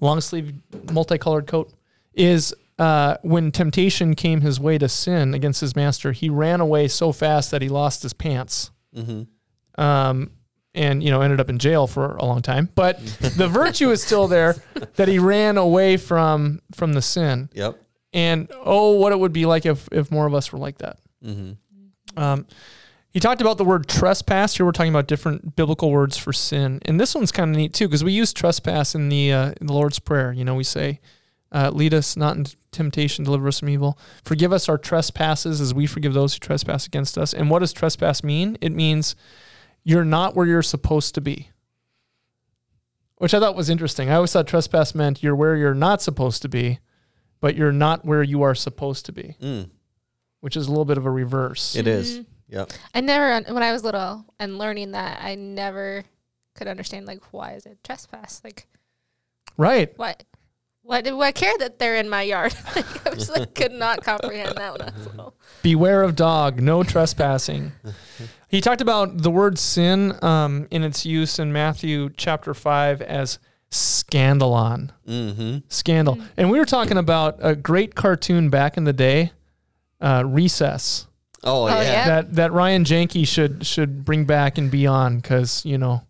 Long 0.00 0.20
sleeve 0.20 0.54
multicolored 0.92 1.46
coat 1.46 1.72
is 2.14 2.54
uh, 2.78 3.16
when 3.22 3.52
temptation 3.52 4.14
came 4.14 4.40
his 4.40 4.58
way 4.58 4.76
to 4.78 4.88
sin 4.88 5.34
against 5.34 5.60
his 5.60 5.76
master. 5.76 6.12
He 6.12 6.28
ran 6.30 6.60
away 6.60 6.88
so 6.88 7.12
fast 7.12 7.50
that 7.52 7.62
he 7.62 7.68
lost 7.68 8.02
his 8.02 8.12
pants 8.12 8.70
Mm-hmm. 8.96 9.82
um, 9.82 10.30
and 10.74 11.02
you 11.02 11.10
know 11.10 11.20
ended 11.20 11.40
up 11.40 11.50
in 11.50 11.58
jail 11.58 11.86
for 11.86 12.16
a 12.16 12.24
long 12.24 12.42
time. 12.42 12.68
But 12.74 12.98
the 13.36 13.48
virtue 13.48 13.90
is 13.90 14.02
still 14.02 14.28
there 14.28 14.56
that 14.96 15.08
he 15.08 15.18
ran 15.18 15.58
away 15.58 15.96
from 15.96 16.60
from 16.74 16.92
the 16.92 17.02
sin. 17.02 17.48
Yep. 17.52 17.78
And 18.14 18.50
oh, 18.64 18.92
what 18.92 19.12
it 19.12 19.18
would 19.18 19.32
be 19.32 19.46
like 19.46 19.66
if 19.66 19.88
if 19.92 20.10
more 20.10 20.26
of 20.26 20.34
us 20.34 20.52
were 20.52 20.58
like 20.58 20.78
that. 20.78 20.98
Mm-hmm. 21.24 21.52
Um, 22.18 22.46
he 23.10 23.20
talked 23.20 23.42
about 23.42 23.58
the 23.58 23.64
word 23.64 23.88
trespass. 23.88 24.56
Here 24.56 24.64
we're 24.64 24.72
talking 24.72 24.92
about 24.92 25.06
different 25.06 25.54
biblical 25.54 25.90
words 25.90 26.16
for 26.16 26.32
sin, 26.32 26.80
and 26.86 26.98
this 26.98 27.14
one's 27.14 27.32
kind 27.32 27.50
of 27.50 27.56
neat 27.56 27.74
too 27.74 27.86
because 27.86 28.02
we 28.02 28.12
use 28.12 28.32
trespass 28.32 28.94
in 28.94 29.08
the 29.10 29.32
uh, 29.32 29.52
in 29.60 29.66
the 29.66 29.74
Lord's 29.74 29.98
prayer. 29.98 30.32
You 30.32 30.44
know, 30.44 30.54
we 30.54 30.64
say, 30.64 31.00
uh, 31.52 31.70
"Lead 31.72 31.92
us 31.92 32.16
not 32.16 32.36
into 32.36 32.56
temptation, 32.70 33.24
deliver 33.24 33.48
us 33.48 33.60
from 33.60 33.68
evil. 33.68 33.98
Forgive 34.24 34.52
us 34.52 34.66
our 34.68 34.78
trespasses, 34.78 35.60
as 35.60 35.74
we 35.74 35.86
forgive 35.86 36.14
those 36.14 36.32
who 36.32 36.38
trespass 36.38 36.86
against 36.86 37.18
us." 37.18 37.34
And 37.34 37.50
what 37.50 37.58
does 37.58 37.74
trespass 37.74 38.24
mean? 38.24 38.56
It 38.62 38.72
means 38.72 39.14
you're 39.84 40.04
not 40.04 40.34
where 40.36 40.46
you're 40.46 40.62
supposed 40.62 41.14
to 41.16 41.20
be, 41.20 41.48
which 43.16 43.34
I 43.34 43.40
thought 43.40 43.56
was 43.56 43.70
interesting. 43.70 44.08
I 44.10 44.14
always 44.14 44.32
thought 44.32 44.46
trespass 44.46 44.94
meant 44.94 45.22
you're 45.22 45.36
where 45.36 45.56
you're 45.56 45.74
not 45.74 46.02
supposed 46.02 46.42
to 46.42 46.48
be, 46.48 46.78
but 47.40 47.56
you're 47.56 47.72
not 47.72 48.04
where 48.04 48.22
you 48.22 48.42
are 48.42 48.54
supposed 48.54 49.06
to 49.06 49.12
be, 49.12 49.36
Mm. 49.40 49.70
which 50.40 50.56
is 50.56 50.66
a 50.66 50.70
little 50.70 50.84
bit 50.84 50.98
of 50.98 51.06
a 51.06 51.10
reverse. 51.10 51.74
It 51.76 51.86
is. 51.86 52.18
Mhm. 52.18 52.26
Yep. 52.48 52.72
I 52.94 53.00
never, 53.00 53.52
when 53.52 53.62
I 53.62 53.72
was 53.72 53.82
little 53.84 54.24
and 54.38 54.58
learning 54.58 54.92
that, 54.92 55.22
I 55.22 55.34
never 55.36 56.04
could 56.54 56.68
understand 56.68 57.06
like 57.06 57.32
why 57.32 57.52
is 57.54 57.64
it 57.66 57.82
trespass? 57.82 58.40
Like 58.44 58.66
Right. 59.56 59.96
what? 59.98 60.22
What 60.84 61.04
do 61.04 61.20
I 61.20 61.30
care 61.32 61.56
that 61.58 61.78
they're 61.78 61.96
in 61.96 62.08
my 62.08 62.22
yard? 62.22 62.54
like, 62.76 63.06
I 63.06 63.14
just 63.14 63.30
like 63.30 63.54
could 63.54 63.72
not 63.72 64.02
comprehend 64.04 64.56
that 64.56 64.72
one 64.72 64.82
I 64.82 64.90
was 64.96 65.06
little. 65.06 65.34
Beware 65.62 66.02
of 66.02 66.16
dog, 66.16 66.60
no 66.60 66.82
trespassing. 66.82 67.72
He 68.48 68.60
talked 68.60 68.80
about 68.80 69.18
the 69.22 69.30
word 69.30 69.58
sin 69.58 70.12
um, 70.22 70.66
in 70.70 70.82
its 70.82 71.06
use 71.06 71.38
in 71.38 71.52
Matthew 71.52 72.10
chapter 72.16 72.52
5 72.52 73.00
as 73.00 73.38
scandalon. 73.70 74.90
Mm-hmm. 75.08 75.58
Scandal. 75.68 76.18
And 76.36 76.50
we 76.50 76.58
were 76.58 76.64
talking 76.66 76.98
about 76.98 77.36
a 77.40 77.54
great 77.54 77.94
cartoon 77.94 78.50
back 78.50 78.76
in 78.76 78.84
the 78.84 78.92
day, 78.92 79.32
uh, 80.00 80.24
Recess, 80.26 81.06
Oh, 81.44 81.64
Oh, 81.64 81.66
yeah. 81.68 81.82
yeah. 81.82 82.06
that, 82.06 82.34
that 82.34 82.52
Ryan 82.52 82.84
Janke 82.84 83.26
should 83.26 83.66
should 83.66 84.04
bring 84.04 84.24
back 84.26 84.58
and 84.58 84.70
be 84.70 84.86
on 84.86 85.16
because, 85.18 85.64
you 85.64 85.78
know. 85.78 86.02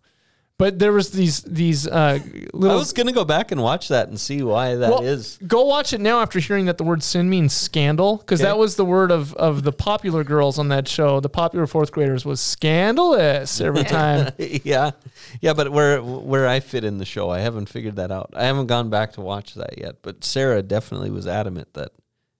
But 0.62 0.78
there 0.78 0.92
was 0.92 1.10
these 1.10 1.40
these 1.42 1.88
uh, 1.88 2.20
I 2.22 2.56
was 2.56 2.92
gonna 2.92 3.10
go 3.12 3.24
back 3.24 3.50
and 3.50 3.60
watch 3.60 3.88
that 3.88 4.08
and 4.08 4.20
see 4.20 4.42
why 4.44 4.76
that 4.76 5.02
is. 5.02 5.38
Well, 5.40 5.48
Go 5.48 5.64
watch 5.64 5.92
it 5.92 6.00
now 6.00 6.20
after 6.20 6.38
hearing 6.38 6.66
that 6.66 6.78
the 6.78 6.84
word 6.84 7.02
sin 7.02 7.28
means 7.28 7.52
scandal, 7.52 8.18
because 8.18 8.40
Okay. 8.40 8.48
that 8.48 8.56
was 8.58 8.76
the 8.76 8.84
word 8.84 9.10
of, 9.10 9.34
of 9.34 9.64
the 9.64 9.72
popular 9.72 10.22
girls 10.22 10.60
on 10.60 10.68
that 10.68 10.86
show. 10.86 11.18
The 11.18 11.28
popular 11.28 11.66
fourth 11.66 11.90
graders 11.90 12.24
was 12.24 12.40
scandalous 12.40 13.60
every 13.60 13.82
time. 13.98 14.32
yeah, 14.38 14.92
yeah, 15.40 15.52
but 15.52 15.70
where 15.72 16.00
where 16.02 16.46
I 16.46 16.60
fit 16.60 16.84
in 16.84 16.98
the 16.98 17.04
show, 17.04 17.28
I 17.30 17.40
haven't 17.40 17.68
figured 17.68 17.96
that 17.96 18.12
out. 18.12 18.30
I 18.34 18.44
haven't 18.44 18.66
gone 18.68 18.88
back 18.88 19.14
to 19.14 19.20
watch 19.20 19.54
that 19.54 19.78
yet. 19.78 19.96
But 20.02 20.22
Sarah 20.24 20.62
definitely 20.62 21.10
was 21.10 21.26
adamant 21.26 21.74
that, 21.74 21.90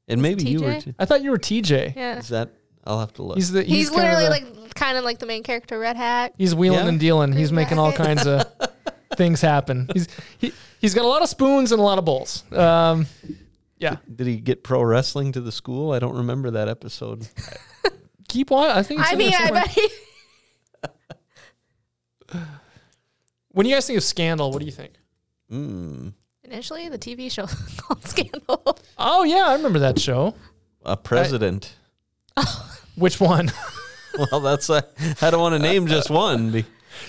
and 0.06 0.22
maybe 0.22 0.44
you 0.44 0.60
were. 0.60 0.74
TJ? 0.74 0.82
Too. 0.84 0.94
I 0.98 1.04
thought 1.06 1.22
you 1.22 1.30
were 1.32 1.38
TJ. 1.38 1.96
Yeah. 1.96 2.18
Is 2.18 2.28
that? 2.28 2.50
I'll 2.84 3.00
have 3.00 3.12
to 3.14 3.22
look. 3.22 3.36
He's 3.36 3.50
the 3.52 3.62
He's, 3.62 3.70
he's, 3.88 3.90
kinda 3.90 4.04
literally 4.16 4.24
the- 4.24 4.60
like 4.60 4.74
kind 4.74 4.98
of 4.98 5.04
like 5.04 5.18
the 5.18 5.26
main 5.26 5.42
character, 5.42 5.78
Red 5.78 5.96
Hat. 5.96 6.34
he's 6.38 6.54
wheeling 6.54 6.80
Yeah. 6.80 6.88
and 6.88 6.98
dealing. 7.00 7.32
He's 7.32 7.52
making 7.52 7.78
all 7.78 7.92
kinds 7.92 8.26
of 8.26 8.44
things 9.16 9.40
happen. 9.40 9.88
He's 9.92 10.08
he, 10.38 10.52
he's 10.80 10.94
got 10.94 11.04
a 11.04 11.08
lot 11.08 11.22
of 11.22 11.28
spoons 11.28 11.70
and 11.72 11.80
a 11.80 11.84
lot 11.84 11.98
of 11.98 12.04
bowls. 12.04 12.44
Um, 12.52 13.06
yeah, 13.78 13.96
Did 14.14 14.26
he 14.28 14.36
get 14.36 14.62
pro 14.64 14.82
wrestling 14.82 15.32
to 15.32 15.40
the 15.40 15.52
school? 15.52 15.92
I 15.92 15.98
don't 15.98 16.16
remember 16.16 16.50
that 16.52 16.68
episode. 16.68 17.28
keep 18.28 18.50
on. 18.52 18.70
I 18.70 18.82
think. 18.82 19.00
It's 19.00 19.10
I 19.10 19.12
in 19.12 19.18
there 19.18 19.26
mean, 19.28 19.34
I 19.34 19.44
somewhere. 19.46 19.62
bet 19.62 19.70
he. 19.70 19.88
When 23.54 23.66
you 23.66 23.74
guys 23.74 23.86
think 23.86 23.98
of 23.98 24.02
scandal, 24.04 24.50
what 24.50 24.60
do 24.60 24.64
you 24.66 24.72
think? 24.72 24.94
Mm, 25.50 26.14
Initially, 26.44 26.88
the 26.88 26.98
TV 26.98 27.30
show 27.30 27.46
called 27.76 28.02
Scandal. 28.06 28.78
Oh 28.98 29.24
yeah, 29.24 29.44
I 29.48 29.54
remember 29.54 29.80
that 29.80 30.00
show. 30.00 30.34
a 30.84 30.96
president. 30.96 31.74
Which 32.96 33.20
one? 33.20 33.50
well, 34.30 34.40
that's 34.40 34.68
a, 34.70 34.84
I 35.20 35.30
don't 35.30 35.40
want 35.40 35.54
to 35.54 35.58
name 35.58 35.86
just 35.86 36.10
one. 36.10 36.52
You 36.52 36.64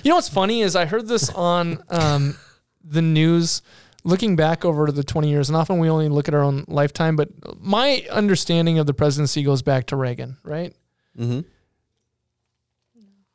know 0.05 0.15
what's 0.15 0.29
funny 0.29 0.61
is 0.61 0.75
I 0.75 0.85
heard 0.85 1.07
this 1.07 1.29
on 1.29 1.83
um, 1.89 2.37
the 2.83 3.01
news 3.01 3.61
looking 4.05 4.35
back 4.35 4.65
over 4.65 4.91
the 4.91 5.03
20 5.03 5.29
years, 5.29 5.49
and 5.49 5.55
often 5.55 5.79
we 5.79 5.89
only 5.89 6.09
look 6.09 6.27
at 6.27 6.33
our 6.33 6.41
own 6.41 6.65
lifetime, 6.67 7.15
but 7.15 7.29
my 7.59 8.05
understanding 8.11 8.79
of 8.79 8.85
the 8.85 8.93
presidency 8.93 9.43
goes 9.43 9.61
back 9.61 9.87
to 9.87 9.95
Reagan, 9.95 10.37
right? 10.43 10.73
mm-hmm. 11.17 11.41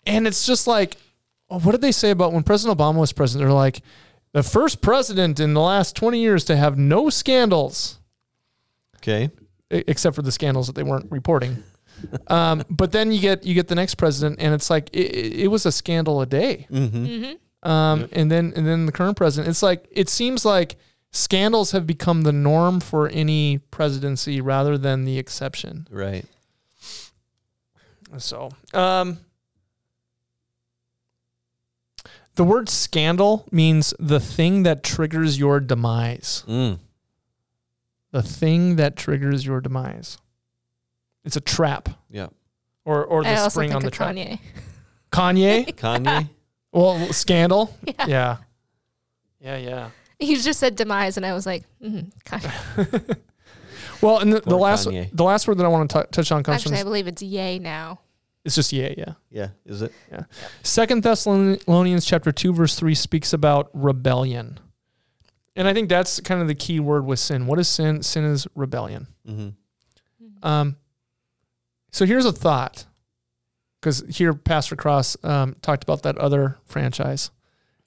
And 0.07 0.27
it's 0.27 0.47
just 0.47 0.67
like, 0.67 0.97
oh, 1.51 1.59
what 1.61 1.73
did 1.73 1.81
they 1.83 1.93
say 1.93 2.11
about 2.11 2.33
when 2.33 2.43
President 2.43 2.79
Obama 2.79 2.97
was 2.97 3.13
president? 3.13 3.47
They're 3.47 3.55
like, 3.55 3.83
the 4.33 4.43
first 4.43 4.81
president 4.81 5.41
in 5.41 5.55
the 5.55 5.61
last 5.61 5.97
20 5.97 6.19
years 6.21 6.45
to 6.47 6.57
have 6.57 6.79
no 6.79 7.11
scandals, 7.11 7.99
Okay. 8.97 9.31
except 9.71 10.17
for 10.17 10.23
the 10.23 10.33
scandals 10.33 10.67
that 10.67 10.75
they 10.77 10.83
weren't 10.83 11.11
reporting. 11.11 11.63
Um, 12.29 12.65
but 12.71 12.93
then 12.93 13.13
you 13.13 13.21
get 13.21 13.45
you 13.45 13.55
get 13.55 13.69
the 13.69 13.75
next 13.75 13.97
president, 13.97 14.41
and 14.41 14.55
it's 14.55 14.71
like 14.71 14.91
it, 14.93 15.15
it 15.15 15.33
it 15.45 15.49
was 15.49 15.67
a 15.67 15.73
scandal 15.73 16.21
a 16.21 16.27
day. 16.27 16.67
Mm-hmm. 16.71 17.07
mm-hmm. 17.07 17.33
Um, 17.69 18.09
and 18.13 18.31
then 18.31 18.53
and 18.55 18.67
then 18.67 18.87
the 18.87 18.93
current 18.93 19.17
president. 19.17 19.51
It's 19.51 19.63
like 19.63 19.87
it 19.91 20.09
seems 20.09 20.45
like 20.45 20.77
scandals 21.11 21.73
have 21.73 21.87
become 21.87 22.23
the 22.23 22.33
norm 22.33 22.81
for 22.81 23.09
any 23.09 23.59
presidency 23.59 24.41
rather 24.41 24.79
than 24.79 25.05
the 25.05 25.19
exception. 25.19 25.87
Right. 25.91 26.25
So, 28.17 28.51
um, 28.73 29.19
the 32.37 32.45
word 32.45 32.69
scandal 32.69 33.47
means 33.51 33.93
the 33.99 34.21
thing 34.21 34.63
that 34.63 34.83
triggers 34.83 35.39
your 35.39 35.61
demise. 35.61 36.45
Mm. 36.47 36.79
The 38.13 38.23
thing 38.23 38.77
that 38.77 38.97
triggers 38.97 39.45
your 39.45 39.61
demise. 39.61 40.19
It's 41.29 41.37
a 41.37 41.41
trap, 41.43 41.91
Yeah. 42.11 42.29
or 42.87 43.05
or 43.05 43.23
the 43.23 43.29
I 43.29 43.37
also 43.37 43.51
spring 43.61 43.69
think 43.69 43.77
on 43.77 43.83
the 43.83 43.89
of 43.89 43.93
trap. 43.93 44.15
Kanye. 44.17 44.41
Kanye. 45.13 45.67
Kanye. 45.77 46.29
well, 46.73 47.13
scandal. 47.13 47.77
Yeah. 47.85 48.07
Yeah. 48.09 48.37
Yeah. 49.41 49.57
Yeah. 49.59 49.91
You 50.19 50.41
just 50.41 50.59
said 50.59 50.75
demise, 50.75 51.17
and 51.19 51.25
I 51.27 51.35
was 51.35 51.45
like, 51.47 51.65
mm, 51.83 52.11
Kanye. 52.25 53.17
Well, 54.01 54.19
and 54.21 54.33
the, 54.33 54.37
the 54.41 54.51
Poor 54.51 54.59
last 54.61 54.87
Kanye. 54.87 55.11
the 55.13 55.25
last 55.25 55.47
word 55.49 55.59
that 55.59 55.65
I 55.65 55.69
want 55.69 55.91
to 55.91 56.03
t- 56.03 56.09
touch 56.13 56.31
on 56.33 56.43
comes 56.45 56.63
Actually, 56.63 56.79
I 56.79 56.85
believe 56.85 57.09
it's 57.09 57.21
yay 57.21 57.59
now. 57.59 57.99
it's 58.45 58.55
just 58.55 58.73
yeah, 58.73 58.95
yeah. 58.97 59.13
yeah. 59.31 59.49
Is 59.67 59.83
it? 59.83 59.93
Yeah. 60.11 60.23
Second 60.63 61.03
Thessalonians 61.03 62.05
chapter 62.05 62.31
two 62.33 62.53
verse 62.53 62.75
three 62.77 62.95
speaks 62.95 63.33
about 63.33 63.71
rebellion, 63.75 64.61
and 65.57 65.67
I 65.69 65.75
think 65.75 65.89
that's 65.89 66.21
kind 66.21 66.41
of 66.41 66.47
the 66.49 66.55
key 66.55 66.79
word 66.81 67.05
with 67.07 67.19
sin. 67.19 67.47
What 67.49 67.59
is 67.59 67.67
sin? 67.69 68.03
Sin 68.05 68.25
is 68.25 68.47
rebellion. 68.55 69.09
Mm-hmm. 69.29 70.47
Um, 70.49 70.77
so 71.91 72.07
here's 72.07 72.27
a 72.27 72.33
thought, 72.33 72.87
because 73.81 74.05
here 74.09 74.35
Pastor 74.35 74.77
Cross 74.77 75.17
um, 75.25 75.57
talked 75.63 75.83
about 75.83 76.03
that 76.03 76.19
other 76.19 76.59
franchise 76.65 77.31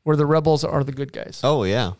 where 0.03 0.15
the 0.15 0.25
rebels 0.25 0.63
are 0.63 0.83
the 0.83 0.91
good 0.91 1.13
guys. 1.13 1.41
Oh 1.43 1.63
yeah. 1.63 1.93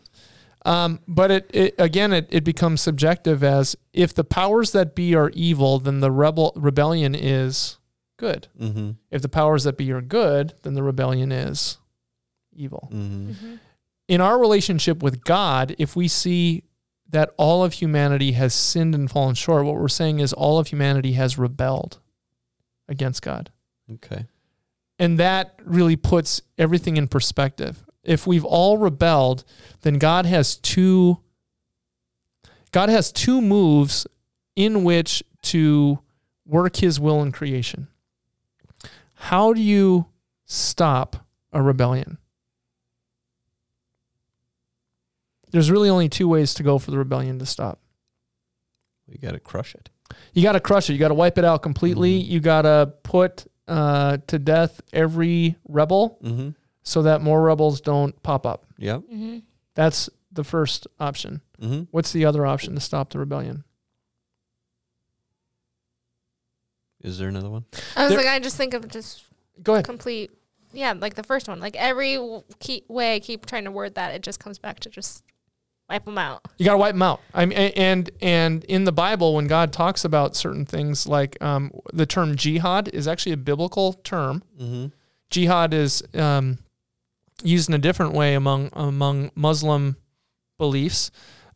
Um, 0.64 1.00
but 1.08 1.30
it, 1.30 1.50
it 1.52 1.74
again, 1.78 2.12
it, 2.12 2.28
it 2.30 2.44
becomes 2.44 2.80
subjective 2.80 3.42
as 3.42 3.76
if 3.92 4.14
the 4.14 4.24
powers 4.24 4.72
that 4.72 4.94
be 4.94 5.14
are 5.14 5.30
evil, 5.34 5.78
then 5.78 6.00
the 6.00 6.10
rebel 6.10 6.52
rebellion 6.56 7.14
is 7.14 7.78
good. 8.16 8.46
Mm-hmm. 8.60 8.92
If 9.10 9.22
the 9.22 9.28
powers 9.28 9.64
that 9.64 9.76
be 9.76 9.90
are 9.92 10.00
good, 10.00 10.54
then 10.62 10.74
the 10.74 10.82
rebellion 10.82 11.32
is 11.32 11.78
evil. 12.52 12.88
Mm-hmm. 12.92 13.56
In 14.08 14.20
our 14.20 14.38
relationship 14.38 15.02
with 15.02 15.24
God, 15.24 15.74
if 15.78 15.96
we 15.96 16.06
see 16.06 16.64
that 17.12 17.30
all 17.36 17.62
of 17.62 17.74
humanity 17.74 18.32
has 18.32 18.52
sinned 18.54 18.94
and 18.94 19.10
fallen 19.10 19.34
short, 19.34 19.64
what 19.64 19.76
we're 19.76 19.88
saying 19.88 20.18
is 20.18 20.32
all 20.32 20.58
of 20.58 20.68
humanity 20.68 21.12
has 21.12 21.38
rebelled 21.38 22.00
against 22.88 23.22
God. 23.22 23.50
Okay. 23.94 24.26
And 24.98 25.18
that 25.18 25.58
really 25.64 25.96
puts 25.96 26.42
everything 26.58 26.96
in 26.96 27.08
perspective. 27.08 27.84
If 28.02 28.26
we've 28.26 28.44
all 28.44 28.78
rebelled, 28.78 29.44
then 29.82 29.98
God 29.98 30.26
has 30.26 30.56
two 30.56 31.18
God 32.72 32.88
has 32.88 33.12
two 33.12 33.42
moves 33.42 34.06
in 34.56 34.82
which 34.82 35.22
to 35.42 35.98
work 36.46 36.76
his 36.76 36.98
will 36.98 37.22
in 37.22 37.30
creation. 37.30 37.88
How 39.14 39.52
do 39.52 39.60
you 39.60 40.06
stop 40.46 41.26
a 41.52 41.60
rebellion? 41.60 42.16
There's 45.52 45.70
really 45.70 45.88
only 45.88 46.08
two 46.08 46.26
ways 46.28 46.54
to 46.54 46.62
go 46.62 46.78
for 46.78 46.90
the 46.90 46.98
rebellion 46.98 47.38
to 47.38 47.46
stop. 47.46 47.78
We 49.06 49.18
got 49.18 49.32
to 49.32 49.40
crush 49.40 49.74
it. 49.74 49.90
You 50.32 50.42
got 50.42 50.52
to 50.52 50.60
crush 50.60 50.88
it. 50.90 50.94
You 50.94 50.98
got 50.98 51.08
to 51.08 51.14
wipe 51.14 51.38
it 51.38 51.44
out 51.44 51.62
completely. 51.62 52.20
Mhm. 52.22 52.26
You 52.28 52.40
got 52.40 52.62
to 52.62 52.92
put 53.02 53.46
uh, 53.68 54.18
to 54.26 54.38
death 54.38 54.80
every 54.92 55.56
rebel 55.68 56.18
Mm-hmm. 56.22 56.50
so 56.82 57.02
that 57.02 57.22
more 57.22 57.40
rebels 57.42 57.80
don't 57.80 58.20
pop 58.22 58.44
up. 58.46 58.66
Yep. 58.78 59.00
Mm-hmm. 59.02 59.38
That's 59.74 60.10
the 60.32 60.42
first 60.44 60.86
option. 60.98 61.40
Mm-hmm. 61.60 61.82
What's 61.90 62.12
the 62.12 62.24
other 62.24 62.44
option 62.46 62.74
to 62.74 62.80
stop 62.80 63.10
the 63.10 63.18
rebellion? 63.18 63.64
Is 67.02 67.18
there 67.18 67.28
another 67.28 67.50
one? 67.50 67.64
I 67.96 68.04
was 68.04 68.10
There- 68.10 68.18
like, 68.18 68.28
I 68.28 68.38
just 68.38 68.56
think 68.56 68.74
of 68.74 68.88
just 68.88 69.24
Go 69.62 69.74
ahead. 69.74 69.84
complete 69.84 70.30
yeah, 70.74 70.94
like 70.98 71.14
the 71.16 71.22
first 71.22 71.48
one. 71.48 71.60
Like 71.60 71.76
every 71.76 72.14
w- 72.14 72.42
key, 72.58 72.82
way 72.88 73.14
I 73.16 73.20
keep 73.20 73.44
trying 73.44 73.64
to 73.64 73.70
word 73.70 73.94
that, 73.96 74.14
it 74.14 74.22
just 74.22 74.40
comes 74.40 74.58
back 74.58 74.80
to 74.80 74.88
just 74.88 75.22
wipe 75.92 76.04
them 76.06 76.18
out. 76.18 76.40
You 76.58 76.64
got 76.64 76.72
to 76.72 76.78
wipe 76.78 76.94
them 76.94 77.02
out. 77.02 77.20
I 77.34 77.44
mean, 77.46 77.58
and 77.58 78.10
and 78.20 78.64
in 78.64 78.84
the 78.84 78.92
Bible, 78.92 79.34
when 79.34 79.46
God 79.46 79.72
talks 79.72 80.04
about 80.04 80.34
certain 80.36 80.64
things, 80.64 81.06
like 81.06 81.40
um, 81.42 81.70
the 81.92 82.06
term 82.06 82.34
jihad 82.36 82.88
is 82.88 83.06
actually 83.06 83.32
a 83.32 83.36
biblical 83.36 83.92
term. 83.92 84.42
Mm-hmm. 84.60 84.86
Jihad 85.30 85.74
is 85.74 86.02
um, 86.14 86.58
used 87.42 87.68
in 87.68 87.74
a 87.74 87.78
different 87.78 88.14
way 88.14 88.34
among 88.34 88.70
among 88.72 89.30
Muslim 89.34 89.96
beliefs, 90.58 91.10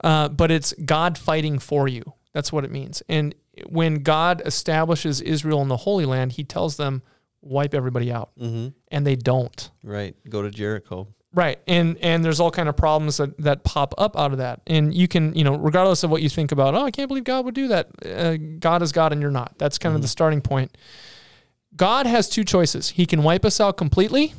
uh, 0.05 0.29
but 0.29 0.51
it's 0.51 0.73
God 0.85 1.17
fighting 1.19 1.59
for 1.59 1.89
you. 1.89 2.13
That's 2.33 2.53
what 2.53 2.65
it 2.65 2.71
means. 2.71 3.03
And 3.09 3.35
when 3.67 4.03
God 4.03 4.43
establishes 4.45 5.21
Israel 5.23 5.63
in 5.63 5.69
the 5.69 5.77
Holy 5.79 6.05
Land, 6.05 6.33
He 6.33 6.45
tells 6.45 6.77
them 6.77 7.03
wipe 7.41 7.75
everybody 7.75 8.11
out, 8.13 8.31
Mm-hmm. 8.41 8.69
and 8.89 9.07
they 9.07 9.15
don't. 9.17 9.71
Right. 9.83 10.15
Go 10.29 10.43
to 10.43 10.51
Jericho. 10.51 11.09
Right. 11.37 11.59
And 11.69 11.99
and 11.99 12.25
there's 12.25 12.41
all 12.41 12.51
kind 12.51 12.67
of 12.67 12.77
problems 12.79 13.19
that, 13.19 13.37
that 13.43 13.63
pop 13.63 13.93
up 13.99 14.17
out 14.19 14.33
of 14.33 14.39
that. 14.39 14.63
And 14.67 14.95
you 14.95 15.07
can, 15.07 15.35
you 15.35 15.45
know, 15.45 15.55
regardless 15.55 16.03
of 16.03 16.11
what 16.11 16.23
you 16.23 16.31
think 16.31 16.51
about, 16.51 16.75
oh, 16.75 16.83
I 16.83 16.91
can't 16.91 17.09
believe 17.09 17.25
God 17.25 17.45
would 17.45 17.55
do 17.55 17.69
that. 17.69 17.89
Uh, 18.05 18.37
God 18.59 18.81
is 18.81 18.91
God 18.91 19.13
and 19.13 19.21
you're 19.21 19.31
not. 19.31 19.53
That's 19.59 19.77
kind 19.77 19.95
of 19.95 20.01
the 20.01 20.09
starting 20.09 20.41
point. 20.41 20.75
God 21.77 22.07
has 22.07 22.31
two 22.31 22.43
choices. 22.43 22.89
He 22.89 23.05
can 23.05 23.23
wipe 23.23 23.45
us 23.45 23.61
out 23.61 23.77
completely 23.77 24.33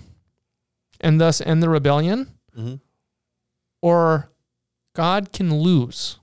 and 0.99 1.21
thus 1.21 1.39
end 1.39 1.61
the 1.61 1.69
rebellion, 1.69 2.31
Mm-hmm. 2.57 2.75
or 3.83 4.31
God 4.95 5.31
can 5.31 5.53
lose. 5.53 6.17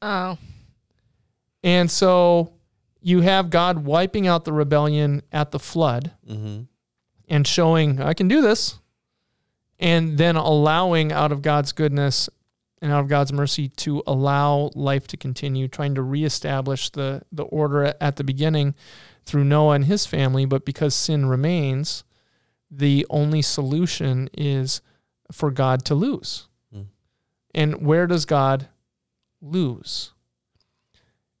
Oh, 0.00 0.38
And 1.64 1.90
so 1.90 2.52
you 3.00 3.20
have 3.20 3.50
God 3.50 3.84
wiping 3.84 4.26
out 4.28 4.44
the 4.44 4.52
rebellion 4.52 5.22
at 5.32 5.50
the 5.50 5.58
flood 5.58 6.12
Mm-hmm. 6.28 6.62
And 7.32 7.46
showing 7.46 8.00
I 8.00 8.12
can 8.12 8.28
do 8.28 8.42
this, 8.42 8.78
and 9.80 10.18
then 10.18 10.36
allowing 10.36 11.10
out 11.12 11.32
of 11.32 11.40
God's 11.40 11.72
goodness 11.72 12.28
and 12.82 12.92
out 12.92 13.00
of 13.00 13.08
God's 13.08 13.32
mercy 13.32 13.68
to 13.68 14.02
allow 14.06 14.70
life 14.74 15.06
to 15.08 15.16
continue, 15.16 15.66
trying 15.66 15.94
to 15.94 16.02
reestablish 16.02 16.90
the 16.90 17.22
the 17.32 17.44
order 17.44 17.94
at 18.00 18.16
the 18.16 18.22
beginning 18.22 18.74
through 19.24 19.44
Noah 19.44 19.76
and 19.76 19.86
his 19.86 20.04
family. 20.04 20.44
But 20.44 20.66
because 20.66 20.94
sin 20.94 21.24
remains, 21.24 22.04
the 22.70 23.06
only 23.08 23.40
solution 23.40 24.28
is 24.36 24.82
for 25.32 25.50
God 25.50 25.86
to 25.86 25.94
lose. 25.94 26.48
Mm. 26.74 26.86
And 27.54 27.86
where 27.86 28.06
does 28.06 28.26
God 28.26 28.68
lose? 29.40 30.12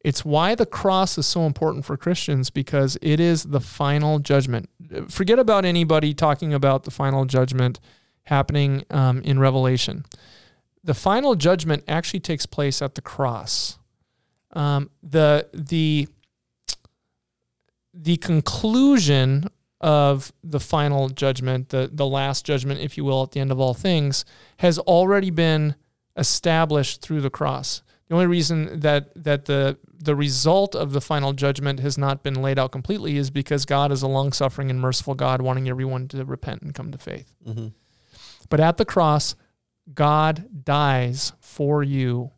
It's 0.04 0.24
why 0.24 0.54
the 0.54 0.66
cross 0.66 1.16
is 1.16 1.26
so 1.26 1.46
important 1.46 1.84
for 1.84 1.96
Christians 1.96 2.50
because 2.50 2.98
it 3.00 3.20
is 3.20 3.44
the 3.44 3.60
final 3.60 4.18
judgment. 4.18 4.68
Forget 5.08 5.38
about 5.38 5.64
anybody 5.64 6.12
talking 6.12 6.52
about 6.52 6.84
the 6.84 6.90
final 6.90 7.24
judgment 7.24 7.78
happening 8.24 8.84
um, 8.90 9.20
in 9.22 9.38
Revelation. 9.38 10.04
The 10.84 10.94
final 10.94 11.36
judgment 11.36 11.84
actually 11.86 12.20
takes 12.20 12.46
place 12.46 12.82
at 12.82 12.96
the 12.96 13.02
cross. 13.02 13.78
Um, 14.52 14.90
the 15.02 15.48
the 15.54 16.08
the 17.94 18.16
conclusion 18.16 19.48
of 19.80 20.32
the 20.42 20.60
final 20.60 21.08
judgment, 21.08 21.68
the 21.68 21.88
the 21.92 22.06
last 22.06 22.44
judgment, 22.44 22.80
if 22.80 22.96
you 22.96 23.04
will, 23.04 23.22
at 23.22 23.30
the 23.30 23.40
end 23.40 23.52
of 23.52 23.60
all 23.60 23.74
things, 23.74 24.24
has 24.58 24.78
already 24.80 25.30
been 25.30 25.76
established 26.16 27.00
through 27.00 27.20
the 27.20 27.30
cross. 27.30 27.82
The 28.12 28.16
only 28.16 28.26
reason 28.26 28.80
that 28.80 29.10
that 29.24 29.46
the 29.46 29.78
the 29.98 30.14
result 30.14 30.74
of 30.74 30.92
the 30.92 31.00
final 31.00 31.32
judgment 31.32 31.80
has 31.80 31.96
not 31.96 32.22
been 32.22 32.42
laid 32.42 32.58
out 32.58 32.70
completely 32.70 33.16
is 33.16 33.30
because 33.30 33.64
God 33.64 33.90
is 33.90 34.02
a 34.02 34.06
long 34.06 34.32
suffering 34.34 34.68
and 34.68 34.78
merciful 34.78 35.14
God, 35.14 35.40
wanting 35.40 35.66
everyone 35.66 36.08
to 36.08 36.22
repent 36.26 36.60
and 36.60 36.74
come 36.74 36.92
to 36.92 36.98
faith. 36.98 37.32
Mm-hmm. 37.48 37.68
But 38.50 38.60
at 38.60 38.76
the 38.76 38.84
cross, 38.84 39.34
God 39.94 40.44
dies 40.62 41.32
for 41.40 41.82
you. 41.82 42.32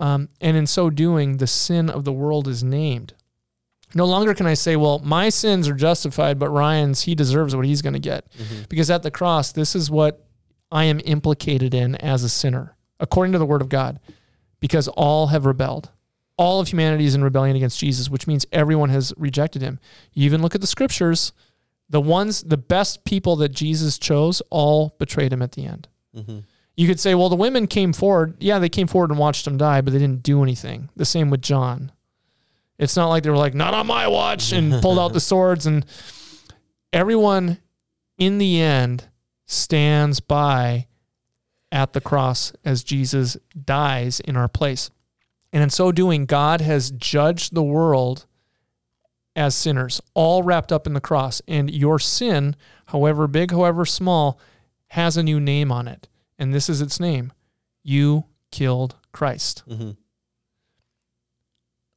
Um, 0.00 0.30
and 0.40 0.56
in 0.56 0.66
so 0.66 0.90
doing, 0.90 1.36
the 1.36 1.46
sin 1.46 1.90
of 1.90 2.02
the 2.02 2.12
world 2.12 2.48
is 2.48 2.64
named. 2.64 3.14
No 3.94 4.06
longer 4.06 4.34
can 4.34 4.46
I 4.46 4.54
say, 4.54 4.74
well, 4.74 4.98
my 4.98 5.28
sins 5.28 5.68
are 5.68 5.74
justified, 5.74 6.40
but 6.40 6.50
Ryan's, 6.50 7.02
he 7.02 7.14
deserves 7.14 7.54
what 7.54 7.66
he's 7.66 7.82
going 7.82 7.92
to 7.92 8.00
get. 8.00 8.28
Mm-hmm. 8.32 8.62
Because 8.68 8.90
at 8.90 9.04
the 9.04 9.12
cross, 9.12 9.52
this 9.52 9.76
is 9.76 9.92
what 9.92 10.26
I 10.72 10.86
am 10.86 11.00
implicated 11.04 11.72
in 11.72 11.94
as 11.94 12.24
a 12.24 12.28
sinner, 12.28 12.76
according 12.98 13.30
to 13.34 13.38
the 13.38 13.46
word 13.46 13.62
of 13.62 13.68
God, 13.68 14.00
because 14.60 14.88
all 14.88 15.28
have 15.28 15.46
rebelled. 15.46 15.90
All 16.36 16.60
of 16.60 16.68
humanity 16.68 17.04
is 17.04 17.14
in 17.14 17.22
rebellion 17.22 17.56
against 17.56 17.78
Jesus, 17.78 18.10
which 18.10 18.26
means 18.26 18.44
everyone 18.50 18.90
has 18.90 19.12
rejected 19.16 19.62
him. 19.62 19.78
You 20.12 20.24
even 20.24 20.42
look 20.42 20.54
at 20.54 20.60
the 20.60 20.66
scriptures, 20.66 21.32
the 21.88 22.00
ones, 22.00 22.42
the 22.42 22.56
best 22.56 23.04
people 23.04 23.36
that 23.36 23.50
Jesus 23.50 23.98
chose, 23.98 24.42
all 24.50 24.96
betrayed 24.98 25.32
him 25.32 25.42
at 25.42 25.52
the 25.52 25.66
end. 25.66 25.88
Mm-hmm. 26.16 26.40
You 26.76 26.88
could 26.88 26.98
say, 26.98 27.14
well, 27.14 27.28
the 27.28 27.36
women 27.36 27.68
came 27.68 27.92
forward. 27.92 28.36
Yeah, 28.40 28.58
they 28.58 28.68
came 28.68 28.88
forward 28.88 29.10
and 29.10 29.18
watched 29.18 29.46
him 29.46 29.56
die, 29.56 29.80
but 29.80 29.92
they 29.92 30.00
didn't 30.00 30.24
do 30.24 30.42
anything. 30.42 30.90
The 30.96 31.04
same 31.04 31.30
with 31.30 31.40
John. 31.40 31.92
It's 32.78 32.96
not 32.96 33.08
like 33.08 33.22
they 33.22 33.30
were 33.30 33.36
like, 33.36 33.54
not 33.54 33.74
on 33.74 33.86
my 33.86 34.08
watch, 34.08 34.52
and 34.52 34.72
pulled 34.82 34.98
out 34.98 35.12
the 35.12 35.20
swords. 35.20 35.66
And 35.66 35.86
everyone 36.92 37.58
in 38.18 38.38
the 38.38 38.60
end 38.60 39.08
stands 39.46 40.18
by 40.18 40.88
at 41.74 41.92
the 41.92 42.00
cross 42.00 42.52
as 42.64 42.84
Jesus 42.84 43.36
dies 43.64 44.20
in 44.20 44.36
our 44.36 44.48
place. 44.48 44.90
And 45.52 45.62
in 45.62 45.70
so 45.70 45.90
doing, 45.90 46.24
God 46.24 46.60
has 46.60 46.92
judged 46.92 47.52
the 47.52 47.64
world 47.64 48.26
as 49.36 49.56
sinners, 49.56 50.00
all 50.14 50.44
wrapped 50.44 50.70
up 50.70 50.86
in 50.86 50.94
the 50.94 51.00
cross. 51.00 51.42
And 51.48 51.68
your 51.68 51.98
sin, 51.98 52.54
however 52.86 53.26
big, 53.26 53.50
however 53.50 53.84
small, 53.84 54.38
has 54.88 55.16
a 55.16 55.22
new 55.24 55.40
name 55.40 55.72
on 55.72 55.88
it. 55.88 56.08
And 56.38 56.54
this 56.54 56.70
is 56.70 56.80
its 56.80 57.00
name 57.00 57.32
You 57.82 58.26
killed 58.52 58.94
Christ. 59.10 59.64
Mm-hmm. 59.68 59.90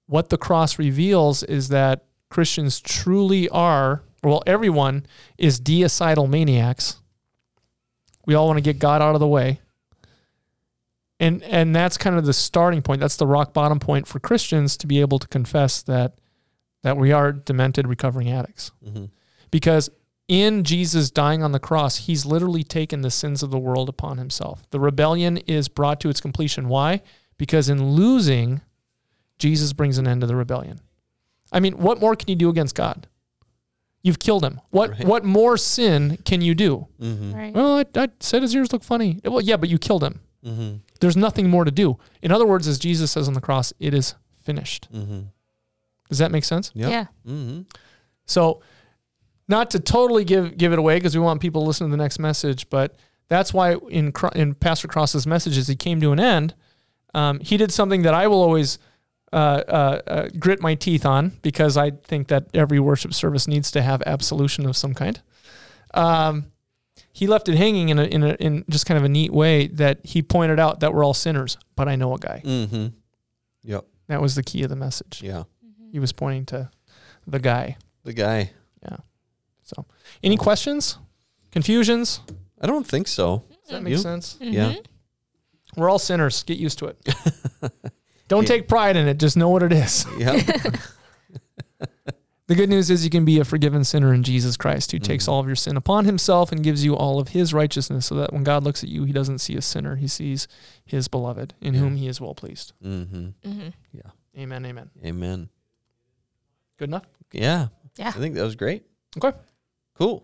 What 0.07 0.30
the 0.30 0.38
cross 0.38 0.80
reveals 0.80 1.43
is 1.43 1.69
that 1.69 2.05
Christians 2.30 2.80
truly 2.80 3.47
are, 3.49 4.01
well, 4.23 4.41
everyone 4.47 5.05
is 5.38 5.61
deicidal 5.61 6.28
maniacs. 6.28 6.99
We 8.25 8.34
all 8.34 8.47
want 8.47 8.57
to 8.57 8.61
get 8.61 8.80
God 8.80 9.03
out 9.03 9.13
of 9.13 9.19
the 9.19 9.28
way. 9.28 9.59
And 11.20 11.41
and 11.43 11.76
that's 11.76 11.97
kind 11.97 12.15
of 12.15 12.26
the 12.26 12.34
starting 12.34 12.82
point. 12.82 13.01
That's 13.01 13.18
the 13.18 13.26
rock 13.28 13.53
bottom 13.53 13.80
point 13.80 14.07
for 14.07 14.20
Christians 14.20 14.78
to 14.78 14.88
be 14.88 14.99
able 15.01 15.18
to 15.20 15.28
confess 15.28 15.82
that 15.84 16.20
that 16.84 16.95
we 16.97 17.11
are 17.11 17.32
demented 17.32 17.88
recovering 17.88 18.30
addicts. 18.32 18.72
Mm-hmm. 18.86 19.05
Because 19.49 19.89
in 20.28 20.63
Jesus 20.63 21.09
dying 21.09 21.41
on 21.41 21.53
the 21.53 21.59
cross, 21.59 21.97
he's 21.97 22.26
literally 22.26 22.63
taken 22.63 23.01
the 23.01 23.09
sins 23.09 23.41
of 23.41 23.49
the 23.49 23.57
world 23.57 23.89
upon 23.89 24.18
himself. 24.18 24.63
The 24.70 24.80
rebellion 24.80 25.38
is 25.38 25.68
brought 25.70 25.99
to 26.01 26.09
its 26.09 26.22
completion. 26.22 26.68
Why? 26.70 27.01
Because 27.38 27.70
in 27.70 27.91
losing, 27.93 28.61
Jesus 29.39 29.74
brings 29.74 29.97
an 29.97 30.07
end 30.07 30.22
to 30.22 30.28
the 30.28 30.36
rebellion. 30.36 30.82
I 31.51 31.59
mean, 31.59 31.78
what 31.78 31.99
more 31.99 32.15
can 32.15 32.30
you 32.30 32.36
do 32.36 32.49
against 32.49 32.76
God? 32.76 33.07
You've 34.03 34.20
killed 34.20 34.43
him. 34.43 34.61
What 34.70 34.91
Right. 34.91 35.05
what 35.05 35.26
more 35.26 35.57
sin 35.57 36.18
can 36.26 36.41
you 36.41 36.53
do? 36.53 36.88
Mm-hmm. 37.01 37.34
right. 37.34 37.53
Well, 37.53 37.78
I, 37.80 37.86
I 37.95 38.07
said 38.20 38.41
his 38.43 38.53
ears 38.55 38.72
look 38.72 38.84
funny. 38.84 39.20
Well, 39.24 39.41
yeah, 39.41 39.57
but 39.57 39.70
you 39.70 39.78
killed 39.80 40.03
him. 40.03 40.20
Mm-hmm. 40.47 40.75
There's 40.99 41.17
nothing 41.17 41.49
more 41.49 41.65
to 41.65 41.71
do. 41.71 41.97
In 42.21 42.31
other 42.31 42.45
words, 42.45 42.67
as 42.67 42.79
Jesus 42.79 43.11
says 43.11 43.27
on 43.27 43.33
the 43.33 43.41
cross, 43.41 43.73
it 43.79 43.93
is 43.93 44.15
finished. 44.43 44.87
Mm-hmm. 44.93 45.21
Does 46.09 46.19
that 46.19 46.31
make 46.31 46.45
sense? 46.45 46.71
Yep. 46.73 46.89
Yeah. 46.89 47.05
Mm-hmm. 47.27 47.61
So, 48.25 48.61
not 49.47 49.71
to 49.71 49.79
totally 49.79 50.25
give 50.25 50.57
give 50.57 50.73
it 50.73 50.79
away 50.79 50.97
because 50.97 51.15
we 51.15 51.21
want 51.21 51.41
people 51.41 51.61
to 51.61 51.67
listen 51.67 51.87
to 51.87 51.91
the 51.91 52.01
next 52.01 52.19
message, 52.19 52.69
but 52.69 52.95
that's 53.29 53.53
why 53.53 53.75
in 53.89 54.13
in 54.35 54.55
Pastor 54.55 54.87
Cross's 54.87 55.27
messages, 55.27 55.67
he 55.67 55.75
came 55.75 56.01
to 56.01 56.11
an 56.11 56.19
end. 56.19 56.53
Um, 57.13 57.39
he 57.39 57.57
did 57.57 57.71
something 57.71 58.03
that 58.03 58.13
I 58.13 58.27
will 58.27 58.41
always 58.41 58.79
uh, 59.33 59.35
uh, 59.67 60.01
uh, 60.07 60.29
grit 60.39 60.61
my 60.61 60.75
teeth 60.75 61.05
on 61.05 61.33
because 61.41 61.77
I 61.77 61.91
think 61.91 62.27
that 62.29 62.47
every 62.53 62.79
worship 62.79 63.13
service 63.13 63.47
needs 63.47 63.71
to 63.71 63.81
have 63.81 64.01
absolution 64.05 64.65
of 64.65 64.77
some 64.77 64.93
kind. 64.93 65.19
Um, 65.93 66.51
he 67.18 67.26
left 67.26 67.49
it 67.49 67.55
hanging 67.55 67.89
in 67.89 67.97
a, 67.97 68.03
in 68.03 68.24
a, 68.24 68.34
in 68.36 68.63
just 68.70 68.86
kind 68.86 68.97
of 68.97 69.03
a 69.03 69.09
neat 69.09 69.34
way 69.34 69.65
that 69.70 70.05
he 70.05 70.22
pointed 70.22 70.59
out 70.59 70.82
that 70.82 70.93
we're 70.93 71.03
all 71.03 71.15
sinners, 71.15 71.57
but 71.76 71.88
I 71.88 71.95
know 71.95 72.13
a 72.13 72.20
guy. 72.20 72.41
Mm-hmm. 72.45 72.88
Yep. 73.63 73.86
That 74.07 74.22
was 74.22 74.36
the 74.36 74.43
key 74.43 74.61
of 74.63 74.70
the 74.70 74.76
message. 74.76 75.22
Yeah. 75.24 75.43
He 75.91 75.97
was 75.97 76.11
pointing 76.13 76.45
to 76.47 76.70
the 77.26 77.39
guy. 77.39 77.78
The 78.03 78.13
guy. 78.13 78.51
Yeah. 78.84 78.97
So, 79.63 79.86
any 80.24 80.38
questions, 80.38 80.99
confusions? 81.51 82.22
I 82.61 82.68
don't 82.68 82.86
think 82.86 83.07
so. 83.07 83.43
Does 83.63 83.72
that 83.72 83.82
make 83.84 83.91
You? 83.91 83.97
sense? 83.97 84.38
Yeah. 84.39 84.74
Mhm. 84.74 84.86
We're 85.76 85.89
all 85.89 85.99
sinners. 85.99 86.43
Get 86.43 86.57
used 86.59 86.78
to 86.80 86.86
it. 86.88 86.97
Don't 88.28 88.43
Yeah. 88.43 88.47
take 88.47 88.68
pride 88.68 88.95
in 88.95 89.07
it. 89.07 89.18
Just 89.18 89.38
know 89.38 89.49
what 89.49 89.63
it 89.63 89.74
is. 89.74 90.05
Yeah. 90.18 90.39
The 92.47 92.55
good 92.55 92.69
news 92.69 92.89
is 92.89 93.03
you 93.03 93.09
can 93.09 93.25
be 93.25 93.39
a 93.39 93.45
forgiven 93.45 93.83
sinner 93.83 94.13
in 94.13 94.23
Jesus 94.23 94.55
Christ 94.55 94.91
who 94.93 94.99
takes 94.99 95.25
Mhm. 95.25 95.29
all 95.33 95.39
of 95.41 95.47
your 95.47 95.55
sin 95.57 95.75
upon 95.75 96.05
himself 96.05 96.51
and 96.53 96.63
gives 96.63 96.83
you 96.85 96.95
all 96.95 97.19
of 97.19 97.29
his 97.29 97.53
righteousness 97.53 98.05
so 98.05 98.15
that 98.15 98.31
when 98.31 98.43
God 98.45 98.63
looks 98.63 98.83
at 98.83 98.89
you, 98.89 99.03
he 99.03 99.11
doesn't 99.11 99.39
see 99.39 99.55
a 99.57 99.61
sinner. 99.61 99.97
He 99.97 100.07
sees 100.07 100.47
his 100.85 101.09
beloved 101.09 101.55
in 101.59 101.73
Yeah. 101.73 101.81
whom 101.81 101.97
he 101.97 102.07
is 102.07 102.21
well 102.21 102.33
pleased. 102.33 102.71
mm-hmm. 102.83 103.29
Mhm. 103.45 103.73
Amen. 104.37 104.65
Amen. 104.65 104.89
Amen. 105.03 105.49
Good 106.77 106.89
enough? 106.89 107.05
Yeah. 107.33 107.67
Yeah. 107.97 108.09
I 108.09 108.11
think 108.11 108.35
that 108.35 108.43
was 108.43 108.55
great. 108.55 108.83
Okay. 109.17 109.35
Cool. 109.95 110.23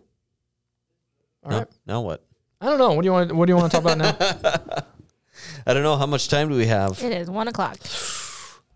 All 1.44 1.52
now, 1.52 1.58
right. 1.58 1.68
now 1.86 2.02
what? 2.02 2.24
I 2.62 2.68
don't 2.68 2.78
know. 2.78 2.94
What 2.94 3.02
do 3.02 3.06
you 3.08 3.12
want? 3.12 3.32
What 3.36 3.48
do 3.48 3.52
you 3.52 3.58
want 3.58 3.72
to 3.72 3.82
talk 3.82 3.92
about 3.92 3.98
now? 3.98 4.16
I 5.68 5.74
don't 5.74 5.84
know 5.84 5.98
how 5.98 6.06
much 6.06 6.30
time 6.30 6.48
do 6.48 6.56
we 6.56 6.68
have. 6.68 7.02
It 7.04 7.12
is 7.12 7.30
one 7.30 7.48
o'clock. 7.50 7.78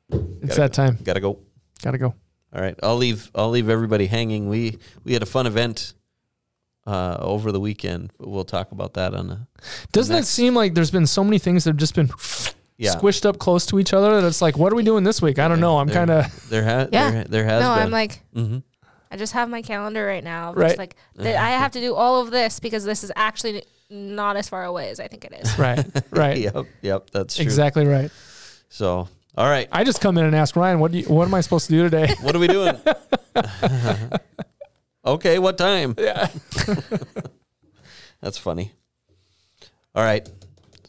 It's 0.10 0.56
that 0.58 0.74
time. 0.74 0.98
Gotta 1.04 1.22
go. 1.22 1.40
Gotta 1.82 1.98
go. 1.98 2.14
All 2.54 2.62
right, 2.62 2.76
I'll 2.82 2.96
leave. 2.98 3.30
I'll 3.36 3.50
leave 3.50 3.70
everybody 3.70 4.08
hanging. 4.08 4.48
We 4.50 4.80
we 5.04 5.14
had 5.14 5.22
a 5.24 5.26
fun 5.28 5.48
event 5.48 5.94
uh, 6.86 7.18
over 7.20 7.52
the 7.52 7.60
weekend. 7.60 8.12
But 8.18 8.30
we'll 8.30 8.46
talk 8.46 8.72
about 8.72 8.94
that 8.94 9.14
on 9.14 9.30
a 9.30 9.48
Doesn't 9.92 10.16
it 10.16 10.26
seem 10.26 10.56
like 10.56 10.74
there's 10.74 10.92
been 10.92 11.08
so 11.08 11.24
many 11.24 11.40
things 11.40 11.66
that 11.66 11.72
have 11.72 11.78
just 11.78 11.94
been 11.96 12.10
yeah. 12.78 12.96
squished 12.96 13.26
up 13.26 13.38
close 13.40 13.66
to 13.68 13.80
each 13.80 13.94
other 13.94 14.22
that 14.22 14.28
it's 14.28 14.42
like, 14.42 14.58
what 14.58 14.72
are 14.72 14.76
we 14.76 14.84
doing 14.84 15.04
this 15.04 15.22
week? 15.22 15.40
I 15.40 15.48
don't 15.48 15.60
know. 15.60 15.78
I'm 15.78 15.90
kind 15.90 16.10
of 16.10 16.50
There 16.50 16.64
has 16.64 16.90
Yeah. 16.92 17.12
there, 17.12 17.24
there 17.26 17.46
has 17.46 17.62
No, 17.62 17.74
been. 17.76 17.84
I'm 17.84 17.92
like, 17.92 18.22
Mm-hmm. 18.34 18.60
I 19.10 19.16
just 19.18 19.34
have 19.34 19.50
my 19.50 19.62
calendar 19.62 20.06
right 20.06 20.24
now. 20.24 20.54
Right. 20.54 20.78
Like 20.78 20.96
that 21.16 21.36
I 21.38 21.52
have 21.52 21.72
to 21.72 21.80
do 21.80 21.96
all 21.96 22.22
of 22.22 22.30
this 22.32 22.60
because 22.60 22.84
this 22.86 23.04
is 23.04 23.12
actually 23.16 23.64
not 23.90 24.36
as 24.36 24.50
far 24.50 24.66
away 24.66 24.90
as 24.90 25.00
I 25.00 25.08
think 25.08 25.24
it 25.26 25.34
is. 25.34 25.58
right, 25.58 25.86
right. 26.12 26.38
Yep, 26.38 26.66
yep, 26.82 27.10
that's 27.12 27.36
true. 27.38 27.44
Exactly 27.44 27.86
right. 27.86 28.12
So, 28.70 29.08
all 29.38 29.48
right, 29.48 29.68
I 29.72 29.84
just 29.84 30.02
come 30.02 30.18
in 30.18 30.26
and 30.26 30.36
ask 30.36 30.56
Ryan, 30.56 30.80
what 30.80 30.92
do 30.92 30.98
you, 31.00 31.06
what 31.06 31.28
am 31.28 31.34
I 31.34 31.42
supposed 31.42 31.68
to 31.68 31.72
do 31.72 31.84
today? 31.84 32.14
what 32.22 32.36
are 32.36 32.40
we 32.40 32.48
doing? 32.48 32.76
okay, 35.06 35.40
what 35.40 35.58
time? 35.58 35.96
yeah. 35.98 36.30
That's 38.22 38.38
funny. 38.38 38.72
All 39.94 40.04
right, 40.04 40.28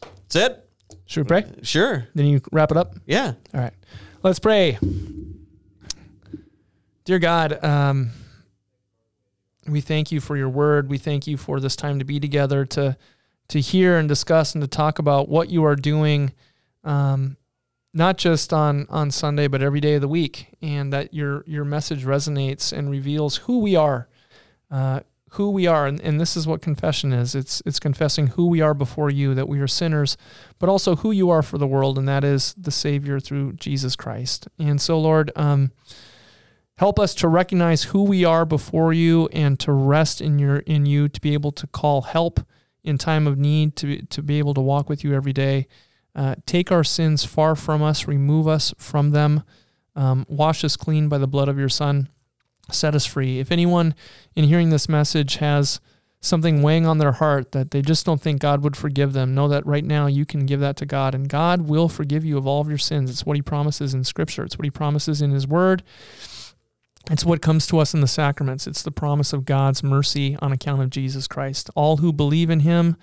that's 0.01 0.35
it. 0.35 0.69
Should 1.05 1.23
we 1.23 1.27
pray? 1.27 1.45
Sure. 1.63 2.07
Then 2.13 2.27
you 2.27 2.41
wrap 2.51 2.69
it 2.69 2.77
up. 2.77 2.95
Yeah. 3.07 3.33
All 3.53 3.61
right. 3.61 3.73
Let's 4.21 4.37
pray. 4.37 4.77
Dear 7.05 7.17
God, 7.17 7.63
um, 7.63 8.11
we 9.67 9.81
thank 9.81 10.11
you 10.11 10.21
for 10.21 10.37
your 10.37 10.49
word. 10.49 10.89
We 10.89 10.99
thank 10.99 11.25
you 11.25 11.37
for 11.37 11.59
this 11.59 11.75
time 11.75 11.97
to 11.97 12.05
be 12.05 12.19
together 12.19 12.65
to 12.65 12.97
to 13.47 13.59
hear 13.59 13.97
and 13.97 14.07
discuss 14.07 14.53
and 14.53 14.61
to 14.61 14.67
talk 14.67 14.99
about 14.99 15.27
what 15.27 15.49
you 15.49 15.65
are 15.65 15.75
doing, 15.75 16.31
um, 16.83 17.35
not 17.93 18.17
just 18.17 18.53
on 18.53 18.85
on 18.89 19.11
Sunday, 19.11 19.47
but 19.47 19.61
every 19.61 19.79
day 19.79 19.95
of 19.95 20.01
the 20.01 20.07
week, 20.07 20.47
and 20.61 20.93
that 20.93 21.13
your 21.13 21.43
your 21.47 21.65
message 21.65 22.05
resonates 22.05 22.71
and 22.71 22.89
reveals 22.89 23.37
who 23.37 23.59
we 23.59 23.75
are, 23.75 24.07
uh, 24.69 25.01
who 25.31 25.49
we 25.49 25.65
are, 25.67 25.87
and, 25.87 25.99
and 26.01 26.19
this 26.19 26.37
is 26.37 26.45
what 26.45 26.61
confession 26.61 27.11
is. 27.13 27.33
It's 27.33 27.61
it's 27.65 27.79
confessing 27.79 28.27
who 28.27 28.47
we 28.47 28.61
are 28.61 28.73
before 28.73 29.09
you, 29.09 29.33
that 29.33 29.49
we 29.49 29.59
are 29.59 29.67
sinners, 29.67 30.17
but 30.59 30.69
also 30.69 30.97
who 30.97 31.11
you 31.11 31.29
are 31.29 31.41
for 31.41 31.57
the 31.57 31.67
world, 31.67 31.97
and 31.97 32.07
that 32.07 32.23
is 32.23 32.53
the 32.57 32.71
Savior 32.71 33.19
through 33.19 33.53
Jesus 33.53 33.95
Christ. 33.95 34.47
And 34.59 34.79
so, 34.79 34.99
Lord, 34.99 35.31
um, 35.35 35.71
help 36.77 36.99
us 36.99 37.15
to 37.15 37.27
recognize 37.27 37.83
who 37.83 38.03
we 38.03 38.23
are 38.23 38.45
before 38.45 38.93
you, 38.93 39.29
and 39.33 39.59
to 39.61 39.71
rest 39.71 40.21
in 40.21 40.37
your 40.37 40.57
in 40.59 40.85
you, 40.85 41.09
to 41.09 41.21
be 41.21 41.33
able 41.33 41.51
to 41.53 41.65
call 41.65 42.03
help 42.03 42.39
in 42.83 42.99
time 42.99 43.25
of 43.25 43.39
need, 43.39 43.75
to 43.77 44.03
to 44.03 44.21
be 44.21 44.37
able 44.37 44.53
to 44.53 44.61
walk 44.61 44.89
with 44.89 45.03
you 45.03 45.15
every 45.15 45.33
day. 45.33 45.67
Uh, 46.19 46.35
take 46.45 46.69
our 46.69 46.83
sins 46.83 47.23
far 47.23 47.55
from 47.55 47.81
us, 47.81 48.05
remove 48.05 48.45
us 48.45 48.73
from 48.77 49.11
them, 49.11 49.41
um, 49.95 50.25
wash 50.27 50.65
us 50.65 50.75
clean 50.75 51.07
by 51.07 51.17
the 51.17 51.29
blood 51.29 51.47
of 51.47 51.57
your 51.57 51.69
Son, 51.69 52.09
set 52.69 52.93
us 52.93 53.05
free. 53.05 53.39
If 53.39 53.53
anyone 53.53 53.95
in 54.35 54.43
hearing 54.43 54.69
this 54.69 54.89
message 54.89 55.37
has 55.37 55.79
something 56.19 56.61
weighing 56.61 56.85
on 56.85 56.97
their 56.97 57.13
heart 57.13 57.53
that 57.53 57.71
they 57.71 57.81
just 57.81 58.05
don't 58.05 58.21
think 58.21 58.41
God 58.41 58.65
would 58.65 58.75
forgive 58.75 59.13
them, 59.13 59.33
know 59.33 59.47
that 59.47 59.65
right 59.65 59.85
now 59.85 60.07
you 60.07 60.25
can 60.25 60.45
give 60.45 60.59
that 60.59 60.75
to 60.75 60.85
God 60.85 61.15
and 61.15 61.29
God 61.29 61.69
will 61.69 61.87
forgive 61.87 62.25
you 62.25 62.37
of 62.37 62.45
all 62.45 62.59
of 62.59 62.67
your 62.67 62.77
sins. 62.77 63.09
It's 63.09 63.25
what 63.25 63.37
He 63.37 63.41
promises 63.41 63.93
in 63.93 64.03
Scripture, 64.03 64.43
it's 64.43 64.57
what 64.57 64.65
He 64.65 64.71
promises 64.71 65.21
in 65.21 65.31
His 65.31 65.47
Word. 65.47 65.83
It's 67.09 67.23
what 67.23 67.41
comes 67.41 67.65
to 67.67 67.79
us 67.79 67.93
in 67.93 68.01
the 68.01 68.07
sacraments. 68.07 68.67
It's 68.67 68.83
the 68.83 68.91
promise 68.91 69.31
of 69.31 69.45
God's 69.45 69.83
mercy 69.83 70.37
on 70.41 70.51
account 70.51 70.81
of 70.81 70.89
Jesus 70.89 71.27
Christ. 71.27 71.69
All 71.75 71.97
who 71.97 72.11
believe 72.11 72.49
in 72.49 72.59
Him 72.59 72.97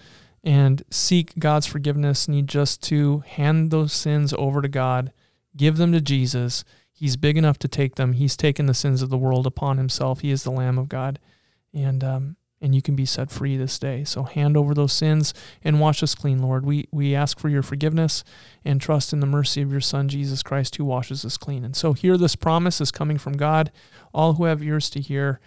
and 0.45 0.83
seek 0.91 1.39
God's 1.39 1.67
forgiveness 1.67 2.29
need 2.29 2.47
just 2.47 2.83
to 2.85 3.21
hand 3.27 3.71
those 3.71 3.93
sins 3.93 4.33
over 4.39 4.63
to 4.63 4.69
God, 4.69 5.13
give 5.57 5.77
them 5.77 5.93
to 5.93 6.01
Jesus. 6.01 6.65
He's 6.93 7.17
big 7.17 7.37
enough 7.37 7.59
to 7.59 7.69
take 7.69 7.97
them. 7.97 8.15
He's 8.15 8.37
taken 8.37 8.67
the 8.67 8.75
sins 8.75 9.03
of 9.03 9.11
the 9.11 9.19
world 9.19 9.47
upon 9.47 9.77
Himself. 9.77 10.21
He 10.21 10.31
is 10.31 10.45
the 10.45 10.51
Lamb 10.51 10.79
of 10.79 10.89
God. 10.89 11.19
And, 11.75 12.03
um, 12.03 12.37
and 12.61 12.75
you 12.75 12.83
can 12.83 12.97
be 12.97 13.05
set 13.05 13.31
free 13.31 13.57
this 13.57 13.79
day. 13.79 14.05
So 14.05 14.23
hand 14.23 14.57
over 14.57 14.75
those 14.75 14.93
sins 14.93 15.35
and 15.63 15.81
wash 15.81 16.03
us 16.03 16.15
clean, 16.15 16.43
Lord. 16.43 16.65
We 16.65 16.89
we 16.91 17.15
ask 17.15 17.39
for 17.39 17.49
your 17.49 17.63
forgiveness 17.63 18.25
and 18.65 18.81
trust 18.81 19.13
in 19.13 19.21
the 19.21 19.27
mercy 19.27 19.63
of 19.63 19.71
your 19.71 19.81
Son 19.81 20.09
Jesus 20.09 20.43
Christ, 20.43 20.77
who 20.77 20.85
washes 20.85 21.25
us 21.25 21.37
clean. 21.37 21.65
And 21.65 21.77
so 21.77 21.93
here, 21.93 22.17
this 22.17 22.37
promise 22.37 22.81
is 22.81 22.91
coming 22.91 23.19
from 23.19 23.35
God. 23.35 23.71
All 24.15 24.35
who 24.35 24.45
have 24.45 24.63
ears 24.63 24.89
to 24.91 25.01
hear, 25.01 25.39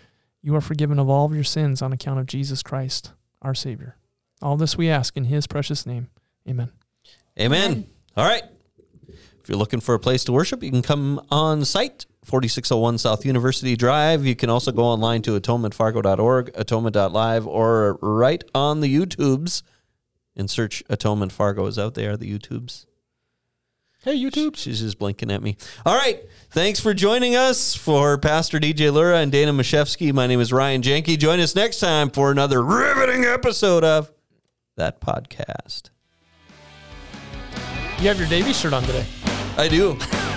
you 0.42 0.56
are 0.56 0.62
forgiven 0.62 1.00
of 1.00 1.10
all 1.10 1.26
of 1.26 1.34
your 1.34 1.44
sins 1.44 1.82
on 1.82 1.92
account 1.92 2.20
of 2.20 2.26
Jesus 2.26 2.62
Christ, 2.62 3.12
our 3.42 3.56
Savior. 3.56 3.99
All 4.42 4.58
this 4.58 4.78
we 4.78 4.90
ask 4.90 5.18
in 5.18 5.26
His 5.26 5.48
precious 5.48 5.86
name. 5.86 6.10
Amen. 6.48 6.72
Amen. 7.40 7.72
Amen. 7.72 7.88
All 8.16 8.26
right. 8.26 8.44
If 9.08 9.48
you're 9.48 9.58
looking 9.58 9.80
for 9.80 9.96
a 9.96 10.00
place 10.00 10.24
to 10.26 10.32
worship, 10.32 10.64
you 10.64 10.72
can 10.72 10.82
come 10.82 11.22
on 11.32 11.66
site, 11.66 12.06
4601 12.26 12.98
South 13.00 13.26
University 13.26 13.76
Drive. 13.76 14.26
You 14.26 14.36
can 14.36 14.50
also 14.50 14.72
go 14.72 14.84
online 14.84 15.22
to 15.24 15.40
atonementfargo.org, 15.40 16.52
atonement.live, 16.56 17.48
or 17.48 17.98
right 18.02 18.44
on 18.54 18.82
the 18.82 18.96
YouTubes 18.96 19.64
and 20.36 20.50
search 20.50 20.84
Atonement 20.90 21.32
Fargo. 21.32 21.66
Is 21.66 21.80
out 21.80 21.96
there, 21.96 22.16
the 22.18 22.38
YouTubes? 22.38 22.86
Hey, 24.02 24.18
YouTube. 24.18 24.56
She's 24.56 24.80
just 24.80 24.98
blinking 24.98 25.30
at 25.30 25.42
me. 25.42 25.58
All 25.86 25.98
right. 25.98 26.24
Thanks 26.52 26.80
for 26.80 26.94
joining 26.94 27.36
us. 27.36 27.76
For 27.76 28.18
Pastor 28.18 28.58
DJ 28.58 28.94
Lura 28.94 29.18
and 29.18 29.32
Dana 29.32 29.52
Mashevsky, 29.52 30.14
my 30.14 30.26
name 30.26 30.40
is 30.40 30.54
Ryan 30.54 30.82
Janke. 30.82 31.18
Join 31.18 31.40
us 31.42 31.54
next 31.54 31.80
time 31.80 32.10
for 32.10 32.32
another 32.32 32.64
riveting 32.64 33.26
episode 33.26 33.84
of 33.84 34.10
that 34.80 35.00
podcast. 35.02 35.90
You 38.00 38.08
have 38.08 38.18
your 38.18 38.28
Davy 38.30 38.54
shirt 38.54 38.74
on 38.74 38.84
today. 38.84 39.06
I 39.58 39.68
do. 39.68 39.98